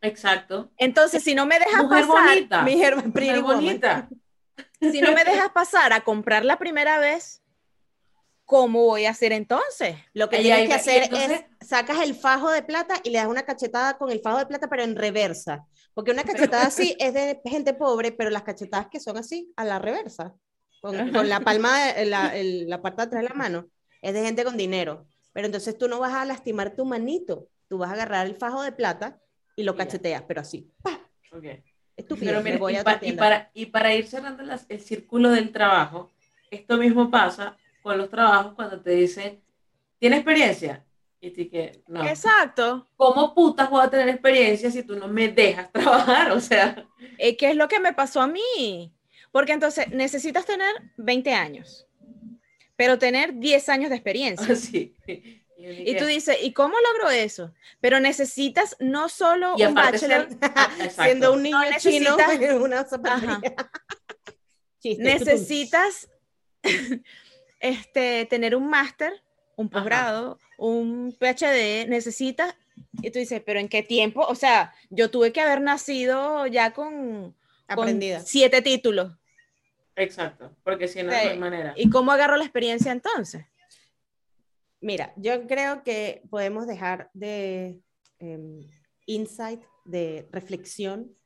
Exacto. 0.00 0.70
Entonces, 0.76 1.22
si 1.22 1.34
no 1.34 1.46
me 1.46 1.58
dejas 1.58 1.82
Mujer 1.84 2.06
pasar, 2.06 2.28
bonita. 2.28 2.62
Mi 2.62 2.76
Mujer 2.76 3.40
bonita. 3.40 4.08
si 4.80 5.00
no 5.00 5.12
me 5.12 5.24
dejas 5.24 5.50
pasar 5.50 5.92
a 5.92 6.02
comprar 6.02 6.44
la 6.44 6.58
primera 6.58 6.98
vez, 6.98 7.42
¿cómo 8.44 8.84
voy 8.84 9.06
a 9.06 9.10
hacer 9.10 9.32
entonces? 9.32 9.96
Lo 10.12 10.28
que 10.28 10.36
Ahí, 10.36 10.42
tienes 10.44 10.60
ahí, 10.62 10.68
que 10.68 10.74
hacer 10.74 11.02
entonces- 11.04 11.44
es 11.60 11.68
sacas 11.68 12.00
el 12.02 12.14
fajo 12.14 12.50
de 12.50 12.62
plata 12.62 12.94
y 13.02 13.10
le 13.10 13.18
das 13.18 13.26
una 13.26 13.44
cachetada 13.44 13.96
con 13.96 14.10
el 14.10 14.20
fajo 14.20 14.38
de 14.38 14.46
plata, 14.46 14.68
pero 14.68 14.82
en 14.82 14.96
reversa. 14.96 15.64
Porque 15.94 16.10
una 16.10 16.24
cachetada 16.24 16.66
así 16.66 16.94
es 16.98 17.14
de 17.14 17.40
gente 17.44 17.72
pobre, 17.72 18.12
pero 18.12 18.28
las 18.30 18.42
cachetadas 18.42 18.88
que 18.88 19.00
son 19.00 19.16
así, 19.16 19.52
a 19.56 19.64
la 19.64 19.78
reversa, 19.78 20.34
con, 20.80 21.10
con 21.12 21.28
la 21.28 21.40
palma, 21.40 21.86
de, 21.94 22.04
la, 22.04 22.36
el- 22.36 22.68
la 22.68 22.82
parte 22.82 23.02
de 23.02 23.06
atrás 23.06 23.22
de 23.22 23.28
la 23.28 23.34
mano, 23.34 23.68
es 24.02 24.12
de 24.12 24.22
gente 24.22 24.44
con 24.44 24.56
dinero. 24.56 25.06
Pero 25.32 25.46
entonces 25.46 25.78
tú 25.78 25.88
no 25.88 25.98
vas 25.98 26.12
a 26.14 26.24
lastimar 26.24 26.74
tu 26.76 26.84
manito, 26.84 27.48
tú 27.68 27.78
vas 27.78 27.90
a 27.90 27.94
agarrar 27.94 28.26
el 28.26 28.36
fajo 28.36 28.62
de 28.62 28.72
plata 28.72 29.18
y 29.56 29.62
lo 29.62 29.74
cacheteas, 29.76 30.22
pero 30.28 30.42
así. 30.42 30.70
¡pa! 30.82 31.00
Ok. 31.32 31.44
Estúpido. 31.96 32.32
Pero 32.32 32.42
mira, 32.42 32.58
voy 32.58 32.74
y, 32.74 32.76
a 32.76 32.84
pa- 32.84 32.98
y 33.00 33.12
para, 33.12 33.50
y 33.54 33.66
para 33.66 33.94
ir 33.94 34.06
cerrando 34.06 34.42
las- 34.42 34.66
el 34.68 34.80
círculo 34.80 35.30
del 35.30 35.50
trabajo, 35.52 36.12
esto 36.50 36.76
mismo 36.76 37.10
pasa 37.10 37.56
con 37.84 37.98
los 37.98 38.08
trabajos 38.08 38.54
cuando 38.54 38.80
te 38.80 38.92
dicen, 38.92 39.42
¿tiene 39.98 40.16
experiencia? 40.16 40.82
Y 41.20 41.30
tú 41.30 41.50
que, 41.50 41.82
no. 41.86 42.02
Exacto. 42.08 42.88
¿Cómo 42.96 43.34
putas 43.34 43.68
voy 43.68 43.84
a 43.84 43.90
tener 43.90 44.08
experiencia 44.08 44.70
si 44.70 44.82
tú 44.82 44.96
no 44.96 45.06
me 45.06 45.28
dejas 45.28 45.70
trabajar? 45.72 46.32
O 46.32 46.40
sea, 46.40 46.88
¿Qué 47.18 47.36
es 47.50 47.56
lo 47.56 47.68
que 47.68 47.80
me 47.80 47.92
pasó 47.92 48.22
a 48.22 48.26
mí? 48.26 48.90
Porque 49.30 49.52
entonces 49.52 49.90
necesitas 49.90 50.46
tener 50.46 50.74
20 50.96 51.34
años, 51.34 51.86
pero 52.74 52.98
tener 52.98 53.34
10 53.34 53.68
años 53.68 53.90
de 53.90 53.96
experiencia. 53.96 54.50
así. 54.54 54.94
Y 55.58 55.94
tú 55.96 56.06
dices, 56.06 56.38
¿y 56.42 56.54
cómo 56.54 56.74
logro 56.92 57.10
eso? 57.10 57.52
Pero 57.82 58.00
necesitas 58.00 58.76
no 58.80 59.10
solo 59.10 59.56
y 59.58 59.64
un 59.64 59.74
bachelor, 59.74 60.28
ser- 60.28 60.38
ah. 60.40 60.70
Siendo 60.90 61.34
un 61.34 61.42
niño 61.42 61.58
No 61.58 61.78
chino 61.78 62.16
una 62.62 62.86
necesitas 64.98 66.08
este, 67.64 68.26
tener 68.26 68.54
un 68.54 68.68
máster, 68.68 69.22
un 69.56 69.70
posgrado, 69.70 70.38
un 70.58 71.16
PhD, 71.18 71.88
necesitas, 71.88 72.54
y 73.00 73.10
tú 73.10 73.18
dices, 73.18 73.42
¿pero 73.44 73.58
en 73.58 73.70
qué 73.70 73.82
tiempo? 73.82 74.20
O 74.20 74.34
sea, 74.34 74.74
yo 74.90 75.10
tuve 75.10 75.32
que 75.32 75.40
haber 75.40 75.62
nacido 75.62 76.46
ya 76.46 76.74
con, 76.74 77.34
siete 78.22 78.60
títulos. 78.60 79.16
Exacto, 79.96 80.54
porque 80.62 80.88
si 80.88 81.02
no, 81.02 81.10
hay 81.10 81.38
manera. 81.38 81.72
¿Y 81.74 81.88
cómo 81.88 82.12
agarro 82.12 82.36
la 82.36 82.44
experiencia 82.44 82.92
entonces? 82.92 83.46
Mira, 84.82 85.14
yo 85.16 85.46
creo 85.46 85.82
que 85.82 86.22
podemos 86.28 86.66
dejar 86.66 87.08
de 87.14 87.80
em, 88.18 88.68
insight, 89.06 89.62
de 89.86 90.28
reflexión. 90.30 91.16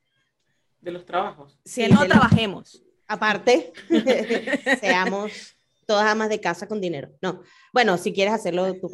De 0.80 0.93
los 0.93 1.05
trabajos. 1.05 1.59
Si 1.64 1.84
Sí, 1.84 1.93
no 1.93 2.07
trabajemos. 2.07 2.84
Aparte, 3.09 3.72
seamos 4.80 5.58
todas 5.89 6.07
amas 6.07 6.28
de 6.28 6.41
casa 6.41 6.68
con 6.68 6.82
dinero. 6.82 7.11
No, 7.22 7.41
bueno, 7.72 7.97
si 7.97 8.12
quieres 8.12 8.34
hacerlo 8.34 8.72
tú. 8.78 8.91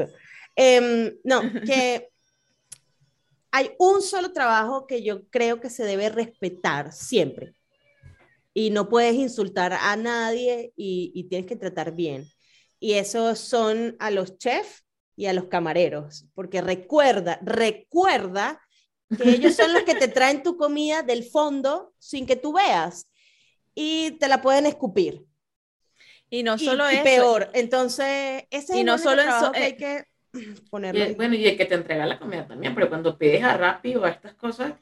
Em, 0.54 1.18
no, 1.24 1.42
que 1.66 2.08
hay 3.50 3.72
un 3.78 4.00
solo 4.00 4.32
trabajo 4.32 4.86
que 4.86 5.02
yo 5.02 5.28
creo 5.28 5.60
que 5.60 5.70
se 5.70 5.84
debe 5.84 6.08
respetar 6.08 6.92
siempre. 6.92 7.56
Y 8.54 8.70
no 8.70 8.88
puedes 8.88 9.14
insultar 9.14 9.72
a 9.72 9.96
nadie 9.96 10.72
y, 10.76 11.10
y 11.12 11.24
tienes 11.24 11.48
que 11.48 11.56
tratar 11.56 11.92
bien. 11.92 12.28
Y 12.78 12.92
esos 12.92 13.40
son 13.40 13.96
a 13.98 14.12
los 14.12 14.38
chefs 14.38 14.84
y 15.16 15.26
a 15.26 15.32
los 15.32 15.46
camareros. 15.46 16.26
Porque 16.32 16.60
recuerda, 16.60 17.40
recuerda 17.42 18.60
que 19.16 19.30
ellos 19.30 19.56
son 19.56 19.72
los 19.72 19.82
que 19.82 19.96
te 19.96 20.06
traen 20.06 20.44
tu 20.44 20.56
comida 20.56 21.02
del 21.02 21.24
fondo 21.24 21.92
sin 21.98 22.24
que 22.24 22.36
tú 22.36 22.52
veas 22.52 23.10
y 23.74 24.12
te 24.12 24.28
la 24.28 24.40
pueden 24.40 24.66
escupir. 24.66 25.24
Y 26.30 26.42
no 26.42 26.56
Y- 26.56 26.64
solo 26.64 26.90
y 26.90 26.94
eso. 26.96 27.04
peor. 27.04 27.50
Entonces, 27.54 28.44
ese 28.50 28.72
es 28.72 28.76
Y 28.76 28.80
el 28.80 28.86
no 28.86 28.98
solo 28.98 29.22
en 29.22 29.28
trabajo 29.28 29.46
so- 29.46 29.52
que 29.52 29.58
hay 29.58 29.70
eh, 29.72 29.76
que 29.76 30.04
Y 30.34 30.60
ponerlo. 30.70 31.04
el- 31.04 31.14
bueno, 31.14 31.34
y 31.34 31.46
el 31.46 31.56
que 31.56 31.64
te 31.66 31.74
entrega 31.74 32.06
la 32.06 32.18
comida 32.18 32.46
también, 32.46 32.74
pero 32.74 32.88
cuando 32.88 33.16
pides 33.16 33.42
a 33.44 33.56
Rappi 33.56 33.94
o 33.96 34.04
a 34.04 34.10
estas 34.10 34.34
cosas. 34.34 34.72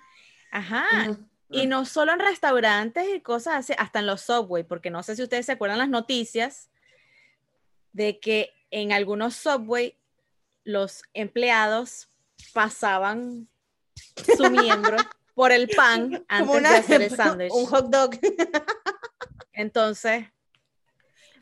Ajá. 0.50 0.84
Y 1.50 1.66
no 1.66 1.84
solo 1.84 2.12
en 2.12 2.20
restaurantes 2.20 3.06
y 3.14 3.20
cosas 3.20 3.54
así, 3.56 3.74
hasta 3.76 3.98
en 3.98 4.06
los 4.06 4.22
subway, 4.22 4.62
porque 4.64 4.90
no 4.90 5.02
sé 5.02 5.16
si 5.16 5.22
ustedes 5.22 5.44
se 5.44 5.52
acuerdan 5.52 5.78
las 5.78 5.88
noticias 5.90 6.70
de 7.92 8.18
que 8.20 8.50
en 8.70 8.92
algunos 8.92 9.34
subway 9.36 9.98
los 10.64 11.02
empleados 11.12 12.08
pasaban 12.54 13.48
su 14.36 14.48
miembro 14.50 14.96
por 15.34 15.52
el 15.52 15.68
pan 15.68 16.24
antes 16.28 16.56
una- 16.56 16.70
de 16.72 16.76
hacer 16.78 17.02
el 17.02 17.10
sándwich. 17.16 17.52
un 17.52 17.66
hot 17.66 17.86
dog. 17.90 18.12
Entonces, 19.52 20.26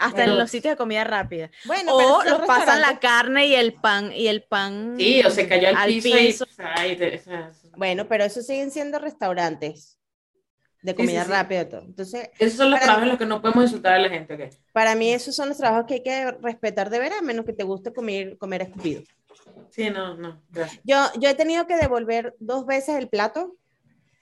hasta 0.00 0.16
Bueno. 0.16 0.32
en 0.32 0.38
los 0.38 0.50
sitios 0.50 0.72
de 0.72 0.76
comida 0.76 1.04
rápida. 1.04 1.50
Bueno, 1.66 1.94
o 1.94 2.24
los 2.24 2.40
pasan 2.46 2.80
la 2.80 2.98
carne 2.98 3.46
y 3.46 3.54
el 3.54 3.74
pan 3.74 4.12
y 4.12 4.28
el 4.28 4.42
pan 4.42 4.94
Sí, 4.98 5.22
o 5.24 5.30
se 5.30 5.46
cayó 5.46 5.68
al, 5.68 5.76
al 5.76 5.88
piso, 5.88 6.16
piso. 6.16 6.44
y. 6.46 6.62
ay, 6.62 6.92
o 6.94 7.22
sea, 7.22 7.50
Bueno, 7.76 8.08
pero 8.08 8.24
esos 8.24 8.46
siguen 8.46 8.70
siendo 8.70 8.98
restaurantes 8.98 9.98
de 10.82 10.94
comida 10.94 11.20
sí, 11.20 11.26
sí. 11.26 11.32
rápida 11.32 11.68
todo. 11.68 11.82
Entonces, 11.82 12.30
esos 12.38 12.56
son 12.56 12.70
los 12.70 12.78
Para- 12.80 12.84
trabajos 12.86 13.02
en 13.04 13.08
los 13.10 13.18
que 13.18 13.26
no 13.26 13.42
podemos 13.42 13.64
insultar 13.64 13.92
a 13.94 13.98
la 13.98 14.08
gente, 14.08 14.34
¿ok? 14.34 14.54
para 14.72 14.94
mí 14.94 15.12
esos 15.12 15.36
son 15.36 15.48
los 15.50 15.58
trabajos 15.58 15.84
que 15.86 15.94
hay 15.94 16.02
que 16.02 16.30
respetar 16.40 16.88
de 16.88 16.98
veras, 16.98 17.18
a 17.18 17.22
menos 17.22 17.44
que 17.44 17.52
te 17.52 17.64
guste 17.64 17.92
comer, 17.92 18.38
comer 18.38 18.62
escupido. 18.62 19.02
Sí, 19.70 19.90
no, 19.90 20.16
no. 20.16 20.40
gracias. 20.50 20.80
Yo, 20.84 20.96
yo 21.20 21.28
he 21.28 21.34
tenido 21.34 21.66
que 21.66 21.76
devolver 21.76 22.34
dos 22.40 22.64
veces 22.66 22.96
el 22.96 23.08
plato 23.08 23.54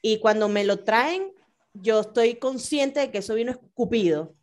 y 0.02 0.18
cuando 0.18 0.48
me 0.48 0.64
lo 0.64 0.80
traen, 0.80 1.32
yo 1.74 2.00
estoy 2.00 2.34
consciente 2.34 2.98
de 3.00 3.10
que 3.12 3.18
eso 3.18 3.34
vino 3.34 3.52
escupido. 3.52 4.34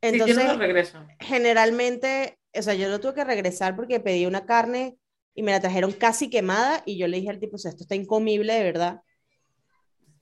Sí, 0.00 0.08
Entonces, 0.08 0.36
yo 0.36 0.44
no 0.44 0.52
lo 0.52 0.58
regreso. 0.58 1.04
generalmente, 1.20 2.38
o 2.54 2.62
sea, 2.62 2.74
yo 2.74 2.88
lo 2.88 3.00
tuve 3.00 3.14
que 3.14 3.24
regresar 3.24 3.74
porque 3.76 4.00
pedí 4.00 4.26
una 4.26 4.46
carne 4.46 4.96
y 5.34 5.42
me 5.42 5.52
la 5.52 5.60
trajeron 5.60 5.92
casi 5.92 6.30
quemada 6.30 6.82
y 6.86 6.98
yo 6.98 7.08
le 7.08 7.18
dije 7.18 7.30
al 7.30 7.38
tipo, 7.40 7.56
o 7.56 7.58
sea, 7.58 7.70
esto 7.70 7.84
está 7.84 7.94
incomible 7.94 8.52
de 8.52 8.62
verdad. 8.64 9.02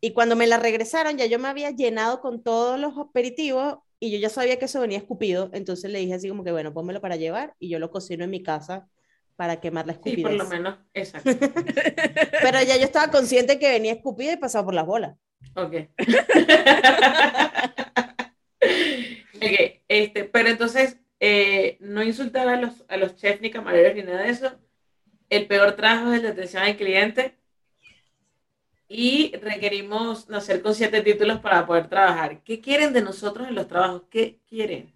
Y 0.01 0.13
cuando 0.13 0.37
me 0.37 0.47
la 0.47 0.59
regresaron, 0.59 1.17
ya 1.17 1.27
yo 1.27 1.39
me 1.39 1.49
había 1.49 1.71
llenado 1.71 2.21
con 2.21 2.43
todos 2.43 2.79
los 2.79 2.97
aperitivos 2.99 3.79
y 3.99 4.11
yo 4.11 4.19
ya 4.19 4.29
sabía 4.29 4.59
que 4.59 4.67
eso 4.67 4.81
venía 4.81 4.99
escupido, 4.99 5.51
entonces 5.53 5.91
le 5.91 5.99
dije 5.99 6.15
así 6.15 6.29
como 6.29 6.45
que, 6.45 6.53
bueno, 6.53 6.75
pónmelo 6.75 7.01
para 7.01 7.17
llevar 7.17 7.55
y 7.59 7.71
yo 7.71 7.79
lo 7.79 7.91
cocino 7.91 8.25
en 8.25 8.31
mi 8.31 8.43
casa 8.43 8.89
para 9.37 9.61
quemar 9.61 9.87
la 9.87 9.99
Sí, 10.03 10.17
por 10.19 10.33
lo 10.33 10.47
menos, 10.47 10.79
exacto. 10.95 11.31
Pero 12.43 12.63
ya 12.63 12.77
yo 12.77 12.85
estaba 12.85 13.11
consciente 13.11 13.59
que 13.59 13.71
venía 13.71 13.93
escupido 13.93 14.33
y 14.33 14.37
pasado 14.37 14.67
por 14.67 14.75
las 14.75 14.87
bolas. 14.87 15.17
Ok. 15.55 15.75
ok, 19.37 19.83
este, 19.89 20.25
pero 20.25 20.49
entonces, 20.49 20.97
eh, 21.21 21.77
no 21.81 22.03
insultar 22.03 22.49
a 22.49 22.57
los, 22.61 22.85
a 22.89 22.97
los 22.97 23.17
chefs 23.17 23.41
ni 23.41 23.51
camareros 23.51 23.95
ni 23.95 24.03
nada 24.03 24.23
de 24.23 24.31
eso. 24.31 24.59
El 25.31 25.47
peor 25.47 25.75
trabajo 25.77 26.11
es 26.13 26.17
el 26.17 26.23
de 26.23 26.29
atención 26.29 26.63
al 26.63 26.77
cliente. 26.77 27.37
Y 28.89 29.35
requerimos 29.43 30.29
nacer 30.29 30.63
con 30.63 30.75
siete 30.75 31.01
títulos 31.03 31.41
para 31.41 31.67
poder 31.67 31.89
trabajar. 31.89 32.43
¿Qué 32.45 32.61
quieren 32.61 32.93
de 32.93 33.03
nosotros 33.03 33.49
en 33.49 33.57
los 33.57 33.67
trabajos? 33.67 34.03
¿Qué 34.11 34.39
quieren? 34.49 34.95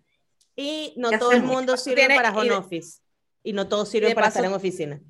Y 0.55 0.93
no 0.97 1.11
¿Qué 1.11 1.19
todo 1.19 1.33
el 1.33 1.43
mundo 1.43 1.77
sirve 1.77 2.07
para 2.15 2.29
y 2.29 2.33
home 2.37 2.45
de- 2.51 2.53
office. 2.53 3.01
Y 3.43 3.53
no 3.53 3.67
todo 3.67 3.85
sirve 3.87 4.15
para 4.15 4.29
paso- 4.29 4.39
estar 4.39 4.45
en 4.51 4.55
oficina. 4.57 5.01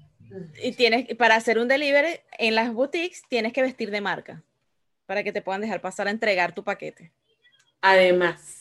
y 0.63 0.73
tienes 0.73 1.15
para 1.17 1.35
hacer 1.35 1.59
un 1.59 1.67
delivery 1.69 2.21
en 2.39 2.55
las 2.55 2.73
boutiques 2.73 3.23
tienes 3.29 3.53
que 3.53 3.63
vestir 3.63 3.91
de 3.91 4.01
marca 4.01 4.43
para 5.07 5.25
que 5.25 5.33
te 5.33 5.43
puedan 5.43 5.61
dejar 5.61 5.81
pasar 5.81 6.07
a 6.07 6.11
entregar 6.13 6.55
tu 6.55 6.63
paquete. 6.63 7.13
Además, 7.81 8.60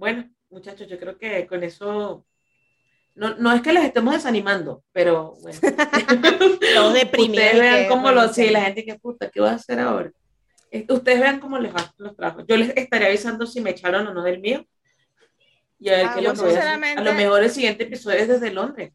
bueno, 0.00 0.30
muchachos, 0.48 0.88
yo 0.88 0.98
creo 0.98 1.18
que 1.18 1.46
con 1.46 1.62
eso 1.62 2.24
no, 3.14 3.34
no 3.36 3.52
es 3.52 3.60
que 3.60 3.74
los 3.74 3.84
estemos 3.84 4.14
desanimando, 4.14 4.82
pero 4.92 5.34
bueno. 5.42 5.58
Los 6.74 6.94
deprimidos. 6.94 7.44
Ustedes 7.44 7.60
vean 7.60 7.88
cómo 7.88 8.10
lo, 8.10 8.32
sí, 8.32 8.48
la 8.48 8.62
gente 8.62 8.84
que 8.84 8.98
puta, 8.98 9.28
¿qué 9.28 9.40
voy 9.40 9.50
a 9.50 9.54
hacer 9.54 9.78
ahora? 9.78 10.10
Ustedes 10.88 11.20
vean 11.20 11.38
cómo 11.38 11.58
les 11.58 11.74
va 11.74 11.92
los 11.98 12.16
trabajos. 12.16 12.44
Yo 12.48 12.56
les 12.56 12.74
estaré 12.76 13.06
avisando 13.06 13.44
si 13.44 13.60
me 13.60 13.70
echaron 13.70 14.06
o 14.06 14.14
no 14.14 14.22
del 14.22 14.40
mío. 14.40 14.64
Y 15.78 15.90
a 15.90 15.96
ver 15.96 16.06
Ah, 16.06 16.12
qué 16.14 16.22
lo 16.22 16.32
voy 16.32 16.54
a 16.54 17.00
lo 17.02 17.12
mejor 17.12 17.42
el 17.42 17.50
siguiente 17.50 17.84
episodio 17.84 18.20
es 18.20 18.28
desde 18.28 18.52
Londres. 18.52 18.92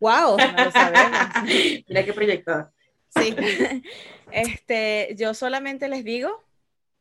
Wow. 0.00 0.36
No 0.36 0.64
lo 0.64 0.70
sabemos. 0.70 1.18
Mira 1.88 2.04
qué 2.04 2.12
proyectada. 2.12 2.72
Sí. 3.10 3.34
Este, 4.30 5.14
yo 5.16 5.32
solamente 5.32 5.88
les 5.88 6.04
digo 6.04 6.44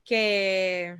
que 0.05 0.97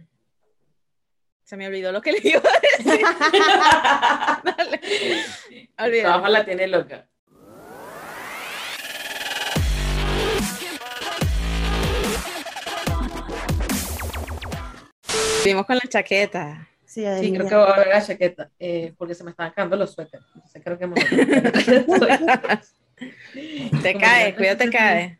se 1.48 1.56
me 1.56 1.66
olvidó 1.66 1.94
lo 1.94 2.02
que 2.02 2.12
les 2.12 2.26
iba 2.26 2.42
a 2.42 2.84
decir. 2.84 3.02
Dale. 5.78 6.02
Trabajo 6.02 6.28
la 6.28 6.44
tiene 6.44 6.68
loca. 6.68 7.08
Seguimos 15.44 15.66
con 15.66 15.76
la 15.76 15.82
chaqueta. 15.88 16.68
Sí, 16.86 17.04
Sí, 17.22 17.32
creo 17.34 17.48
que 17.48 17.56
voy 17.56 17.72
a 17.72 17.78
ver 17.78 17.88
la 17.90 18.06
chaqueta, 18.06 18.50
eh, 18.60 18.94
porque 18.98 19.14
se 19.14 19.24
me 19.24 19.30
están 19.32 19.48
acabando 19.48 19.76
los 19.78 19.94
suéteres. 19.94 20.26
Entonces 20.36 20.62
creo 20.64 20.78
que 20.80 20.88
me 20.88 20.96
voy 20.96 22.10
a- 22.10 22.62
Te 23.84 23.94
cae, 23.96 24.36
cuídate, 24.36 24.70
cae. 24.72 25.16